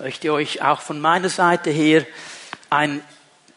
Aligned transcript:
möchte 0.00 0.32
euch 0.32 0.62
auch 0.62 0.80
von 0.80 0.98
meiner 0.98 1.28
Seite 1.28 1.70
her 1.70 2.06
ein 2.70 3.02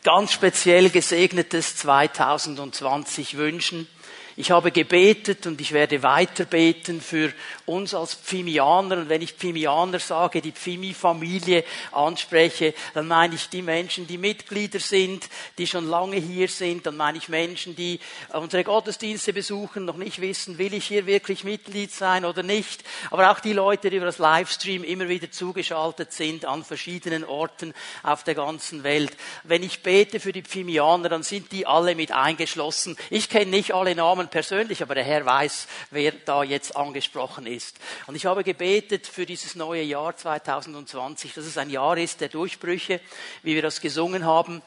ganz 0.04 0.34
speziell 0.34 0.90
gesegnetes 0.90 1.78
2020 1.78 3.38
wünschen. 3.38 3.88
Ich 4.36 4.50
habe 4.50 4.72
gebetet 4.72 5.46
und 5.46 5.62
ich 5.62 5.74
werde 5.74 6.02
weiter 6.02 6.46
beten 6.46 7.02
für 7.02 7.32
uns 7.68 7.94
als 7.94 8.16
Pfimianer. 8.16 8.98
Und 8.98 9.10
wenn 9.10 9.22
ich 9.22 9.34
Pfimianer 9.34 10.00
sage, 10.00 10.42
die 10.42 10.52
Pfimi-Familie 10.52 11.64
anspreche, 11.92 12.74
dann 12.96 13.08
meine 13.08 13.36
ich 13.36 13.50
die 13.50 13.62
Menschen, 13.62 14.08
die 14.08 14.18
Mitglieder 14.18 14.80
sind, 14.80 15.30
die 15.60 15.68
schon 15.68 15.88
lange 15.88 16.16
hier 16.16 16.48
sind. 16.48 16.88
Dann 16.88 16.98
meine 16.98 17.20
ich 17.20 17.30
Menschen, 17.30 17.76
die 17.76 18.00
unsere 18.34 18.64
Gottesdienste 18.64 19.34
besuchen, 19.34 19.86
noch 19.86 19.98
nicht 19.98 20.20
wissen, 20.20 20.58
will 20.58 20.74
ich 20.74 20.88
hier 20.88 21.06
wirklich 21.06 21.44
Mitglied 21.44 21.92
sein 21.92 22.26
oder 22.26 22.42
nicht. 22.42 22.84
Aber 23.12 23.32
auch 23.32 23.40
die 23.40 23.54
Leute, 23.54 23.92
die 23.92 23.98
über 23.98 24.08
das 24.08 24.18
Livestream 24.18 24.84
immer 24.84 25.10
wieder 25.10 25.30
zugeschaltet 25.30 26.12
sind 26.12 26.46
an 26.46 26.64
verschiedenen 26.64 27.24
Orten 27.24 27.76
auf 28.02 28.24
der 28.24 28.34
ganzen 28.34 28.84
Welt. 28.84 29.16
Wenn 29.44 29.62
ich 29.62 29.84
bete 29.84 30.20
für 30.20 30.34
die 30.34 30.42
Pfimianer, 30.42 31.10
dann 31.10 31.22
sind 31.22 31.52
die 31.52 31.68
alle 31.68 31.94
mit 31.94 32.12
eingeschlossen. 32.12 32.98
Ich 33.12 33.30
kenne 33.30 33.52
nicht 33.52 33.76
alle 33.76 33.94
Namen 33.94 34.23
Namen 34.24 34.30
persönlich, 34.30 34.82
aber 34.82 34.96
der 34.96 35.04
Herr 35.04 35.26
weiß, 35.26 35.68
wer 35.92 36.12
da 36.12 36.44
jetzt 36.44 36.78
angesprochen 36.78 37.46
ist. 37.46 37.78
Und 38.08 38.16
ich 38.16 38.26
habe 38.26 38.44
gebetet 38.44 39.06
für 39.06 39.26
dieses 39.26 39.56
neue 39.56 39.84
Jahr 39.84 40.16
2020, 40.16 41.34
dass 41.34 41.46
es 41.46 41.58
ein 41.58 41.70
Jahr 41.70 41.98
ist 41.98 42.22
der 42.22 42.30
Durchbrüche, 42.30 43.02
wie 43.44 43.56
wir 43.56 43.62
das 43.62 43.82
gesungen 43.82 44.26
haben 44.26 44.62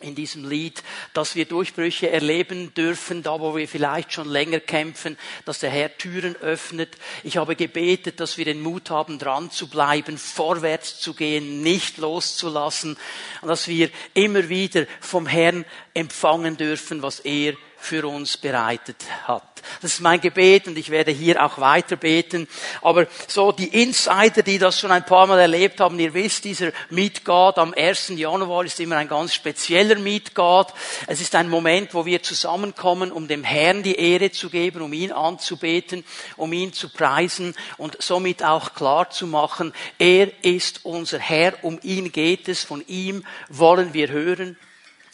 in 0.00 0.14
diesem 0.14 0.48
Lied, 0.48 0.82
dass 1.12 1.34
wir 1.34 1.44
Durchbrüche 1.44 2.10
erleben 2.10 2.72
dürfen, 2.74 3.22
da 3.22 3.38
wo 3.38 3.54
wir 3.54 3.68
vielleicht 3.68 4.12
schon 4.12 4.28
länger 4.28 4.60
kämpfen, 4.60 5.18
dass 5.44 5.58
der 5.60 5.70
Herr 5.70 5.96
Türen 5.96 6.36
öffnet. 6.36 6.96
Ich 7.22 7.36
habe 7.36 7.54
gebetet, 7.56 8.18
dass 8.18 8.38
wir 8.38 8.46
den 8.46 8.62
Mut 8.62 8.90
haben, 8.90 9.18
dran 9.18 9.50
zu 9.50 9.68
bleiben, 9.68 10.16
vorwärts 10.16 11.00
zu 11.00 11.14
gehen, 11.14 11.62
nicht 11.62 11.98
loszulassen, 11.98 12.96
und 13.42 13.48
dass 13.48 13.68
wir 13.68 13.90
immer 14.14 14.48
wieder 14.48 14.86
vom 15.00 15.26
Herrn 15.26 15.66
empfangen 15.92 16.56
dürfen, 16.56 17.02
was 17.02 17.20
er 17.20 17.54
für 17.80 18.06
uns 18.06 18.36
bereitet 18.36 19.04
hat. 19.26 19.42
Das 19.80 19.94
ist 19.94 20.00
mein 20.00 20.20
Gebet 20.20 20.66
und 20.66 20.78
ich 20.78 20.90
werde 20.90 21.10
hier 21.10 21.44
auch 21.44 21.58
weiter 21.58 21.96
beten. 21.96 22.48
Aber 22.82 23.06
so 23.26 23.52
die 23.52 23.82
Insider, 23.82 24.42
die 24.42 24.58
das 24.58 24.78
schon 24.80 24.90
ein 24.90 25.04
paar 25.04 25.26
Mal 25.26 25.38
erlebt 25.38 25.80
haben, 25.80 25.98
ihr 25.98 26.14
wisst, 26.14 26.44
dieser 26.44 26.72
Meet 26.90 27.24
God 27.24 27.58
am 27.58 27.74
1. 27.74 28.10
Januar 28.10 28.64
ist 28.64 28.80
immer 28.80 28.96
ein 28.96 29.08
ganz 29.08 29.34
spezieller 29.34 29.96
Meet 29.96 30.34
God. 30.34 30.68
Es 31.06 31.20
ist 31.20 31.34
ein 31.34 31.48
Moment, 31.48 31.94
wo 31.94 32.04
wir 32.06 32.22
zusammenkommen, 32.22 33.12
um 33.12 33.28
dem 33.28 33.44
Herrn 33.44 33.82
die 33.82 33.96
Ehre 33.96 34.30
zu 34.30 34.50
geben, 34.50 34.82
um 34.82 34.92
ihn 34.92 35.12
anzubeten, 35.12 36.04
um 36.36 36.52
ihn 36.52 36.72
zu 36.72 36.88
preisen 36.88 37.54
und 37.76 38.00
somit 38.02 38.42
auch 38.42 38.74
klar 38.74 39.10
zu 39.10 39.26
machen, 39.26 39.72
er 39.98 40.30
ist 40.44 40.84
unser 40.84 41.18
Herr, 41.18 41.54
um 41.62 41.78
ihn 41.82 42.12
geht 42.12 42.48
es, 42.48 42.64
von 42.64 42.84
ihm 42.86 43.24
wollen 43.48 43.94
wir 43.94 44.08
hören. 44.08 44.56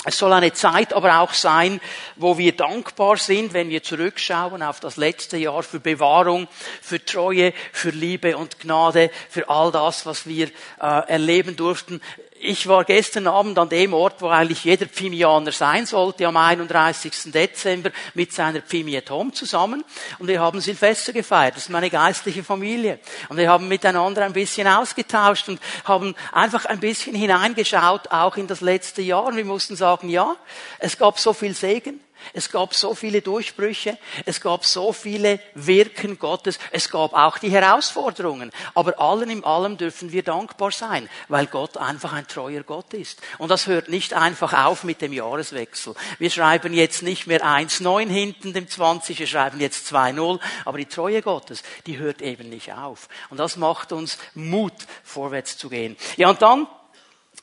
Es 0.05 0.19
soll 0.19 0.33
eine 0.33 0.53
Zeit 0.53 0.93
aber 0.93 1.21
auch 1.21 1.33
sein, 1.33 1.81
wo 2.17 2.39
wir 2.39 2.57
dankbar 2.57 3.17
sind, 3.17 3.55
wenn 3.55 3.71
wir 3.71 3.83
zurückschauen 3.83 4.63
auf 4.63 4.79
das 4.79 4.97
letzte 4.97 5.37
Jahr 5.37 5.63
für 5.63 5.81
Bewahrung, 5.81 6.47
für 6.81 7.05
Treue, 7.05 7.53
für 7.73 7.91
Liebe 7.91 8.37
und 8.37 8.61
Gnade, 8.61 9.11
für 9.29 9.49
all 9.49 9.73
das, 9.73 10.07
was 10.07 10.27
wir 10.27 10.49
äh, 10.81 11.09
erleben 11.09 11.57
durften 11.57 12.01
ich 12.47 12.67
war 12.69 12.85
gestern 12.85 13.27
Abend 13.27 13.59
an 13.59 13.69
dem 13.69 13.93
Ort, 13.93 14.23
wo 14.23 14.29
eigentlich 14.29 14.65
jeder 14.65 14.87
Pfimianer 14.87 15.53
sein 15.53 15.85
sollte, 15.85 16.27
am 16.27 16.37
31. 16.37 17.33
Dezember 17.33 17.91
mit 18.15 18.33
seiner 18.33 18.61
Pfimie 18.61 19.01
Tom 19.01 19.33
zusammen. 19.33 19.85
Und 20.19 20.29
wir 20.29 20.41
haben 20.41 20.61
Silvester 20.61 21.13
gefeiert. 21.13 21.57
Das 21.57 21.65
ist 21.65 21.71
meine 21.71 21.91
geistliche 21.91 22.45
Familie. 22.45 23.01
Und 23.29 23.37
wir 23.37 23.51
haben 23.51 23.69
miteinander 23.69 24.25
ein 24.25 24.33
bisschen 24.33 24.69
ausgetauscht 24.69 25.49
und 25.49 25.61
haben 25.85 26.15
einfach 26.33 26.65
ein 26.67 26.81
bisschen 26.81 27.15
hineingeschaut, 27.15 28.11
auch 28.11 28.37
in 28.37 28.47
das 28.47 28.61
letzte 28.61 29.03
Jahr. 29.03 29.25
Und 29.25 29.37
wir 29.37 29.45
mussten 29.45 29.77
sagen, 29.77 30.09
ja, 30.09 30.37
es 30.79 30.97
gab 30.97 31.19
so 31.19 31.33
viel 31.33 31.55
Segen. 31.55 32.01
Es 32.33 32.51
gab 32.51 32.75
so 32.75 32.95
viele 32.95 33.23
Durchbrüche, 33.23 33.99
es 34.25 34.41
gab 34.41 34.65
so 34.65 34.93
viele 34.93 35.41
Wirken 35.55 36.19
Gottes, 36.19 36.59
es 36.71 36.91
gab 36.91 37.15
auch 37.15 37.39
die 37.39 37.51
Herausforderungen. 37.51 38.51
Aber 38.75 38.99
allen 39.01 39.31
im 39.31 39.45
allem 39.45 39.77
dürfen 39.77 40.13
wir 40.13 40.23
dankbar 40.23 40.71
sein, 40.71 41.09
weil 41.29 41.47
Gott 41.47 41.77
einfach 41.77 42.13
ein 42.13 42.27
treuer 42.27 42.63
Gott 42.63 42.95
ist. 42.95 43.21
Und 43.39 43.51
das 43.51 43.67
hört 43.67 43.89
nicht 43.89 44.15
einfach 44.15 44.53
auf 44.67 44.85
mit 44.85 45.03
dem 45.03 45.13
Jahreswechsel. 45.13 45.95
Wir 46.19 46.31
schreiben 46.31 46.73
jetzt 46.73 47.03
nicht 47.03 47.27
mehr 47.27 47.41
1,9 47.45 48.09
hinten 48.09 48.53
dem 48.53 48.69
20, 48.69 49.19
wir 49.19 49.27
schreiben 49.27 49.61
jetzt 49.61 49.93
2,0, 49.93 50.41
aber 50.65 50.79
die 50.79 50.87
Treue 50.87 51.23
Gottes, 51.23 51.63
die 51.87 51.99
hört 51.99 52.23
eben 52.23 52.49
nicht 52.49 52.73
auf. 52.73 53.09
Und 53.31 53.39
das 53.39 53.57
macht 53.57 53.93
uns 53.93 54.19
Mut, 54.35 54.75
vorwärts 55.05 55.57
zu 55.57 55.69
gehen. 55.69 55.97
Ja, 56.17 56.31
und 56.31 56.43
dann 56.43 56.67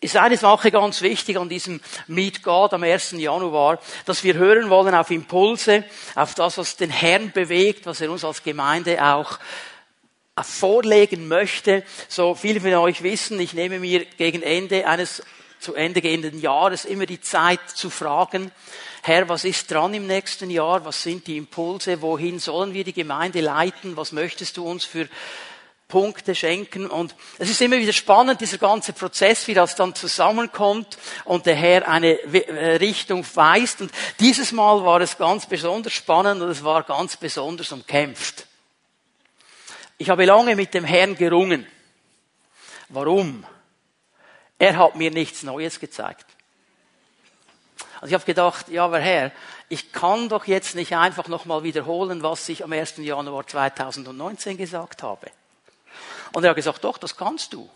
ist 0.03 0.17
eine 0.17 0.37
Sache 0.37 0.69
ganz 0.69 1.01
wichtig 1.01 1.37
an 1.37 1.49
diesem 1.49 1.79
Meet 2.07 2.43
God 2.43 2.73
am 2.73 2.83
1. 2.83 3.11
Januar, 3.11 3.79
dass 4.05 4.23
wir 4.23 4.33
hören 4.33 4.69
wollen 4.69 4.93
auf 4.93 5.09
Impulse, 5.11 5.85
auf 6.15 6.35
das, 6.35 6.57
was 6.57 6.75
den 6.75 6.89
Herrn 6.89 7.31
bewegt, 7.31 7.85
was 7.85 8.01
er 8.01 8.11
uns 8.11 8.25
als 8.25 8.43
Gemeinde 8.43 9.03
auch 9.03 9.39
vorlegen 10.41 11.27
möchte. 11.27 11.83
So 12.09 12.35
viele 12.35 12.59
von 12.59 12.73
euch 12.73 13.01
wissen, 13.03 13.39
ich 13.39 13.53
nehme 13.53 13.79
mir 13.79 14.05
gegen 14.05 14.41
Ende 14.41 14.87
eines 14.87 15.23
zu 15.59 15.75
Ende 15.75 16.01
gehenden 16.01 16.41
Jahres 16.41 16.83
immer 16.83 17.05
die 17.05 17.21
Zeit 17.21 17.61
zu 17.73 17.89
fragen, 17.89 18.51
Herr, 19.03 19.29
was 19.29 19.45
ist 19.45 19.71
dran 19.71 19.93
im 19.93 20.07
nächsten 20.07 20.49
Jahr? 20.49 20.83
Was 20.85 21.03
sind 21.03 21.27
die 21.27 21.37
Impulse? 21.37 22.01
Wohin 22.01 22.39
sollen 22.39 22.73
wir 22.73 22.83
die 22.83 22.93
Gemeinde 22.93 23.41
leiten? 23.41 23.95
Was 23.95 24.11
möchtest 24.11 24.57
du 24.57 24.65
uns 24.65 24.83
für 24.83 25.07
Punkte 25.87 26.33
schenken. 26.35 26.87
Und 26.87 27.15
es 27.37 27.49
ist 27.49 27.61
immer 27.61 27.77
wieder 27.77 27.93
spannend, 27.93 28.41
dieser 28.41 28.57
ganze 28.57 28.93
Prozess, 28.93 29.47
wie 29.47 29.53
das 29.53 29.75
dann 29.75 29.95
zusammenkommt 29.95 30.97
und 31.25 31.45
der 31.45 31.55
Herr 31.55 31.87
eine 31.87 32.19
äh, 32.33 32.75
Richtung 32.77 33.25
weist. 33.35 33.81
Und 33.81 33.91
dieses 34.19 34.51
Mal 34.51 34.83
war 34.83 35.01
es 35.01 35.17
ganz 35.17 35.45
besonders 35.45 35.93
spannend 35.93 36.41
und 36.41 36.49
es 36.49 36.63
war 36.63 36.83
ganz 36.83 37.17
besonders 37.17 37.71
umkämpft. 37.71 38.47
Ich 39.97 40.09
habe 40.09 40.25
lange 40.25 40.55
mit 40.55 40.73
dem 40.73 40.83
Herrn 40.83 41.15
gerungen. 41.15 41.67
Warum? 42.89 43.45
Er 44.59 44.77
hat 44.77 44.95
mir 44.95 45.11
nichts 45.11 45.43
Neues 45.43 45.79
gezeigt. 45.79 46.25
Also 47.95 48.07
ich 48.07 48.13
habe 48.13 48.25
gedacht, 48.25 48.69
ja, 48.69 48.85
aber 48.85 48.99
Herr, 48.99 49.31
ich 49.69 49.91
kann 49.91 50.27
doch 50.27 50.45
jetzt 50.45 50.75
nicht 50.75 50.95
einfach 50.95 51.27
nochmal 51.27 51.63
wiederholen, 51.63 52.21
was 52.21 52.49
ich 52.49 52.63
am 52.63 52.73
1. 52.73 52.97
Januar 52.97 53.47
2019 53.47 54.57
gesagt 54.57 55.03
habe. 55.03 55.31
Und 56.33 56.43
er 56.43 56.49
hat 56.49 56.55
gesagt, 56.55 56.83
doch, 56.83 56.97
das 56.97 57.15
kannst 57.15 57.53
du. 57.53 57.69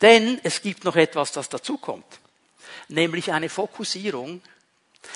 Denn 0.00 0.40
es 0.42 0.62
gibt 0.62 0.84
noch 0.84 0.96
etwas, 0.96 1.32
das 1.32 1.48
dazukommt. 1.48 2.06
Nämlich 2.88 3.32
eine 3.32 3.48
Fokussierung, 3.48 4.40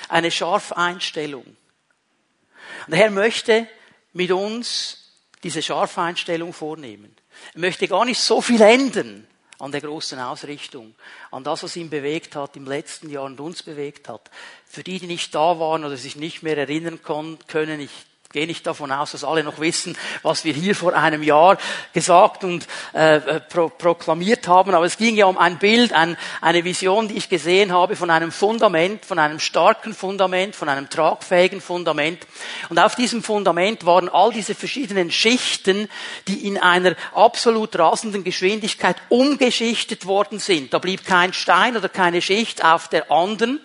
eine 0.09 0.31
scharfe 0.31 0.77
Einstellung. 0.77 1.45
Und 1.45 2.91
der 2.91 2.99
Herr 2.99 3.11
möchte 3.11 3.69
mit 4.13 4.31
uns 4.33 5.13
diese 5.43 5.63
scharfe 5.63 6.01
Einstellung 6.01 6.53
vornehmen. 6.53 7.15
Er 7.55 7.61
möchte 7.61 7.89
gar 7.89 8.05
nicht 8.05 8.21
so 8.21 8.41
viel 8.41 8.61
ändern 8.61 9.27
an 9.59 9.73
der 9.73 9.81
großen 9.81 10.19
Ausrichtung, 10.19 10.95
an 11.31 11.45
das, 11.45 11.63
was 11.63 11.77
ihn 11.77 11.91
bewegt 11.91 12.35
hat 12.35 12.57
im 12.57 12.67
letzten 12.67 13.11
Jahr 13.11 13.25
und 13.25 13.41
uns 13.41 13.63
bewegt 13.63 14.09
hat. 14.09 14.31
Für 14.67 14.83
die, 14.83 14.99
die 14.99 15.07
nicht 15.07 15.35
da 15.35 15.59
waren 15.59 15.85
oder 15.85 15.97
sich 15.97 16.17
nicht 16.17 16.43
mehr 16.43 16.57
erinnern 16.57 17.01
können, 17.03 17.81
ich 17.81 17.91
gehe 18.33 18.47
nicht 18.47 18.65
davon 18.65 18.93
aus, 18.93 19.11
dass 19.11 19.25
alle 19.25 19.43
noch 19.43 19.59
wissen, 19.59 19.99
was 20.23 20.45
wir 20.45 20.53
hier 20.53 20.77
vor 20.77 20.95
einem 20.95 21.25
Jahr 21.25 21.59
gesagt 21.93 22.45
und 22.45 22.65
äh, 22.95 23.17
äh, 23.17 23.41
pro, 23.41 23.69
proklamiert 23.71 24.47
haben. 24.47 24.73
Aber 24.73 24.85
es 24.85 24.99
ging 24.99 25.17
ja 25.17 25.27
um 25.27 25.37
ein 25.37 25.59
Bild, 25.59 25.93
ein, 25.93 26.17
eine 26.41 26.63
Vision, 26.63 27.09
die 27.09 27.17
ich 27.17 27.29
gesehen 27.29 27.73
habe 27.73 27.97
von 27.97 28.09
einem 28.09 28.31
Fundament, 28.31 29.05
von 29.05 29.19
einem 29.19 29.41
starken 29.41 29.95
Fundament, 29.95 30.55
von 30.55 30.69
einem 30.69 30.89
tragfähigen 30.89 31.61
Fundament. 31.61 32.25
Und 32.69 32.79
auf 32.79 32.95
diesem 32.95 33.25
Fundament 33.25 33.85
waren 33.85 34.09
all 34.09 34.31
diese 34.31 34.55
verschiedenen 34.55 35.11
Schichten, 35.11 35.89
die 36.29 36.47
in 36.47 36.57
einer 36.57 36.95
absolut 37.13 37.77
rasenden 37.77 38.23
Geschwindigkeit 38.23 38.95
umgeschichtet 39.09 40.07
worden 40.07 40.39
sind. 40.39 40.73
Da 40.73 40.79
blieb 40.79 41.05
kein 41.05 41.33
Stein 41.33 41.77
oder 41.77 41.89
keine 41.89 42.23
Schicht 42.23 42.65
auf 42.65 42.87
der 42.87 43.11
anderen. 43.11 43.59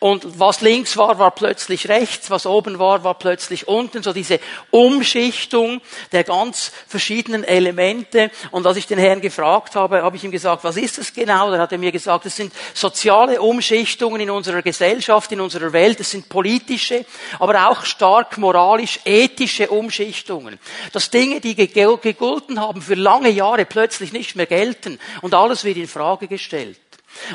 Und 0.00 0.38
was 0.38 0.60
links 0.60 0.98
war, 0.98 1.18
war 1.18 1.30
plötzlich 1.30 1.88
rechts, 1.88 2.28
was 2.28 2.44
oben 2.44 2.78
war, 2.78 3.04
war 3.04 3.14
plötzlich 3.14 3.68
unten 3.68 4.01
so 4.02 4.12
diese 4.12 4.40
Umschichtung 4.70 5.80
der 6.12 6.24
ganz 6.24 6.72
verschiedenen 6.86 7.44
Elemente. 7.44 8.30
Und 8.50 8.66
als 8.66 8.76
ich 8.76 8.86
den 8.86 8.98
Herrn 8.98 9.20
gefragt 9.20 9.74
habe, 9.74 10.02
habe 10.02 10.16
ich 10.16 10.24
ihm 10.24 10.30
gesagt, 10.30 10.64
was 10.64 10.76
ist 10.76 10.98
das 10.98 11.12
genau? 11.12 11.50
Da 11.50 11.58
hat 11.58 11.72
er 11.72 11.78
mir 11.78 11.92
gesagt, 11.92 12.26
es 12.26 12.36
sind 12.36 12.52
soziale 12.74 13.40
Umschichtungen 13.40 14.20
in 14.20 14.30
unserer 14.30 14.62
Gesellschaft, 14.62 15.30
in 15.32 15.40
unserer 15.40 15.72
Welt, 15.72 16.00
es 16.00 16.10
sind 16.10 16.28
politische, 16.28 17.04
aber 17.38 17.68
auch 17.68 17.84
stark 17.84 18.38
moralisch-ethische 18.38 19.68
Umschichtungen. 19.68 20.58
Dass 20.92 21.10
Dinge, 21.10 21.40
die 21.40 21.54
gegolten 21.54 22.60
haben, 22.60 22.82
für 22.82 22.94
lange 22.94 23.30
Jahre 23.30 23.64
plötzlich 23.64 24.12
nicht 24.12 24.36
mehr 24.36 24.46
gelten 24.46 24.98
und 25.20 25.34
alles 25.34 25.64
wird 25.64 25.76
in 25.76 25.88
Frage 25.88 26.28
gestellt. 26.28 26.78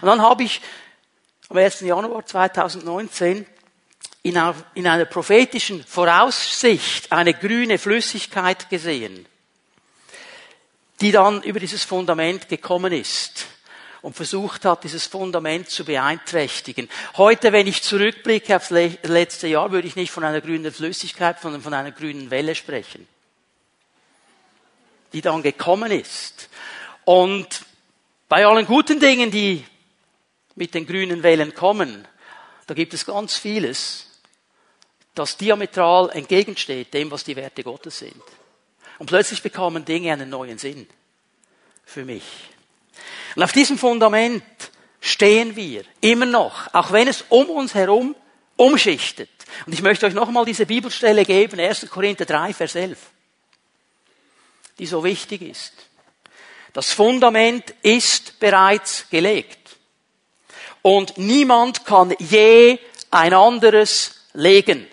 Und 0.01 0.07
dann 0.07 0.21
habe 0.21 0.43
ich 0.43 0.61
am 1.49 1.57
1. 1.57 1.81
Januar 1.81 2.25
2019 2.25 3.45
in 4.23 4.37
einer 4.37 5.05
prophetischen 5.05 5.83
Voraussicht 5.83 7.11
eine 7.11 7.33
grüne 7.33 7.77
Flüssigkeit 7.77 8.69
gesehen. 8.69 9.25
die 11.01 11.11
dann 11.11 11.43
über 11.43 11.59
dieses 11.59 11.83
Fundament 11.83 12.49
gekommen 12.49 12.91
ist 12.91 13.45
und 14.01 14.15
versucht 14.15 14.65
hat, 14.65 14.83
dieses 14.83 15.05
Fundament 15.05 15.69
zu 15.69 15.85
beeinträchtigen. 15.85 16.89
Heute, 17.17 17.51
wenn 17.51 17.67
ich 17.67 17.83
zurückblicke 17.83 18.55
aufs 18.55 18.71
letzte 18.71 19.47
Jahr, 19.47 19.71
würde 19.71 19.87
ich 19.87 19.95
nicht 19.95 20.11
von 20.11 20.23
einer 20.23 20.41
grünen 20.41 20.71
Flüssigkeit, 20.71 21.39
sondern 21.39 21.61
von 21.61 21.73
einer 21.73 21.91
grünen 21.91 22.31
Welle 22.31 22.55
sprechen, 22.55 23.07
die 25.13 25.21
dann 25.21 25.43
gekommen 25.43 25.91
ist. 25.91 26.49
Und 27.05 27.65
bei 28.27 28.45
allen 28.45 28.65
guten 28.65 28.99
Dingen, 28.99 29.29
die 29.29 29.63
mit 30.55 30.73
den 30.73 30.87
grünen 30.87 31.21
Wellen 31.21 31.53
kommen, 31.53 32.07
da 32.67 32.73
gibt 32.73 32.93
es 32.93 33.05
ganz 33.05 33.35
vieles, 33.35 34.07
das 35.15 35.37
diametral 35.37 36.11
entgegensteht 36.11 36.93
dem, 36.93 37.09
was 37.09 37.23
die 37.23 37.35
Werte 37.35 37.63
Gottes 37.63 37.99
sind. 37.99 38.21
Und 38.99 39.07
plötzlich 39.07 39.41
bekommen 39.41 39.85
Dinge 39.85 40.13
einen 40.13 40.29
neuen 40.29 40.57
Sinn 40.57 40.87
für 41.85 42.05
mich. 42.05 42.23
Und 43.35 43.43
auf 43.43 43.51
diesem 43.51 43.77
Fundament 43.77 44.43
stehen 44.99 45.55
wir 45.55 45.83
immer 46.01 46.25
noch, 46.25 46.73
auch 46.73 46.91
wenn 46.91 47.07
es 47.07 47.23
um 47.29 47.49
uns 47.49 47.73
herum 47.73 48.15
umschichtet. 48.57 49.29
Und 49.65 49.73
ich 49.73 49.81
möchte 49.81 50.05
euch 50.05 50.13
nochmal 50.13 50.45
diese 50.45 50.65
Bibelstelle 50.65 51.25
geben, 51.25 51.59
1. 51.59 51.89
Korinther 51.89 52.25
3, 52.25 52.53
Vers 52.53 52.75
11, 52.75 52.99
die 54.77 54.85
so 54.85 55.03
wichtig 55.03 55.41
ist. 55.41 55.73
Das 56.73 56.91
Fundament 56.91 57.73
ist 57.81 58.39
bereits 58.39 59.09
gelegt. 59.09 59.66
Und 60.81 61.17
niemand 61.17 61.85
kann 61.85 62.13
je 62.19 62.79
ein 63.11 63.33
anderes 63.33 64.15
legen. 64.33 64.87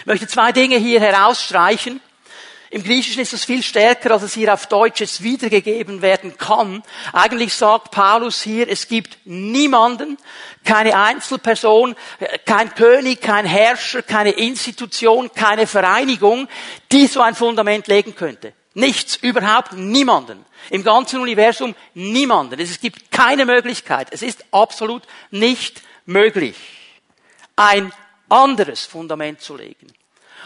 Ich 0.00 0.06
möchte 0.06 0.26
zwei 0.26 0.52
Dinge 0.52 0.76
hier 0.76 1.00
herausstreichen. 1.00 2.00
Im 2.74 2.82
Griechischen 2.82 3.22
ist 3.22 3.32
das 3.32 3.44
viel 3.44 3.62
stärker, 3.62 4.10
als 4.10 4.24
es 4.24 4.34
hier 4.34 4.52
auf 4.52 4.66
Deutsch 4.66 5.00
jetzt 5.00 5.22
wiedergegeben 5.22 6.02
werden 6.02 6.36
kann. 6.36 6.82
Eigentlich 7.12 7.54
sagt 7.54 7.92
Paulus 7.92 8.42
hier, 8.42 8.68
es 8.68 8.88
gibt 8.88 9.16
niemanden, 9.24 10.18
keine 10.64 10.96
Einzelperson, 10.96 11.94
kein 12.44 12.74
König, 12.74 13.20
kein 13.20 13.46
Herrscher, 13.46 14.02
keine 14.02 14.30
Institution, 14.30 15.30
keine 15.32 15.68
Vereinigung, 15.68 16.48
die 16.90 17.06
so 17.06 17.20
ein 17.20 17.36
Fundament 17.36 17.86
legen 17.86 18.16
könnte. 18.16 18.52
Nichts, 18.74 19.16
überhaupt 19.16 19.72
niemanden. 19.72 20.44
Im 20.70 20.82
ganzen 20.82 21.20
Universum 21.20 21.74
niemanden. 21.94 22.58
Es 22.58 22.80
gibt 22.80 23.10
keine 23.10 23.46
Möglichkeit. 23.46 24.08
Es 24.10 24.22
ist 24.22 24.44
absolut 24.50 25.02
nicht 25.30 25.82
möglich, 26.06 26.56
ein 27.56 27.92
anderes 28.28 28.84
Fundament 28.84 29.40
zu 29.40 29.56
legen. 29.56 29.86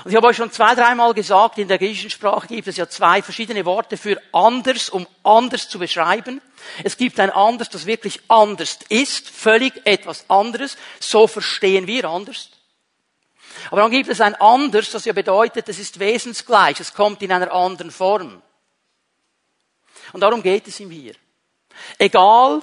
Und 0.04 0.10
ich 0.12 0.16
habe 0.16 0.28
euch 0.28 0.36
schon 0.36 0.52
zwei, 0.52 0.74
dreimal 0.74 1.12
gesagt, 1.12 1.58
in 1.58 1.66
der 1.66 1.78
griechischen 1.78 2.10
Sprache 2.10 2.46
gibt 2.46 2.68
es 2.68 2.76
ja 2.76 2.88
zwei 2.88 3.20
verschiedene 3.20 3.64
Worte 3.64 3.96
für 3.96 4.20
anders, 4.32 4.90
um 4.90 5.06
anders 5.24 5.68
zu 5.68 5.78
beschreiben. 5.78 6.40
Es 6.84 6.96
gibt 6.96 7.18
ein 7.18 7.30
anders, 7.30 7.68
das 7.68 7.86
wirklich 7.86 8.20
anders 8.28 8.78
ist, 8.88 9.28
völlig 9.28 9.74
etwas 9.84 10.24
anderes. 10.28 10.76
So 11.00 11.26
verstehen 11.26 11.86
wir 11.86 12.04
anders. 12.04 12.50
Aber 13.70 13.82
dann 13.82 13.90
gibt 13.90 14.08
es 14.08 14.20
ein 14.20 14.34
anders, 14.36 14.90
das 14.90 15.04
ja 15.04 15.12
bedeutet, 15.12 15.68
es 15.68 15.78
ist 15.78 15.98
wesensgleich, 15.98 16.80
es 16.80 16.94
kommt 16.94 17.22
in 17.22 17.32
einer 17.32 17.52
anderen 17.52 17.90
Form. 17.90 18.42
Und 20.12 20.20
darum 20.20 20.42
geht 20.42 20.66
es 20.68 20.80
ihm 20.80 20.90
hier. 20.90 21.14
Egal, 21.98 22.62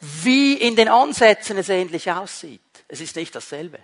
wie 0.00 0.54
in 0.54 0.76
den 0.76 0.88
Ansätzen 0.88 1.58
es 1.58 1.68
ähnlich 1.68 2.10
aussieht, 2.10 2.60
es 2.88 3.00
ist 3.00 3.16
nicht 3.16 3.34
dasselbe. 3.34 3.78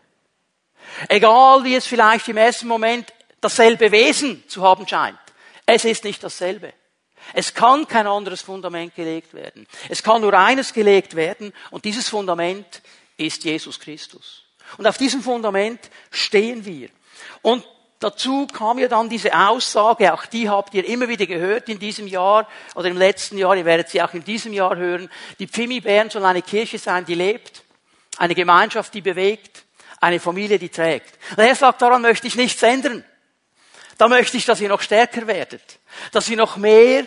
Egal 1.09 1.65
wie 1.65 1.75
es 1.75 1.87
vielleicht 1.87 2.29
im 2.29 2.37
ersten 2.37 2.69
Moment 2.69 3.13
dasselbe 3.41 3.93
Wesen 3.93 4.49
zu 4.49 4.63
haben 4.63 4.89
scheint. 4.89 5.19
Es 5.67 5.85
ist 5.85 6.05
nicht 6.05 6.23
dasselbe. 6.23 6.73
Es 7.35 7.53
kann 7.53 7.89
kein 7.89 8.07
anderes 8.07 8.43
Fundament 8.43 8.95
gelegt 8.95 9.35
werden. 9.35 9.67
Es 9.89 10.03
kann 10.03 10.21
nur 10.21 10.33
eines 10.35 10.73
gelegt 10.73 11.17
werden 11.17 11.53
und 11.71 11.85
dieses 11.85 12.09
Fundament 12.09 12.83
ist 13.17 13.45
Jesus 13.45 13.81
Christus. 13.81 14.46
Und 14.79 14.87
auf 14.87 14.99
diesem 14.99 15.23
Fundament 15.23 15.81
stehen 16.11 16.65
wir. 16.65 16.89
Und 17.43 17.65
dazu 17.99 18.47
kam 18.47 18.79
ja 18.79 18.89
dann 18.89 19.09
diese 19.09 19.37
Aussage, 19.37 20.13
auch 20.13 20.27
die 20.27 20.49
habt 20.49 20.75
ihr 20.75 20.87
immer 20.87 21.09
wieder 21.09 21.27
gehört 21.27 21.69
in 21.69 21.79
diesem 21.79 22.07
Jahr 22.07 22.49
oder 22.75 22.89
im 22.89 22.97
letzten 22.97 23.39
Jahr, 23.39 23.57
ihr 23.57 23.65
werdet 23.65 23.89
sie 23.89 24.03
auch 24.03 24.15
in 24.15 24.25
diesem 24.25 24.53
Jahr 24.53 24.77
hören, 24.77 25.09
die 25.39 25.47
Pfimi 25.47 25.81
Bern 25.81 26.11
soll 26.11 26.25
eine 26.25 26.43
Kirche 26.43 26.79
sein, 26.79 27.05
die 27.05 27.15
lebt, 27.15 27.63
eine 28.19 28.35
Gemeinschaft, 28.35 28.93
die 28.95 29.01
bewegt, 29.01 29.65
eine 30.01 30.21
Familie, 30.21 30.59
die 30.59 30.69
trägt. 30.69 31.19
Und 31.37 31.45
er 31.45 31.55
sagt, 31.55 31.83
daran 31.83 32.03
möchte 32.03 32.27
ich 32.27 32.37
nichts 32.37 32.63
ändern. 32.63 33.05
Da 33.99 34.09
möchte 34.09 34.37
ich, 34.37 34.45
dass 34.45 34.61
ihr 34.61 34.69
noch 34.69 34.83
stärker 34.83 35.27
werdet. 35.27 35.79
Dass 36.13 36.29
ihr 36.29 36.37
noch 36.37 36.57
mehr 36.57 37.05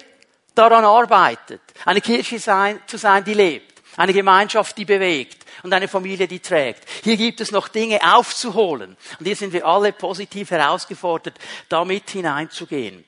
daran 0.55 0.83
arbeitet. 0.83 1.61
Eine 1.85 2.01
Kirche 2.01 2.39
sein, 2.39 2.81
zu 2.87 2.97
sein, 2.97 3.23
die 3.23 3.35
lebt. 3.35 3.78
Eine 3.97 4.13
Gemeinschaft, 4.13 4.77
die 4.77 4.85
bewegt. 4.85 5.45
Und 5.63 5.73
eine 5.73 5.87
Familie, 5.87 6.27
die 6.27 6.39
trägt. 6.39 6.87
Hier 7.03 7.17
gibt 7.17 7.41
es 7.41 7.51
noch 7.51 7.67
Dinge 7.67 7.99
aufzuholen. 8.15 8.95
Und 9.19 9.25
hier 9.25 9.35
sind 9.35 9.51
wir 9.51 9.65
alle 9.65 9.91
positiv 9.91 10.51
herausgefordert, 10.51 11.37
damit 11.67 12.09
hineinzugehen. 12.09 13.03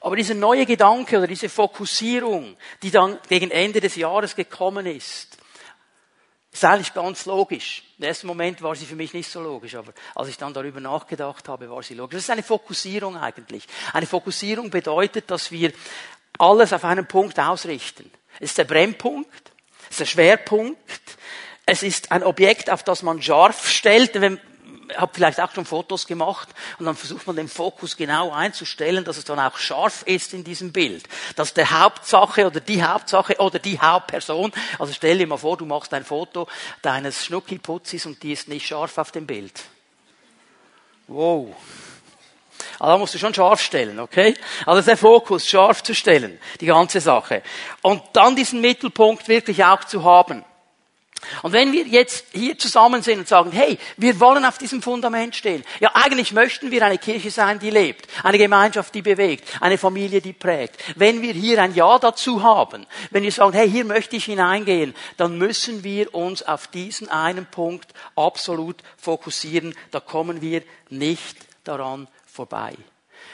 Aber 0.00 0.16
dieser 0.16 0.34
neue 0.34 0.66
Gedanke 0.66 1.18
oder 1.18 1.26
diese 1.26 1.48
Fokussierung, 1.48 2.56
die 2.82 2.90
dann 2.90 3.18
gegen 3.28 3.50
Ende 3.50 3.80
des 3.80 3.96
Jahres 3.96 4.36
gekommen 4.36 4.86
ist, 4.86 5.36
ist 6.52 6.64
eigentlich 6.64 6.94
ganz 6.94 7.26
logisch. 7.26 7.82
Im 7.98 8.04
ersten 8.04 8.26
Moment 8.26 8.62
war 8.62 8.74
sie 8.74 8.86
für 8.86 8.96
mich 8.96 9.12
nicht 9.12 9.30
so 9.30 9.40
logisch, 9.40 9.74
aber 9.74 9.92
als 10.14 10.28
ich 10.28 10.38
dann 10.38 10.54
darüber 10.54 10.80
nachgedacht 10.80 11.48
habe, 11.48 11.68
war 11.68 11.82
sie 11.82 11.94
logisch. 11.94 12.16
Das 12.16 12.24
ist 12.24 12.30
eine 12.30 12.42
Fokussierung 12.42 13.16
eigentlich. 13.16 13.66
Eine 13.92 14.06
Fokussierung 14.06 14.70
bedeutet, 14.70 15.30
dass 15.30 15.50
wir 15.50 15.72
alles 16.38 16.72
auf 16.72 16.84
einen 16.84 17.06
Punkt 17.06 17.38
ausrichten. 17.38 18.10
Es 18.38 18.50
ist 18.50 18.58
der 18.58 18.64
Brennpunkt, 18.64 19.52
es 19.88 19.92
ist 19.92 20.00
der 20.00 20.06
Schwerpunkt, 20.06 20.78
es 21.66 21.82
ist 21.82 22.12
ein 22.12 22.22
Objekt, 22.22 22.70
auf 22.70 22.82
das 22.82 23.02
man 23.02 23.20
scharf 23.20 23.68
stellt. 23.68 24.20
Wenn, 24.20 24.40
habe 24.96 25.12
vielleicht 25.14 25.40
auch 25.40 25.52
schon 25.52 25.64
Fotos 25.64 26.06
gemacht 26.06 26.48
und 26.78 26.86
dann 26.86 26.96
versucht 26.96 27.26
man 27.26 27.36
den 27.36 27.48
Fokus 27.48 27.96
genau 27.96 28.30
einzustellen, 28.30 29.04
dass 29.04 29.16
es 29.16 29.24
dann 29.24 29.38
auch 29.40 29.58
scharf 29.58 30.02
ist 30.04 30.32
in 30.32 30.44
diesem 30.44 30.72
Bild. 30.72 31.08
Dass 31.34 31.54
der 31.54 31.82
Hauptsache 31.82 32.46
oder 32.46 32.60
die 32.60 32.82
Hauptsache 32.82 33.36
oder 33.38 33.58
die 33.58 33.80
Hauptperson, 33.80 34.52
also 34.78 34.92
stell 34.92 35.18
dir 35.18 35.26
mal 35.26 35.38
vor, 35.38 35.56
du 35.56 35.66
machst 35.66 35.92
ein 35.92 36.04
Foto 36.04 36.46
deines 36.82 37.24
Schnucki-Putzis 37.24 38.06
und 38.06 38.22
die 38.22 38.32
ist 38.32 38.48
nicht 38.48 38.66
scharf 38.66 38.98
auf 38.98 39.10
dem 39.10 39.26
Bild. 39.26 39.64
Wow. 41.08 41.54
Also 42.78 42.92
da 42.92 42.98
musst 42.98 43.14
du 43.14 43.18
schon 43.18 43.34
scharf 43.34 43.60
stellen, 43.60 43.98
okay? 43.98 44.34
Also 44.64 44.82
der 44.82 44.96
Fokus 44.96 45.48
scharf 45.48 45.82
zu 45.82 45.94
stellen, 45.94 46.38
die 46.60 46.66
ganze 46.66 47.00
Sache. 47.00 47.42
Und 47.82 48.02
dann 48.12 48.36
diesen 48.36 48.60
Mittelpunkt 48.60 49.28
wirklich 49.28 49.64
auch 49.64 49.84
zu 49.84 50.04
haben. 50.04 50.44
Und 51.42 51.52
wenn 51.52 51.72
wir 51.72 51.86
jetzt 51.86 52.26
hier 52.32 52.58
zusammen 52.58 53.02
sind 53.02 53.18
und 53.18 53.28
sagen, 53.28 53.50
hey, 53.50 53.78
wir 53.96 54.20
wollen 54.20 54.44
auf 54.44 54.58
diesem 54.58 54.82
Fundament 54.82 55.34
stehen. 55.34 55.64
Ja, 55.80 55.90
eigentlich 55.94 56.32
möchten 56.32 56.70
wir 56.70 56.84
eine 56.84 56.98
Kirche 56.98 57.30
sein, 57.30 57.58
die 57.58 57.70
lebt, 57.70 58.06
eine 58.22 58.38
Gemeinschaft, 58.38 58.94
die 58.94 59.02
bewegt, 59.02 59.48
eine 59.60 59.78
Familie, 59.78 60.20
die 60.20 60.34
prägt. 60.34 60.76
Wenn 60.94 61.22
wir 61.22 61.32
hier 61.32 61.62
ein 61.62 61.74
Ja 61.74 61.98
dazu 61.98 62.42
haben, 62.42 62.86
wenn 63.10 63.22
wir 63.22 63.32
sagen, 63.32 63.54
hey, 63.54 63.68
hier 63.68 63.84
möchte 63.84 64.16
ich 64.16 64.26
hineingehen, 64.26 64.94
dann 65.16 65.38
müssen 65.38 65.82
wir 65.82 66.14
uns 66.14 66.42
auf 66.42 66.68
diesen 66.68 67.08
einen 67.08 67.46
Punkt 67.46 67.92
absolut 68.14 68.76
fokussieren. 68.96 69.74
Da 69.90 70.00
kommen 70.00 70.42
wir 70.42 70.62
nicht 70.90 71.36
daran 71.64 72.08
vorbei. 72.36 72.74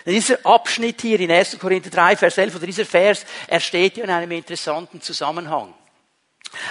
Dieser 0.06 0.44
Abschnitt 0.44 1.00
hier 1.02 1.20
in 1.20 1.30
1. 1.30 1.58
Korinther 1.58 1.90
3, 1.90 2.16
Vers 2.16 2.38
11, 2.38 2.56
oder 2.56 2.66
dieser 2.66 2.86
Vers, 2.86 3.24
er 3.46 3.60
steht 3.60 3.96
ja 3.96 4.04
in 4.04 4.10
einem 4.10 4.30
interessanten 4.30 5.00
Zusammenhang. 5.00 5.74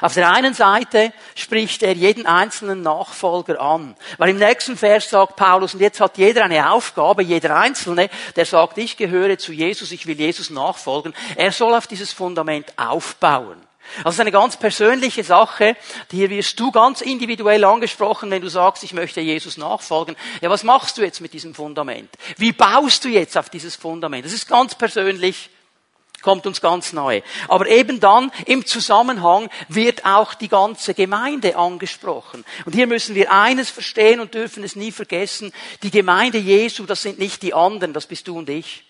Auf 0.01 0.13
der 0.13 0.31
einen 0.31 0.53
Seite 0.53 1.11
spricht 1.35 1.81
er 1.81 1.93
jeden 1.93 2.25
einzelnen 2.25 2.81
Nachfolger 2.81 3.59
an. 3.59 3.95
Weil 4.17 4.29
im 4.29 4.37
nächsten 4.37 4.77
Vers 4.77 5.09
sagt 5.09 5.35
Paulus, 5.35 5.73
und 5.73 5.79
jetzt 5.79 5.99
hat 5.99 6.17
jeder 6.17 6.43
eine 6.43 6.71
Aufgabe, 6.71 7.23
jeder 7.23 7.55
Einzelne, 7.55 8.09
der 8.35 8.45
sagt, 8.45 8.77
ich 8.77 8.95
gehöre 8.95 9.37
zu 9.37 9.53
Jesus, 9.53 9.91
ich 9.91 10.05
will 10.05 10.19
Jesus 10.19 10.49
nachfolgen. 10.49 11.13
Er 11.35 11.51
soll 11.51 11.73
auf 11.73 11.87
dieses 11.87 12.13
Fundament 12.13 12.77
aufbauen. 12.77 13.57
Also 13.97 14.09
es 14.09 14.15
ist 14.15 14.19
eine 14.21 14.31
ganz 14.31 14.57
persönliche 14.57 15.23
Sache. 15.23 15.75
Hier 16.09 16.29
wirst 16.29 16.59
du 16.59 16.71
ganz 16.71 17.01
individuell 17.01 17.63
angesprochen, 17.63 18.31
wenn 18.31 18.41
du 18.41 18.49
sagst, 18.49 18.83
ich 18.83 18.93
möchte 18.93 19.21
Jesus 19.21 19.57
nachfolgen. 19.57 20.15
Ja, 20.41 20.49
was 20.49 20.63
machst 20.63 20.97
du 20.97 21.01
jetzt 21.01 21.21
mit 21.21 21.33
diesem 21.33 21.53
Fundament? 21.53 22.09
Wie 22.37 22.51
baust 22.51 23.03
du 23.05 23.09
jetzt 23.09 23.37
auf 23.37 23.49
dieses 23.49 23.75
Fundament? 23.75 24.25
Das 24.25 24.33
ist 24.33 24.47
ganz 24.47 24.75
persönlich 24.75 25.49
kommt 26.21 26.45
uns 26.45 26.61
ganz 26.61 26.93
nahe. 26.93 27.23
Aber 27.47 27.67
eben 27.67 27.99
dann 27.99 28.31
im 28.45 28.65
Zusammenhang 28.65 29.49
wird 29.67 30.05
auch 30.05 30.33
die 30.33 30.47
ganze 30.47 30.93
Gemeinde 30.93 31.55
angesprochen. 31.55 32.45
Und 32.65 32.73
hier 32.73 32.87
müssen 32.87 33.15
wir 33.15 33.31
eines 33.31 33.69
verstehen 33.69 34.19
und 34.19 34.33
dürfen 34.33 34.63
es 34.63 34.75
nie 34.75 34.91
vergessen. 34.91 35.51
Die 35.83 35.91
Gemeinde 35.91 36.37
Jesu, 36.37 36.85
das 36.85 37.01
sind 37.01 37.19
nicht 37.19 37.41
die 37.41 37.53
anderen, 37.53 37.93
das 37.93 38.05
bist 38.05 38.27
du 38.27 38.37
und 38.37 38.49
ich. 38.49 38.83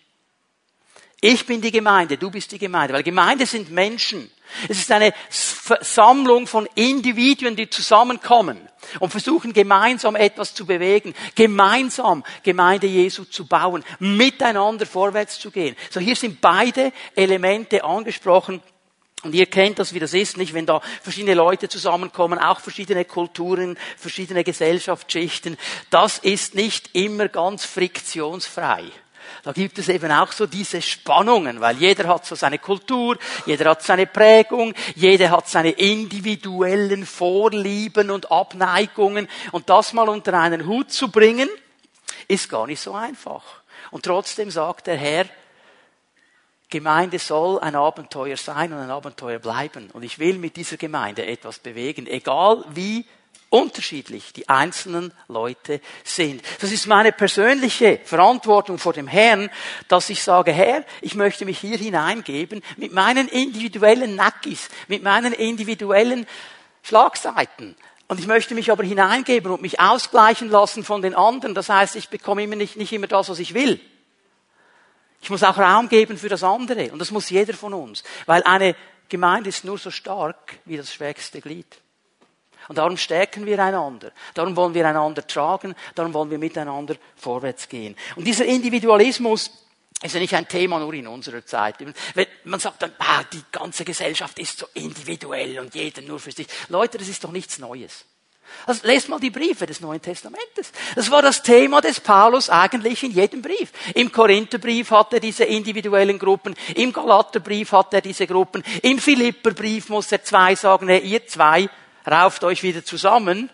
Ich 1.24 1.46
bin 1.46 1.62
die 1.62 1.72
Gemeinde, 1.72 2.18
du 2.18 2.32
bist 2.32 2.52
die 2.52 2.58
Gemeinde, 2.58 2.96
weil 2.96 3.04
Gemeinde 3.04 3.46
sind 3.46 3.70
Menschen. 3.70 4.32
Es 4.68 4.80
ist 4.80 4.92
eine 4.92 5.14
Sammlung 5.30 6.48
von 6.48 6.68
Individuen, 6.74 7.56
die 7.56 7.70
zusammenkommen 7.70 8.58
und 9.00 9.12
versuchen 9.12 9.54
gemeinsam 9.54 10.16
etwas 10.16 10.56
zu 10.56 10.66
bewegen, 10.66 11.14
gemeinsam 11.36 12.24
Gemeinde 12.42 12.88
Jesu 12.88 13.26
zu 13.26 13.46
bauen, 13.46 13.84
miteinander 14.00 14.88
vorwärts 14.88 15.40
zu 15.40 15.52
gehen. 15.52 15.76
So 15.92 16.00
hier 16.00 16.16
sind 16.16 16.42
beide 16.42 16.92
Elemente 17.16 17.84
angesprochen. 17.84 18.60
Und 19.24 19.36
ihr 19.36 19.46
kennt 19.46 19.78
das, 19.78 19.94
wie 19.94 20.00
das 20.00 20.16
ist, 20.16 20.38
nicht? 20.38 20.56
Wenn 20.56 20.66
da 20.66 20.82
verschiedene 21.04 21.36
Leute 21.36 21.70
zusammenkommen, 21.70 22.40
auch 22.40 22.60
verschiedene 22.60 23.06
Kulturen, 23.06 23.78
verschiedene 23.96 24.44
Gesellschaftsschichten. 24.44 25.58
Das 25.92 26.18
ist 26.18 26.56
nicht 26.56 26.90
immer 26.94 27.28
ganz 27.28 27.64
friktionsfrei. 27.64 28.86
Da 29.44 29.52
gibt 29.54 29.80
es 29.80 29.90
eben 29.90 30.12
auch 30.12 30.32
so 30.32 30.46
diese 30.46 30.82
Spannungen, 30.82 31.62
weil 31.62 31.78
jeder 31.78 32.08
hat 32.08 32.26
so 32.26 32.36
seine 32.36 32.60
Kultur, 32.60 33.18
jeder 33.46 33.72
hat 33.72 33.82
seine 33.82 34.06
Prägung, 34.06 34.74
jeder 34.96 35.32
hat 35.32 35.48
seine 35.48 35.72
individuellen 35.72 37.06
Vorlieben 37.06 38.12
und 38.12 38.32
Abneigungen. 38.32 39.28
Und 39.52 39.70
das 39.70 39.94
mal 39.94 40.10
unter 40.10 40.40
einen 40.40 40.68
Hut 40.68 40.92
zu 40.92 41.10
bringen, 41.10 41.50
ist 42.28 42.50
gar 42.50 42.68
nicht 42.68 42.82
so 42.82 42.94
einfach. 42.94 43.44
Und 43.90 44.06
trotzdem 44.06 44.52
sagt 44.52 44.88
der 44.88 44.98
Herr, 44.98 45.26
Gemeinde 46.70 47.20
soll 47.20 47.60
ein 47.60 47.76
Abenteuer 47.76 48.38
sein 48.38 48.72
und 48.72 48.80
ein 48.80 48.92
Abenteuer 48.92 49.40
bleiben. 49.40 49.92
Und 49.92 50.04
ich 50.04 50.20
will 50.20 50.38
mit 50.38 50.56
dieser 50.56 50.78
Gemeinde 50.78 51.26
etwas 51.26 51.60
bewegen, 51.60 52.08
egal 52.08 52.64
wie 52.70 53.06
unterschiedlich 53.52 54.34
die 54.34 54.50
einzelnen 54.50 55.14
Leute 55.28 55.82
sind. 56.04 56.42
Das 56.62 56.72
ist 56.72 56.88
meine 56.88 57.12
persönliche 57.12 58.00
Verantwortung 58.04 58.80
vor 58.80 58.94
dem 58.94 59.08
Herrn, 59.08 59.52
dass 59.88 60.10
ich 60.10 60.24
sage, 60.24 60.52
Herr, 60.52 60.84
ich 61.02 61.16
möchte 61.16 61.46
mich 61.46 61.60
hier 61.60 61.78
hineingeben 61.78 62.64
mit 62.78 62.94
meinen 62.94 63.28
individuellen 63.28 64.16
Nackis, 64.16 64.70
mit 64.88 65.04
meinen 65.04 65.34
individuellen 65.34 66.26
Schlagseiten. 66.82 67.76
Und 68.08 68.20
ich 68.20 68.28
möchte 68.28 68.56
mich 68.56 68.72
aber 68.72 68.84
hineingeben 68.84 69.52
und 69.52 69.62
mich 69.62 69.80
ausgleichen 69.80 70.50
lassen 70.50 70.84
von 70.84 71.02
den 71.02 71.14
anderen. 71.14 71.54
Das 71.54 71.70
heißt, 71.70 71.96
ich 71.98 72.10
bekomme 72.10 72.44
immer 72.44 72.56
nicht, 72.56 72.78
nicht 72.78 72.94
immer 72.94 73.08
das, 73.08 73.30
was 73.30 73.40
ich 73.40 73.54
will. 73.54 73.80
Ich 75.22 75.30
muss 75.30 75.44
auch 75.44 75.58
Raum 75.58 75.90
geben 75.90 76.18
für 76.18 76.30
das 76.30 76.44
andere. 76.44 76.92
Und 76.92 77.00
das 77.00 77.12
muss 77.12 77.30
jeder 77.30 77.54
von 77.54 77.74
uns. 77.74 78.04
Weil 78.26 78.44
eine 78.44 78.76
Gemeinde 79.10 79.50
ist 79.50 79.66
nur 79.66 79.78
so 79.78 79.92
stark 79.92 80.60
wie 80.66 80.78
das 80.78 80.94
schwächste 80.94 81.42
Glied. 81.42 81.68
Und 82.72 82.78
darum 82.78 82.96
stärken 82.96 83.46
wir 83.46 83.60
einander. 83.60 84.14
Darum 84.34 84.56
wollen 84.56 84.74
wir 84.74 84.88
einander 84.88 85.28
tragen. 85.28 85.76
Darum 85.94 86.14
wollen 86.14 86.32
wir 86.32 86.38
miteinander 86.38 86.96
vorwärts 87.18 87.68
gehen. 87.68 87.98
Und 88.16 88.24
dieser 88.24 88.46
Individualismus 88.46 89.52
ist 90.02 90.14
ja 90.14 90.22
nicht 90.22 90.34
ein 90.34 90.48
Thema 90.48 90.80
nur 90.80 90.94
in 90.94 91.06
unserer 91.06 91.46
Zeit. 91.46 91.76
Man 92.46 92.62
sagt 92.62 92.82
dann, 92.82 92.94
ah, 93.00 93.26
die 93.34 93.44
ganze 93.52 93.84
Gesellschaft 93.84 94.40
ist 94.40 94.58
so 94.58 94.68
individuell 94.74 95.60
und 95.60 95.76
jeder 95.76 96.02
nur 96.02 96.18
für 96.18 96.32
sich. 96.32 96.48
Leute, 96.70 96.98
das 96.98 97.10
ist 97.10 97.22
doch 97.26 97.34
nichts 97.34 97.60
Neues. 97.60 98.06
Also 98.66 98.88
lest 98.88 99.10
mal 99.10 99.20
die 99.20 99.32
Briefe 99.32 99.66
des 99.66 99.82
Neuen 99.82 100.02
Testamentes. 100.02 100.72
Das 100.96 101.12
war 101.12 101.22
das 101.22 101.44
Thema 101.44 101.82
des 101.82 102.00
Paulus 102.00 102.50
eigentlich 102.50 103.04
in 103.04 103.12
jedem 103.12 103.42
Brief. 103.42 103.70
Im 103.96 104.14
Korintherbrief 104.14 104.92
hat 104.92 105.12
er 105.12 105.20
diese 105.20 105.44
individuellen 105.44 106.18
Gruppen, 106.18 106.56
im 106.76 106.94
Galaterbrief 106.94 107.74
hat 107.74 107.94
er 107.94 108.02
diese 108.02 108.28
Gruppen, 108.28 108.64
im 108.82 108.98
Philipperbrief 108.98 109.90
muss 109.90 110.10
er 110.14 110.24
zwei 110.24 110.56
sagen, 110.56 110.88
ihr 110.88 111.28
zwei, 111.28 111.70
rauft 112.06 112.44
euch 112.44 112.64
wieder 112.64 112.84
zusammen 112.84 113.50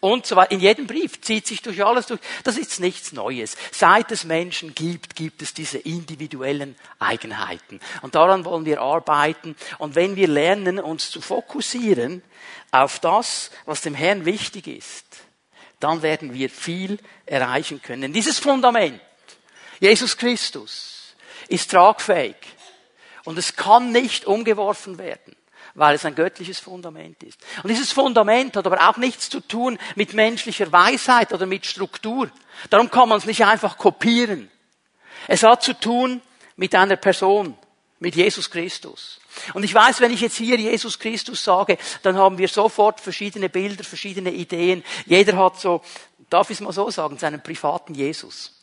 und 0.00 0.30
weiter. 0.36 0.52
In 0.52 0.60
jedem 0.60 0.86
Brief 0.86 1.20
zieht 1.20 1.46
sich 1.46 1.62
durch 1.62 1.84
alles 1.84 2.06
durch. 2.06 2.20
Das 2.42 2.58
ist 2.58 2.80
nichts 2.80 3.12
Neues. 3.12 3.56
Seit 3.72 4.12
es 4.12 4.24
Menschen 4.24 4.74
gibt, 4.74 5.16
gibt 5.16 5.42
es 5.42 5.54
diese 5.54 5.78
individuellen 5.78 6.76
Eigenheiten. 6.98 7.80
Und 8.02 8.14
daran 8.14 8.44
wollen 8.44 8.66
wir 8.66 8.80
arbeiten. 8.80 9.56
Und 9.78 9.94
wenn 9.94 10.16
wir 10.16 10.28
lernen, 10.28 10.78
uns 10.78 11.10
zu 11.10 11.20
fokussieren 11.20 12.22
auf 12.70 12.98
das, 12.98 13.50
was 13.64 13.80
dem 13.80 13.94
Herrn 13.94 14.24
wichtig 14.24 14.66
ist, 14.66 15.06
dann 15.80 16.02
werden 16.02 16.32
wir 16.32 16.50
viel 16.50 16.98
erreichen 17.26 17.82
können. 17.82 18.12
Dieses 18.12 18.38
Fundament, 18.38 19.00
Jesus 19.80 20.16
Christus, 20.16 21.14
ist 21.48 21.70
tragfähig. 21.70 22.36
Und 23.24 23.38
es 23.38 23.56
kann 23.56 23.90
nicht 23.90 24.26
umgeworfen 24.26 24.98
werden 24.98 25.34
weil 25.74 25.96
es 25.96 26.04
ein 26.04 26.14
göttliches 26.14 26.60
Fundament 26.60 27.22
ist. 27.22 27.38
Und 27.62 27.70
dieses 27.70 27.92
Fundament 27.92 28.56
hat 28.56 28.66
aber 28.66 28.88
auch 28.88 28.96
nichts 28.96 29.28
zu 29.28 29.40
tun 29.40 29.78
mit 29.96 30.14
menschlicher 30.14 30.70
Weisheit 30.70 31.32
oder 31.32 31.46
mit 31.46 31.66
Struktur. 31.66 32.30
Darum 32.70 32.90
kann 32.90 33.08
man 33.08 33.18
es 33.18 33.26
nicht 33.26 33.44
einfach 33.44 33.76
kopieren. 33.76 34.50
Es 35.26 35.42
hat 35.42 35.62
zu 35.62 35.74
tun 35.74 36.22
mit 36.56 36.74
einer 36.74 36.96
Person, 36.96 37.56
mit 37.98 38.14
Jesus 38.14 38.50
Christus. 38.50 39.20
Und 39.54 39.64
ich 39.64 39.74
weiß, 39.74 40.00
wenn 40.00 40.12
ich 40.12 40.20
jetzt 40.20 40.36
hier 40.36 40.56
Jesus 40.56 40.98
Christus 40.98 41.42
sage, 41.42 41.76
dann 42.02 42.16
haben 42.16 42.38
wir 42.38 42.48
sofort 42.48 43.00
verschiedene 43.00 43.48
Bilder, 43.48 43.82
verschiedene 43.82 44.30
Ideen. 44.32 44.84
Jeder 45.06 45.36
hat 45.36 45.58
so, 45.58 45.82
darf 46.30 46.50
ich 46.50 46.58
es 46.58 46.60
mal 46.60 46.72
so 46.72 46.90
sagen, 46.90 47.18
seinen 47.18 47.42
privaten 47.42 47.94
Jesus 47.94 48.53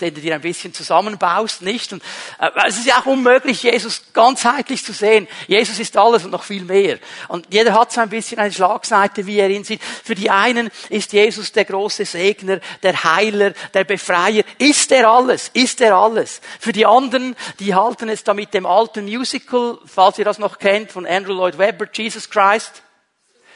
den 0.00 0.14
du 0.14 0.20
dir 0.20 0.34
ein 0.34 0.40
bisschen 0.40 0.72
zusammenbaust, 0.74 1.62
nicht? 1.62 1.92
Und 1.92 2.02
äh, 2.38 2.50
es 2.66 2.78
ist 2.78 2.86
ja 2.86 2.98
auch 3.00 3.06
unmöglich, 3.06 3.62
Jesus 3.62 4.02
ganzheitlich 4.12 4.84
zu 4.84 4.92
sehen. 4.92 5.28
Jesus 5.46 5.78
ist 5.78 5.96
alles 5.96 6.24
und 6.24 6.30
noch 6.30 6.44
viel 6.44 6.64
mehr. 6.64 6.98
Und 7.28 7.46
jeder 7.52 7.74
hat 7.74 7.92
so 7.92 8.00
ein 8.00 8.08
bisschen 8.08 8.38
eine 8.38 8.52
Schlagseite, 8.52 9.26
wie 9.26 9.38
er 9.38 9.50
ihn 9.50 9.64
sieht. 9.64 9.82
Für 9.82 10.14
die 10.14 10.30
einen 10.30 10.70
ist 10.88 11.12
Jesus 11.12 11.52
der 11.52 11.64
große 11.64 12.04
Segner, 12.04 12.60
der 12.82 13.04
Heiler, 13.04 13.52
der 13.74 13.84
Befreier. 13.84 14.44
Ist 14.58 14.92
er 14.92 15.08
alles? 15.08 15.50
Ist 15.52 15.80
er 15.80 15.96
alles? 15.96 16.40
Für 16.60 16.72
die 16.72 16.86
anderen, 16.86 17.36
die 17.58 17.74
halten 17.74 18.08
es 18.08 18.24
da 18.24 18.34
mit 18.34 18.54
dem 18.54 18.66
alten 18.66 19.04
Musical, 19.04 19.78
falls 19.84 20.18
ihr 20.18 20.24
das 20.24 20.38
noch 20.38 20.58
kennt, 20.58 20.92
von 20.92 21.06
Andrew 21.06 21.32
Lloyd 21.32 21.58
Webber, 21.58 21.86
Jesus 21.92 22.28
Christ. 22.30 22.82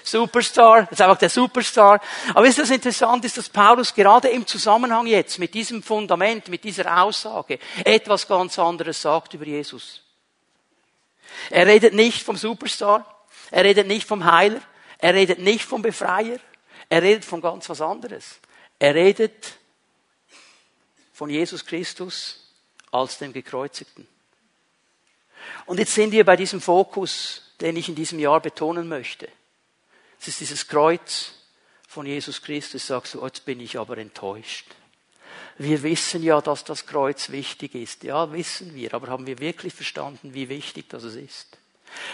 Superstar, 0.03 0.83
das 0.83 0.93
ist 0.93 1.01
einfach 1.03 1.19
der 1.19 1.31
Superstar. 1.31 2.01
Aber 2.35 2.47
ist 2.47 2.59
das 2.59 2.71
interessant, 2.71 3.25
ist, 3.25 3.37
dass 3.37 3.49
Paulus 3.49 3.95
gerade 3.95 4.29
im 4.29 4.47
Zusammenhang 4.47 5.07
jetzt 5.07 5.39
mit 5.39 5.55
diesem 5.55 5.83
Fundament, 5.83 6.49
mit 6.49 6.65
dieser 6.65 7.03
Aussage 7.03 7.59
etwas 7.85 8.27
ganz 8.27 8.59
anderes 8.59 9.01
sagt 9.03 9.35
über 9.35 9.47
Jesus. 9.47 10.03
Er 11.51 11.67
redet 11.67 11.95
nicht 11.95 12.23
vom 12.23 12.37
Superstar, 12.37 13.05
er 13.51 13.65
redet 13.65 13.87
nicht 13.87 14.07
vom 14.07 14.25
Heiler, 14.25 14.61
er 14.99 15.15
redet 15.15 15.39
nicht 15.39 15.65
vom 15.65 15.83
Befreier, 15.83 16.39
er 16.89 17.03
redet 17.03 17.25
von 17.25 17.41
ganz 17.41 17.69
was 17.69 17.81
anderes. 17.81 18.41
Er 18.79 18.95
redet 18.95 19.55
von 21.13 21.31
Jesus 21.31 21.65
Christus 21.65 22.41
als 22.91 23.19
dem 23.19 23.33
Gekreuzigten. 23.33 24.07
Und 25.67 25.79
jetzt 25.79 25.95
sind 25.95 26.13
wir 26.13 26.25
bei 26.25 26.37
diesem 26.37 26.61
Fokus, 26.61 27.43
den 27.61 27.77
ich 27.77 27.89
in 27.89 27.95
diesem 27.95 28.19
Jahr 28.19 28.41
betonen 28.41 28.89
möchte. 28.89 29.29
Es 30.21 30.29
ist 30.29 30.41
dieses 30.41 30.69
Kreuz 30.69 31.33
von 31.89 32.05
Jesus 32.05 32.43
Christus, 32.43 32.87
sagst 32.87 33.15
du, 33.15 33.23
oh, 33.23 33.27
jetzt 33.27 33.45
bin 33.47 33.59
ich 33.59 33.79
aber 33.79 33.97
enttäuscht. 33.97 34.67
Wir 35.57 35.83
wissen 35.83 36.23
ja, 36.23 36.41
dass 36.41 36.65
das 36.65 36.87
Kreuz 36.87 37.31
wichtig 37.31 37.75
ist. 37.75 38.03
Ja, 38.05 38.33
wissen 38.33 38.75
wir, 38.75 38.93
aber 38.95 39.09
haben 39.09 39.27
wir 39.27 39.39
wirklich 39.39 39.73
verstanden, 39.73 40.35
wie 40.35 40.49
wichtig 40.49 40.89
das 40.89 41.05
ist? 41.05 41.59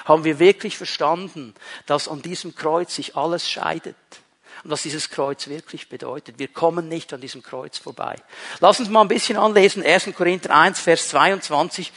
Haben 0.05 0.25
wir 0.25 0.39
wirklich 0.39 0.77
verstanden, 0.77 1.55
dass 1.87 2.09
an 2.09 2.23
diesem 2.23 2.55
Kreuz 2.55 2.95
sich 2.95 3.17
alles 3.17 3.51
scheidet? 3.51 3.97
Und 4.67 4.73
was 4.73 4.83
dieses 4.83 5.11
Kreuz 5.11 5.47
wirklich 5.47 5.89
bedeutet. 5.89 6.41
Wir 6.41 6.49
kommen 6.49 6.89
nicht 6.89 7.13
an 7.13 7.21
diesem 7.21 7.41
Kreuz 7.41 7.79
vorbei. 7.79 8.17
Lass 8.59 8.81
uns 8.81 8.89
mal 8.89 9.03
ein 9.03 9.07
bisschen 9.07 9.37
anlesen. 9.37 9.85
1. 9.85 10.09
Korinther 10.13 10.51
1, 10.51 10.81
Vers 10.81 11.07
22 11.11 11.93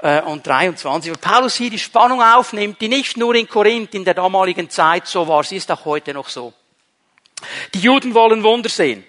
äh, 0.00 0.20
und 0.20 0.46
23. 0.46 1.12
Weil 1.12 1.16
Paulus 1.16 1.54
hier 1.54 1.70
die 1.70 1.78
Spannung 1.78 2.20
aufnimmt, 2.20 2.78
die 2.82 2.88
nicht 2.88 3.16
nur 3.16 3.34
in 3.36 3.48
Korinth 3.48 3.94
in 3.94 4.04
der 4.04 4.12
damaligen 4.12 4.68
Zeit 4.68 5.06
so 5.06 5.26
war, 5.28 5.44
sie 5.44 5.56
ist 5.56 5.72
auch 5.72 5.86
heute 5.86 6.12
noch 6.12 6.28
so. 6.28 6.52
Die 7.72 7.80
Juden 7.80 8.12
wollen 8.12 8.42
Wunder 8.42 8.68
sehen. 8.68 9.02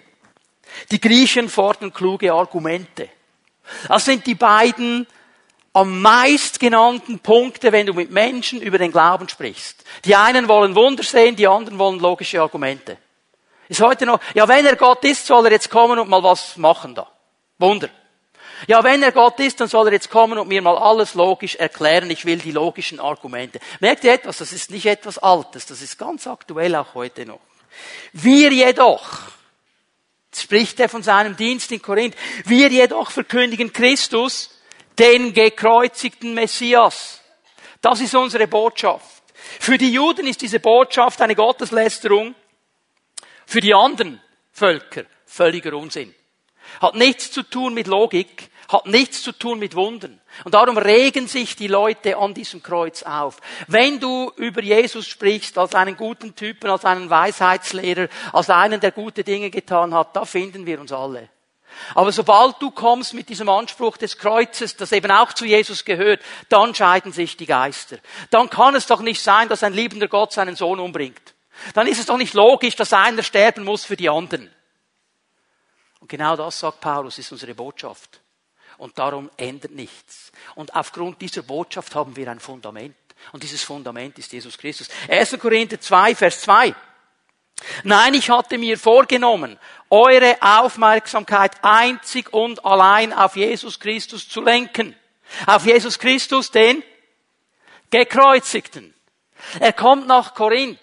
Die 0.90 0.98
Griechen 0.98 1.50
fordern 1.50 1.92
kluge 1.92 2.32
Argumente. 2.32 3.10
Das 3.88 4.06
sind 4.06 4.26
die 4.26 4.36
beiden 4.36 5.06
am 5.72 6.02
meist 6.02 6.60
genannten 6.60 7.18
Punkte, 7.18 7.72
wenn 7.72 7.86
du 7.86 7.94
mit 7.94 8.10
Menschen 8.10 8.60
über 8.60 8.78
den 8.78 8.92
Glauben 8.92 9.28
sprichst. 9.28 9.84
Die 10.04 10.14
einen 10.14 10.48
wollen 10.48 10.74
Wunder 10.74 11.02
sehen, 11.02 11.36
die 11.36 11.46
anderen 11.46 11.78
wollen 11.78 11.98
logische 11.98 12.40
Argumente. 12.40 12.98
Ist 13.68 13.80
heute 13.80 14.04
noch, 14.04 14.20
ja, 14.34 14.46
wenn 14.48 14.66
er 14.66 14.76
Gott 14.76 15.02
ist, 15.04 15.26
soll 15.26 15.46
er 15.46 15.52
jetzt 15.52 15.70
kommen 15.70 15.98
und 15.98 16.10
mal 16.10 16.22
was 16.22 16.56
machen 16.56 16.94
da. 16.94 17.10
Wunder. 17.58 17.88
Ja, 18.66 18.84
wenn 18.84 19.02
er 19.02 19.12
Gott 19.12 19.40
ist, 19.40 19.60
dann 19.60 19.68
soll 19.68 19.88
er 19.88 19.94
jetzt 19.94 20.10
kommen 20.10 20.38
und 20.38 20.48
mir 20.48 20.62
mal 20.62 20.76
alles 20.76 21.14
logisch 21.14 21.56
erklären. 21.56 22.10
Ich 22.10 22.24
will 22.24 22.38
die 22.38 22.52
logischen 22.52 23.00
Argumente. 23.00 23.58
Merkt 23.80 24.04
ihr 24.04 24.12
etwas? 24.12 24.38
Das 24.38 24.52
ist 24.52 24.70
nicht 24.70 24.86
etwas 24.86 25.18
Altes. 25.18 25.66
Das 25.66 25.82
ist 25.82 25.98
ganz 25.98 26.26
aktuell 26.26 26.76
auch 26.76 26.94
heute 26.94 27.26
noch. 27.26 27.40
Wir 28.12 28.52
jedoch, 28.52 29.22
spricht 30.34 30.78
er 30.78 30.88
von 30.88 31.02
seinem 31.02 31.36
Dienst 31.36 31.72
in 31.72 31.82
Korinth, 31.82 32.14
wir 32.44 32.68
jedoch 32.68 33.10
verkündigen 33.10 33.72
Christus, 33.72 34.50
den 34.98 35.32
gekreuzigten 35.32 36.34
Messias. 36.34 37.20
Das 37.80 38.00
ist 38.00 38.14
unsere 38.14 38.46
Botschaft. 38.46 39.22
Für 39.60 39.78
die 39.78 39.92
Juden 39.92 40.26
ist 40.26 40.40
diese 40.40 40.60
Botschaft 40.60 41.20
eine 41.20 41.34
Gotteslästerung. 41.34 42.34
Für 43.46 43.60
die 43.60 43.74
anderen 43.74 44.20
Völker 44.52 45.04
völliger 45.32 45.74
Unsinn. 45.74 46.14
Hat 46.80 46.94
nichts 46.94 47.32
zu 47.32 47.42
tun 47.42 47.74
mit 47.74 47.86
Logik, 47.86 48.50
hat 48.68 48.86
nichts 48.86 49.22
zu 49.22 49.32
tun 49.32 49.58
mit 49.58 49.74
Wundern. 49.74 50.20
Und 50.44 50.54
darum 50.54 50.78
regen 50.78 51.26
sich 51.26 51.56
die 51.56 51.66
Leute 51.68 52.16
an 52.16 52.34
diesem 52.34 52.62
Kreuz 52.62 53.02
auf. 53.02 53.38
Wenn 53.66 53.98
du 53.98 54.30
über 54.36 54.62
Jesus 54.62 55.06
sprichst 55.06 55.58
als 55.58 55.74
einen 55.74 55.96
guten 55.96 56.34
Typen, 56.34 56.70
als 56.70 56.84
einen 56.84 57.10
Weisheitslehrer, 57.10 58.08
als 58.32 58.50
einen, 58.50 58.80
der 58.80 58.92
gute 58.92 59.24
Dinge 59.24 59.50
getan 59.50 59.94
hat, 59.94 60.14
da 60.16 60.24
finden 60.24 60.64
wir 60.64 60.80
uns 60.80 60.92
alle. 60.92 61.28
Aber 61.94 62.12
sobald 62.12 62.60
du 62.60 62.70
kommst 62.70 63.14
mit 63.14 63.28
diesem 63.28 63.48
Anspruch 63.48 63.96
des 63.96 64.18
Kreuzes, 64.18 64.76
das 64.76 64.92
eben 64.92 65.10
auch 65.10 65.32
zu 65.32 65.44
Jesus 65.44 65.84
gehört, 65.84 66.20
dann 66.48 66.74
scheiden 66.74 67.12
sich 67.12 67.36
die 67.36 67.46
Geister. 67.46 67.98
Dann 68.30 68.50
kann 68.50 68.74
es 68.74 68.86
doch 68.86 69.00
nicht 69.00 69.22
sein, 69.22 69.48
dass 69.48 69.62
ein 69.62 69.74
liebender 69.74 70.08
Gott 70.08 70.32
seinen 70.32 70.56
Sohn 70.56 70.80
umbringt. 70.80 71.34
Dann 71.74 71.86
ist 71.86 72.00
es 72.00 72.06
doch 72.06 72.16
nicht 72.16 72.34
logisch, 72.34 72.76
dass 72.76 72.92
einer 72.92 73.22
sterben 73.22 73.64
muss 73.64 73.84
für 73.84 73.96
die 73.96 74.08
anderen. 74.08 74.50
Und 76.00 76.08
genau 76.08 76.36
das, 76.36 76.58
sagt 76.58 76.80
Paulus, 76.80 77.18
ist 77.18 77.30
unsere 77.30 77.54
Botschaft. 77.54 78.20
Und 78.78 78.98
darum 78.98 79.30
ändert 79.36 79.72
nichts. 79.72 80.32
Und 80.56 80.74
aufgrund 80.74 81.20
dieser 81.20 81.42
Botschaft 81.42 81.94
haben 81.94 82.16
wir 82.16 82.28
ein 82.30 82.40
Fundament. 82.40 82.96
Und 83.30 83.42
dieses 83.42 83.62
Fundament 83.62 84.18
ist 84.18 84.32
Jesus 84.32 84.58
Christus. 84.58 84.88
1. 85.08 85.38
Korinther 85.38 85.80
2, 85.80 86.14
Vers 86.16 86.40
2. 86.40 86.74
Nein, 87.84 88.14
ich 88.14 88.30
hatte 88.30 88.58
mir 88.58 88.78
vorgenommen, 88.78 89.58
eure 89.90 90.36
Aufmerksamkeit 90.40 91.52
einzig 91.62 92.32
und 92.32 92.64
allein 92.64 93.12
auf 93.12 93.36
Jesus 93.36 93.78
Christus 93.78 94.28
zu 94.28 94.40
lenken. 94.40 94.94
Auf 95.46 95.64
Jesus 95.64 95.98
Christus, 95.98 96.50
den 96.50 96.82
Gekreuzigten. 97.90 98.94
Er 99.60 99.72
kommt 99.72 100.06
nach 100.06 100.34
Korinth. 100.34 100.78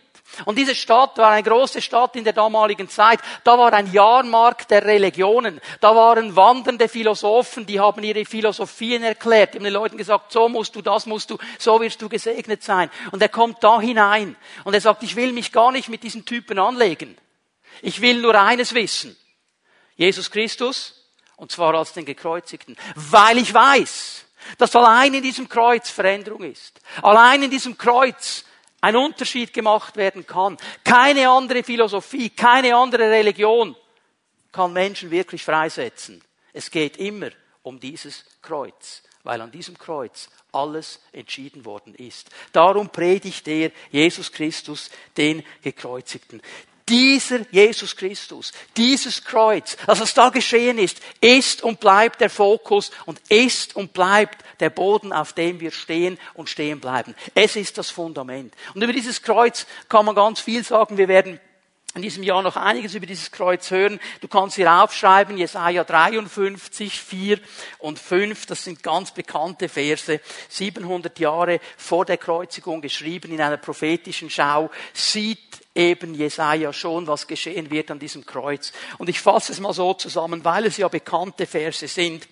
Und 0.45 0.57
diese 0.57 0.75
Stadt 0.75 1.17
war 1.17 1.31
eine 1.31 1.43
große 1.43 1.81
Stadt 1.81 2.15
in 2.15 2.24
der 2.24 2.33
damaligen 2.33 2.88
Zeit. 2.88 3.19
Da 3.43 3.57
war 3.57 3.74
ein 3.74 3.91
Jahrmarkt 3.91 4.71
der 4.71 4.86
Religionen. 4.86 5.59
Da 5.81 5.95
waren 5.95 6.36
wandernde 6.36 6.88
Philosophen, 6.88 7.65
die 7.65 7.79
haben 7.79 8.03
ihre 8.03 8.25
Philosophien 8.25 9.03
erklärt. 9.03 9.53
Die 9.53 9.57
haben 9.57 9.65
den 9.65 9.74
Leuten 9.74 9.98
gesagt, 9.98 10.31
so 10.31 10.48
musst 10.48 10.75
du, 10.75 10.81
das 10.81 11.05
musst 11.05 11.31
du, 11.31 11.38
so 11.57 11.81
wirst 11.81 12.01
du 12.01 12.09
gesegnet 12.09 12.63
sein. 12.63 12.89
Und 13.12 13.21
er 13.21 13.29
kommt 13.29 13.63
da 13.63 13.81
hinein. 13.81 14.36
Und 14.63 14.74
er 14.74 14.81
sagt, 14.81 15.03
ich 15.03 15.15
will 15.15 15.33
mich 15.33 15.51
gar 15.51 15.71
nicht 15.71 15.89
mit 15.89 16.03
diesen 16.03 16.25
Typen 16.25 16.59
anlegen. 16.59 17.17
Ich 17.81 18.01
will 18.01 18.21
nur 18.21 18.36
eines 18.39 18.74
wissen. 18.74 19.17
Jesus 19.95 20.31
Christus, 20.31 21.05
und 21.36 21.51
zwar 21.51 21.74
als 21.75 21.93
den 21.93 22.05
Gekreuzigten. 22.05 22.77
Weil 22.95 23.38
ich 23.38 23.53
weiß, 23.53 24.25
dass 24.57 24.75
allein 24.75 25.13
in 25.13 25.24
diesem 25.24 25.50
Kreuz 25.50 25.89
Veränderung 25.89 26.43
ist. 26.43 26.79
Allein 27.01 27.43
in 27.43 27.51
diesem 27.51 27.77
Kreuz 27.77 28.45
ein 28.81 28.95
Unterschied 28.95 29.53
gemacht 29.53 29.98
werden 29.98 30.25
kann. 30.25 30.57
Keine 30.83 31.29
andere 31.29 31.63
Philosophie, 31.63 32.29
keine 32.29 32.75
andere 32.75 33.09
Religion 33.09 33.75
kann 34.51 34.74
Menschen 34.74 35.12
wirklich 35.12 35.43
freisetzen. 35.43 36.24
Es 36.53 36.71
geht 36.71 36.98
immer 36.98 37.29
um 37.62 37.79
dieses 37.79 38.25
Kreuz, 38.41 39.03
weil 39.24 39.41
an 39.41 39.51
diesem 39.51 39.77
Kreuz 39.77 40.29
alles 40.51 41.00
entschieden 41.12 41.65
worden 41.65 41.93
ist. 41.93 42.29
Darum 42.51 42.89
predigt 42.89 43.48
er 43.48 43.71
Jesus 43.91 44.31
Christus, 44.31 44.89
den 45.15 45.43
Gekreuzigten. 45.62 46.41
Dieser 46.89 47.39
Jesus 47.51 47.96
Christus, 47.96 48.51
dieses 48.75 49.24
Kreuz, 49.24 49.77
das 49.86 50.00
was 50.00 50.13
da 50.13 50.29
geschehen 50.29 50.79
ist, 50.79 51.00
ist 51.22 51.63
und 51.63 51.79
bleibt 51.79 52.19
der 52.19 52.29
Fokus 52.29 52.91
und 53.05 53.22
ist 53.29 53.75
und 53.75 53.93
bleibt 53.93 54.43
der 54.60 54.72
Boden, 54.72 55.13
auf 55.13 55.34
dem 55.34 55.60
wir 55.60 55.72
stehen 55.72 56.17
und 56.34 56.50
stehen 56.50 56.79
bleiben. 56.79 57.15
Es 57.36 57.55
ist 57.55 57.77
das 57.77 57.91
Fundament. 57.91 58.53
Und 58.74 58.81
über 58.81 58.93
dieses 58.93 59.22
Kreuz 59.22 59.67
kann 59.88 60.05
man 60.05 60.15
ganz 60.15 60.39
viel 60.39 60.63
sagen. 60.63 60.98
Wir 60.98 61.08
werden 61.08 61.39
in 61.96 62.03
diesem 62.03 62.22
Jahr 62.22 62.43
noch 62.43 62.55
einiges 62.55 62.93
über 62.93 63.08
dieses 63.08 63.31
Kreuz 63.31 63.72
hören. 63.72 64.00
Du 64.22 64.27
kannst 64.27 64.55
hier 64.55 64.72
aufschreiben, 64.72 65.38
Jesaja 65.38 65.84
53, 65.84 67.00
4 67.00 67.39
und 67.79 67.98
5. 67.98 68.46
Das 68.46 68.63
sind 68.63 68.84
ganz 68.84 69.12
bekannte 69.12 69.69
Verse. 69.69 70.19
700 70.50 71.17
Jahre 71.17 71.60
vor 71.77 72.05
der 72.05 72.17
Kreuzigung 72.17 72.81
geschrieben 72.81 73.31
in 73.31 73.41
einer 73.41 73.58
prophetischen 73.58 74.29
Schau. 74.29 74.69
Sieht 74.93 75.39
eben 75.79 76.13
Jesaja 76.13 76.74
schon, 76.74 77.07
was 77.07 77.25
geschehen 77.25 77.71
wird 77.71 77.89
an 77.89 78.00
diesem 78.00 78.25
Kreuz. 78.25 78.74
Und 78.98 79.07
ich 79.07 79.21
fasse 79.21 79.53
es 79.53 79.62
mal 79.62 79.74
so 79.74 79.93
zusammen, 79.93 80.43
weil 80.43 80.65
es 80.65 80.77
ja 80.77 80.89
bekannte 80.89 81.48
Verse 81.48 81.88
sind. 81.88 82.27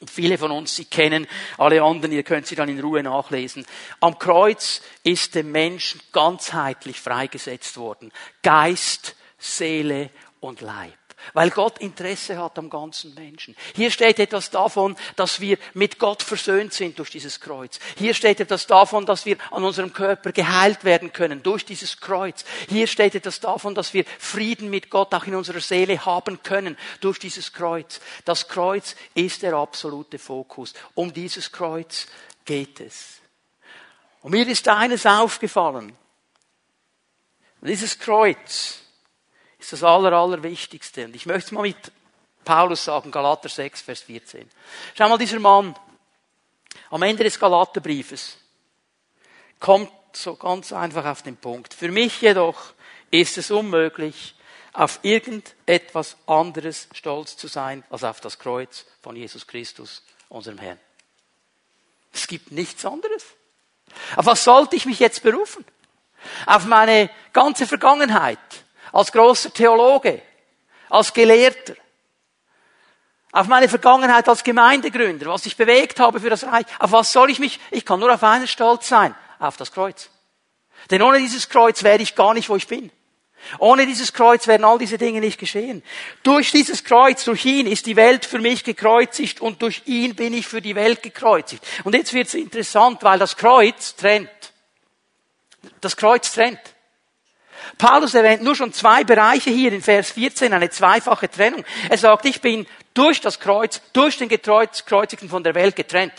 Und 0.00 0.10
viele 0.10 0.36
von 0.36 0.50
uns 0.50 0.76
sie 0.76 0.84
kennen, 0.84 1.26
alle 1.56 1.82
anderen, 1.82 2.12
ihr 2.12 2.24
könnt 2.24 2.46
sie 2.46 2.56
dann 2.56 2.68
in 2.68 2.80
Ruhe 2.80 3.02
nachlesen. 3.02 3.64
Am 4.00 4.18
Kreuz 4.18 4.82
ist 5.02 5.34
dem 5.34 5.50
Menschen 5.50 6.00
ganzheitlich 6.12 7.00
freigesetzt 7.00 7.76
worden. 7.78 8.12
Geist, 8.42 9.16
Seele 9.38 10.10
und 10.40 10.60
Leib 10.60 11.03
weil 11.32 11.50
Gott 11.50 11.78
Interesse 11.78 12.38
hat 12.38 12.58
am 12.58 12.70
ganzen 12.70 13.14
Menschen. 13.14 13.56
Hier 13.74 13.90
steht 13.90 14.18
etwas 14.18 14.50
davon, 14.50 14.96
dass 15.16 15.40
wir 15.40 15.58
mit 15.72 15.98
Gott 15.98 16.22
versöhnt 16.22 16.72
sind 16.72 16.98
durch 16.98 17.10
dieses 17.10 17.40
Kreuz. 17.40 17.78
Hier 17.96 18.14
steht 18.14 18.40
etwas 18.40 18.66
davon, 18.66 19.06
dass 19.06 19.26
wir 19.26 19.36
an 19.50 19.64
unserem 19.64 19.92
Körper 19.92 20.32
geheilt 20.32 20.84
werden 20.84 21.12
können 21.12 21.42
durch 21.42 21.64
dieses 21.64 22.00
Kreuz. 22.00 22.44
Hier 22.68 22.86
steht 22.86 23.14
etwas 23.14 23.40
davon, 23.40 23.74
dass 23.74 23.94
wir 23.94 24.04
Frieden 24.18 24.70
mit 24.70 24.90
Gott 24.90 25.14
auch 25.14 25.24
in 25.26 25.34
unserer 25.34 25.60
Seele 25.60 26.04
haben 26.04 26.42
können 26.42 26.76
durch 27.00 27.18
dieses 27.18 27.52
Kreuz. 27.52 28.00
Das 28.24 28.48
Kreuz 28.48 28.96
ist 29.14 29.42
der 29.42 29.54
absolute 29.54 30.18
Fokus. 30.18 30.74
Um 30.94 31.12
dieses 31.12 31.50
Kreuz 31.50 32.06
geht 32.44 32.80
es. 32.80 33.20
Und 34.22 34.30
mir 34.30 34.46
ist 34.48 34.66
eines 34.68 35.04
aufgefallen. 35.04 35.96
Dieses 37.60 37.98
Kreuz, 37.98 38.83
ist 39.64 39.72
das 39.72 39.82
Aller, 39.82 40.12
Allerwichtigste. 40.12 41.06
Und 41.06 41.16
ich 41.16 41.26
möchte 41.26 41.46
es 41.46 41.52
mal 41.52 41.62
mit 41.62 41.92
Paulus 42.44 42.84
sagen, 42.84 43.10
Galater 43.10 43.48
6, 43.48 43.80
Vers 43.82 44.02
14. 44.02 44.48
Schau 44.96 45.08
mal, 45.08 45.18
dieser 45.18 45.40
Mann, 45.40 45.74
am 46.90 47.02
Ende 47.02 47.24
des 47.24 47.38
Galaterbriefes, 47.38 48.36
kommt 49.58 49.90
so 50.12 50.36
ganz 50.36 50.72
einfach 50.72 51.06
auf 51.06 51.22
den 51.22 51.36
Punkt. 51.36 51.72
Für 51.72 51.90
mich 51.90 52.20
jedoch 52.20 52.74
ist 53.10 53.38
es 53.38 53.50
unmöglich, 53.50 54.34
auf 54.74 54.98
irgendetwas 55.02 56.16
anderes 56.26 56.88
stolz 56.92 57.36
zu 57.36 57.46
sein, 57.46 57.84
als 57.88 58.04
auf 58.04 58.20
das 58.20 58.38
Kreuz 58.38 58.84
von 59.00 59.16
Jesus 59.16 59.46
Christus, 59.46 60.02
unserem 60.28 60.58
Herrn. 60.58 60.80
Es 62.12 62.26
gibt 62.26 62.52
nichts 62.52 62.84
anderes. 62.84 63.24
Auf 64.16 64.26
was 64.26 64.44
sollte 64.44 64.76
ich 64.76 64.84
mich 64.84 64.98
jetzt 64.98 65.22
berufen? 65.22 65.64
Auf 66.46 66.64
meine 66.66 67.08
ganze 67.32 67.66
Vergangenheit? 67.66 68.63
Als 68.94 69.10
großer 69.10 69.52
Theologe, 69.52 70.22
als 70.88 71.12
Gelehrter, 71.12 71.74
auf 73.32 73.48
meine 73.48 73.68
Vergangenheit 73.68 74.28
als 74.28 74.44
Gemeindegründer, 74.44 75.26
was 75.26 75.44
ich 75.46 75.56
bewegt 75.56 75.98
habe 75.98 76.20
für 76.20 76.30
das 76.30 76.44
Reich. 76.44 76.64
Auf 76.78 76.92
was 76.92 77.12
soll 77.12 77.30
ich 77.30 77.40
mich? 77.40 77.58
Ich 77.72 77.84
kann 77.84 77.98
nur 77.98 78.14
auf 78.14 78.22
eines 78.22 78.50
stolz 78.50 78.88
sein, 78.88 79.12
auf 79.40 79.56
das 79.56 79.72
Kreuz. 79.72 80.08
Denn 80.90 81.02
ohne 81.02 81.18
dieses 81.18 81.48
Kreuz 81.48 81.82
wäre 81.82 82.00
ich 82.00 82.14
gar 82.14 82.32
nicht, 82.34 82.48
wo 82.48 82.54
ich 82.54 82.68
bin. 82.68 82.92
Ohne 83.58 83.86
dieses 83.86 84.12
Kreuz 84.12 84.46
wären 84.46 84.64
all 84.64 84.78
diese 84.78 84.96
Dinge 84.96 85.20
nicht 85.20 85.40
geschehen. 85.40 85.82
Durch 86.22 86.52
dieses 86.52 86.84
Kreuz, 86.84 87.24
durch 87.24 87.44
ihn 87.44 87.66
ist 87.66 87.86
die 87.86 87.96
Welt 87.96 88.24
für 88.24 88.38
mich 88.38 88.62
gekreuzigt 88.62 89.40
und 89.40 89.60
durch 89.60 89.82
ihn 89.86 90.14
bin 90.14 90.32
ich 90.32 90.46
für 90.46 90.62
die 90.62 90.76
Welt 90.76 91.02
gekreuzigt. 91.02 91.66
Und 91.82 91.96
jetzt 91.96 92.14
wird 92.14 92.28
es 92.28 92.34
interessant, 92.34 93.02
weil 93.02 93.18
das 93.18 93.36
Kreuz 93.36 93.96
trennt. 93.96 94.30
Das 95.80 95.96
Kreuz 95.96 96.32
trennt. 96.32 96.73
Paulus 97.78 98.14
erwähnt 98.14 98.42
nur 98.42 98.54
schon 98.54 98.72
zwei 98.72 99.04
Bereiche 99.04 99.50
hier 99.50 99.72
in 99.72 99.82
Vers 99.82 100.10
14, 100.12 100.52
eine 100.52 100.70
zweifache 100.70 101.30
Trennung. 101.30 101.64
Er 101.88 101.98
sagt, 101.98 102.24
ich 102.26 102.40
bin 102.40 102.66
durch 102.94 103.20
das 103.20 103.40
Kreuz, 103.40 103.80
durch 103.92 104.18
den 104.18 104.28
Gekreuzigten 104.28 105.28
von 105.28 105.42
der 105.42 105.54
Welt 105.54 105.76
getrennt. 105.76 106.12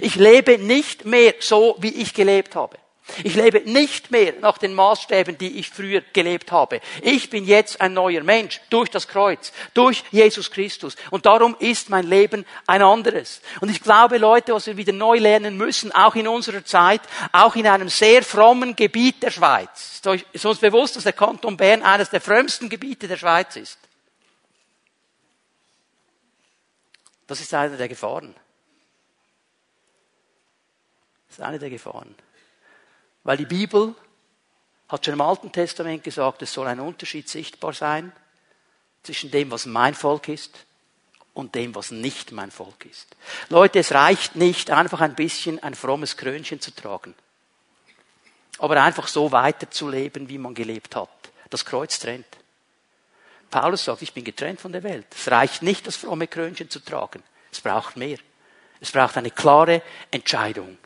Ich 0.00 0.16
lebe 0.16 0.58
nicht 0.58 1.04
mehr 1.04 1.34
so, 1.40 1.76
wie 1.78 1.94
ich 1.94 2.14
gelebt 2.14 2.56
habe. 2.56 2.78
Ich 3.24 3.34
lebe 3.34 3.60
nicht 3.60 4.10
mehr 4.10 4.34
nach 4.40 4.58
den 4.58 4.74
Maßstäben, 4.74 5.38
die 5.38 5.58
ich 5.58 5.70
früher 5.70 6.02
gelebt 6.12 6.52
habe. 6.52 6.80
Ich 7.02 7.30
bin 7.30 7.44
jetzt 7.44 7.80
ein 7.80 7.94
neuer 7.94 8.22
Mensch 8.22 8.60
durch 8.70 8.90
das 8.90 9.08
Kreuz, 9.08 9.52
durch 9.74 10.04
Jesus 10.10 10.50
Christus. 10.50 10.96
Und 11.10 11.26
darum 11.26 11.56
ist 11.58 11.90
mein 11.90 12.06
Leben 12.06 12.44
ein 12.66 12.82
anderes. 12.82 13.40
Und 13.60 13.70
ich 13.70 13.82
glaube, 13.82 14.18
Leute, 14.18 14.54
was 14.54 14.66
wir 14.66 14.76
wieder 14.76 14.92
neu 14.92 15.18
lernen 15.18 15.56
müssen, 15.56 15.90
auch 15.92 16.14
in 16.14 16.28
unserer 16.28 16.64
Zeit, 16.64 17.00
auch 17.32 17.56
in 17.56 17.66
einem 17.66 17.88
sehr 17.88 18.22
frommen 18.22 18.76
Gebiet 18.76 19.22
der 19.22 19.30
Schweiz. 19.30 20.00
Ist 20.32 20.46
uns 20.46 20.58
bewusst, 20.58 20.96
dass 20.96 21.04
der 21.04 21.12
Kanton 21.12 21.56
Bern 21.56 21.82
eines 21.82 22.10
der 22.10 22.20
frömmsten 22.20 22.68
Gebiete 22.68 23.08
der 23.08 23.16
Schweiz 23.16 23.56
ist. 23.56 23.78
Das 27.26 27.40
ist 27.40 27.52
eine 27.52 27.76
der 27.76 27.88
Gefahren. 27.88 28.34
Das 31.28 31.38
ist 31.38 31.44
eine 31.44 31.58
der 31.58 31.70
Gefahren. 31.70 32.14
Weil 33.28 33.36
die 33.36 33.44
Bibel 33.44 33.94
hat 34.88 35.04
schon 35.04 35.12
im 35.12 35.20
Alten 35.20 35.52
Testament 35.52 36.02
gesagt, 36.02 36.40
es 36.40 36.50
soll 36.50 36.66
ein 36.66 36.80
Unterschied 36.80 37.28
sichtbar 37.28 37.74
sein 37.74 38.10
zwischen 39.02 39.30
dem, 39.30 39.50
was 39.50 39.66
mein 39.66 39.92
Volk 39.92 40.28
ist 40.28 40.64
und 41.34 41.54
dem, 41.54 41.74
was 41.74 41.90
nicht 41.90 42.32
mein 42.32 42.50
Volk 42.50 42.86
ist. 42.86 43.14
Leute, 43.50 43.80
es 43.80 43.92
reicht 43.92 44.34
nicht, 44.34 44.70
einfach 44.70 45.02
ein 45.02 45.14
bisschen 45.14 45.62
ein 45.62 45.74
frommes 45.74 46.16
Krönchen 46.16 46.62
zu 46.62 46.70
tragen. 46.70 47.14
Aber 48.60 48.82
einfach 48.82 49.08
so 49.08 49.30
weiterzuleben, 49.30 50.30
wie 50.30 50.38
man 50.38 50.54
gelebt 50.54 50.96
hat. 50.96 51.10
Das 51.50 51.66
Kreuz 51.66 51.98
trennt. 51.98 52.24
Paulus 53.50 53.84
sagt, 53.84 54.00
ich 54.00 54.14
bin 54.14 54.24
getrennt 54.24 54.62
von 54.62 54.72
der 54.72 54.84
Welt. 54.84 55.06
Es 55.14 55.30
reicht 55.30 55.60
nicht, 55.60 55.86
das 55.86 55.96
fromme 55.96 56.28
Krönchen 56.28 56.70
zu 56.70 56.80
tragen. 56.80 57.22
Es 57.52 57.60
braucht 57.60 57.98
mehr. 57.98 58.16
Es 58.80 58.90
braucht 58.90 59.18
eine 59.18 59.30
klare 59.30 59.82
Entscheidung. 60.10 60.78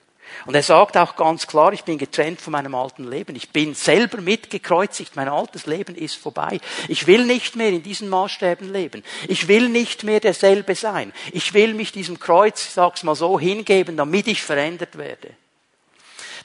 Und 0.47 0.55
er 0.55 0.63
sagt 0.63 0.97
auch 0.97 1.17
ganz 1.17 1.47
klar, 1.47 1.73
ich 1.73 1.85
bin 1.85 1.99
getrennt 1.99 2.41
von 2.41 2.53
meinem 2.53 2.75
alten 2.75 3.09
Leben. 3.09 3.37
Ich 3.37 3.51
bin 3.51 3.75
selber 3.75 4.21
mitgekreuzigt. 4.21 5.17
Mein 5.17 5.29
altes 5.29 5.67
Leben 5.67 5.95
ist 5.95 6.17
vorbei. 6.17 6.61
Ich 6.89 7.07
will 7.07 7.25
nicht 7.25 7.57
mehr 7.57 7.69
in 7.69 7.83
diesen 7.83 8.09
Maßstäben 8.09 8.73
leben. 8.73 9.03
Ich 9.29 9.49
will 9.49 9.69
nicht 9.69 10.05
mehr 10.05 10.21
derselbe 10.21 10.75
sein. 10.75 11.13
Ich 11.33 11.55
will 11.55 11.75
mich 11.75 11.93
diesem 11.93 12.19
Kreuz, 12.19 12.65
ich 12.67 12.71
sag's 12.71 13.03
mal 13.03 13.15
so, 13.15 13.39
hingeben, 13.39 13.97
damit 13.97 14.27
ich 14.27 14.43
verändert 14.43 14.99
werde. 14.99 15.31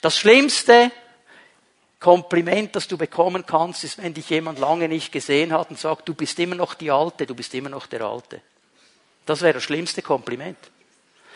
Das 0.01 0.17
Schlimmste 0.17 0.91
Kompliment, 1.99 2.75
das 2.75 2.87
du 2.87 2.95
bekommen 2.97 3.45
kannst, 3.45 3.83
ist, 3.83 3.97
wenn 3.97 4.13
dich 4.13 4.29
jemand 4.29 4.59
lange 4.59 4.87
nicht 4.87 5.11
gesehen 5.11 5.51
hat 5.51 5.71
und 5.71 5.79
sagt, 5.79 6.07
du 6.07 6.13
bist 6.13 6.37
immer 6.37 6.55
noch 6.55 6.75
die 6.75 6.91
Alte, 6.91 7.25
du 7.25 7.33
bist 7.33 7.53
immer 7.55 7.69
noch 7.69 7.87
der 7.87 8.01
Alte. 8.01 8.41
Das 9.25 9.41
wäre 9.41 9.55
das 9.55 9.63
schlimmste 9.63 10.03
Kompliment. 10.03 10.57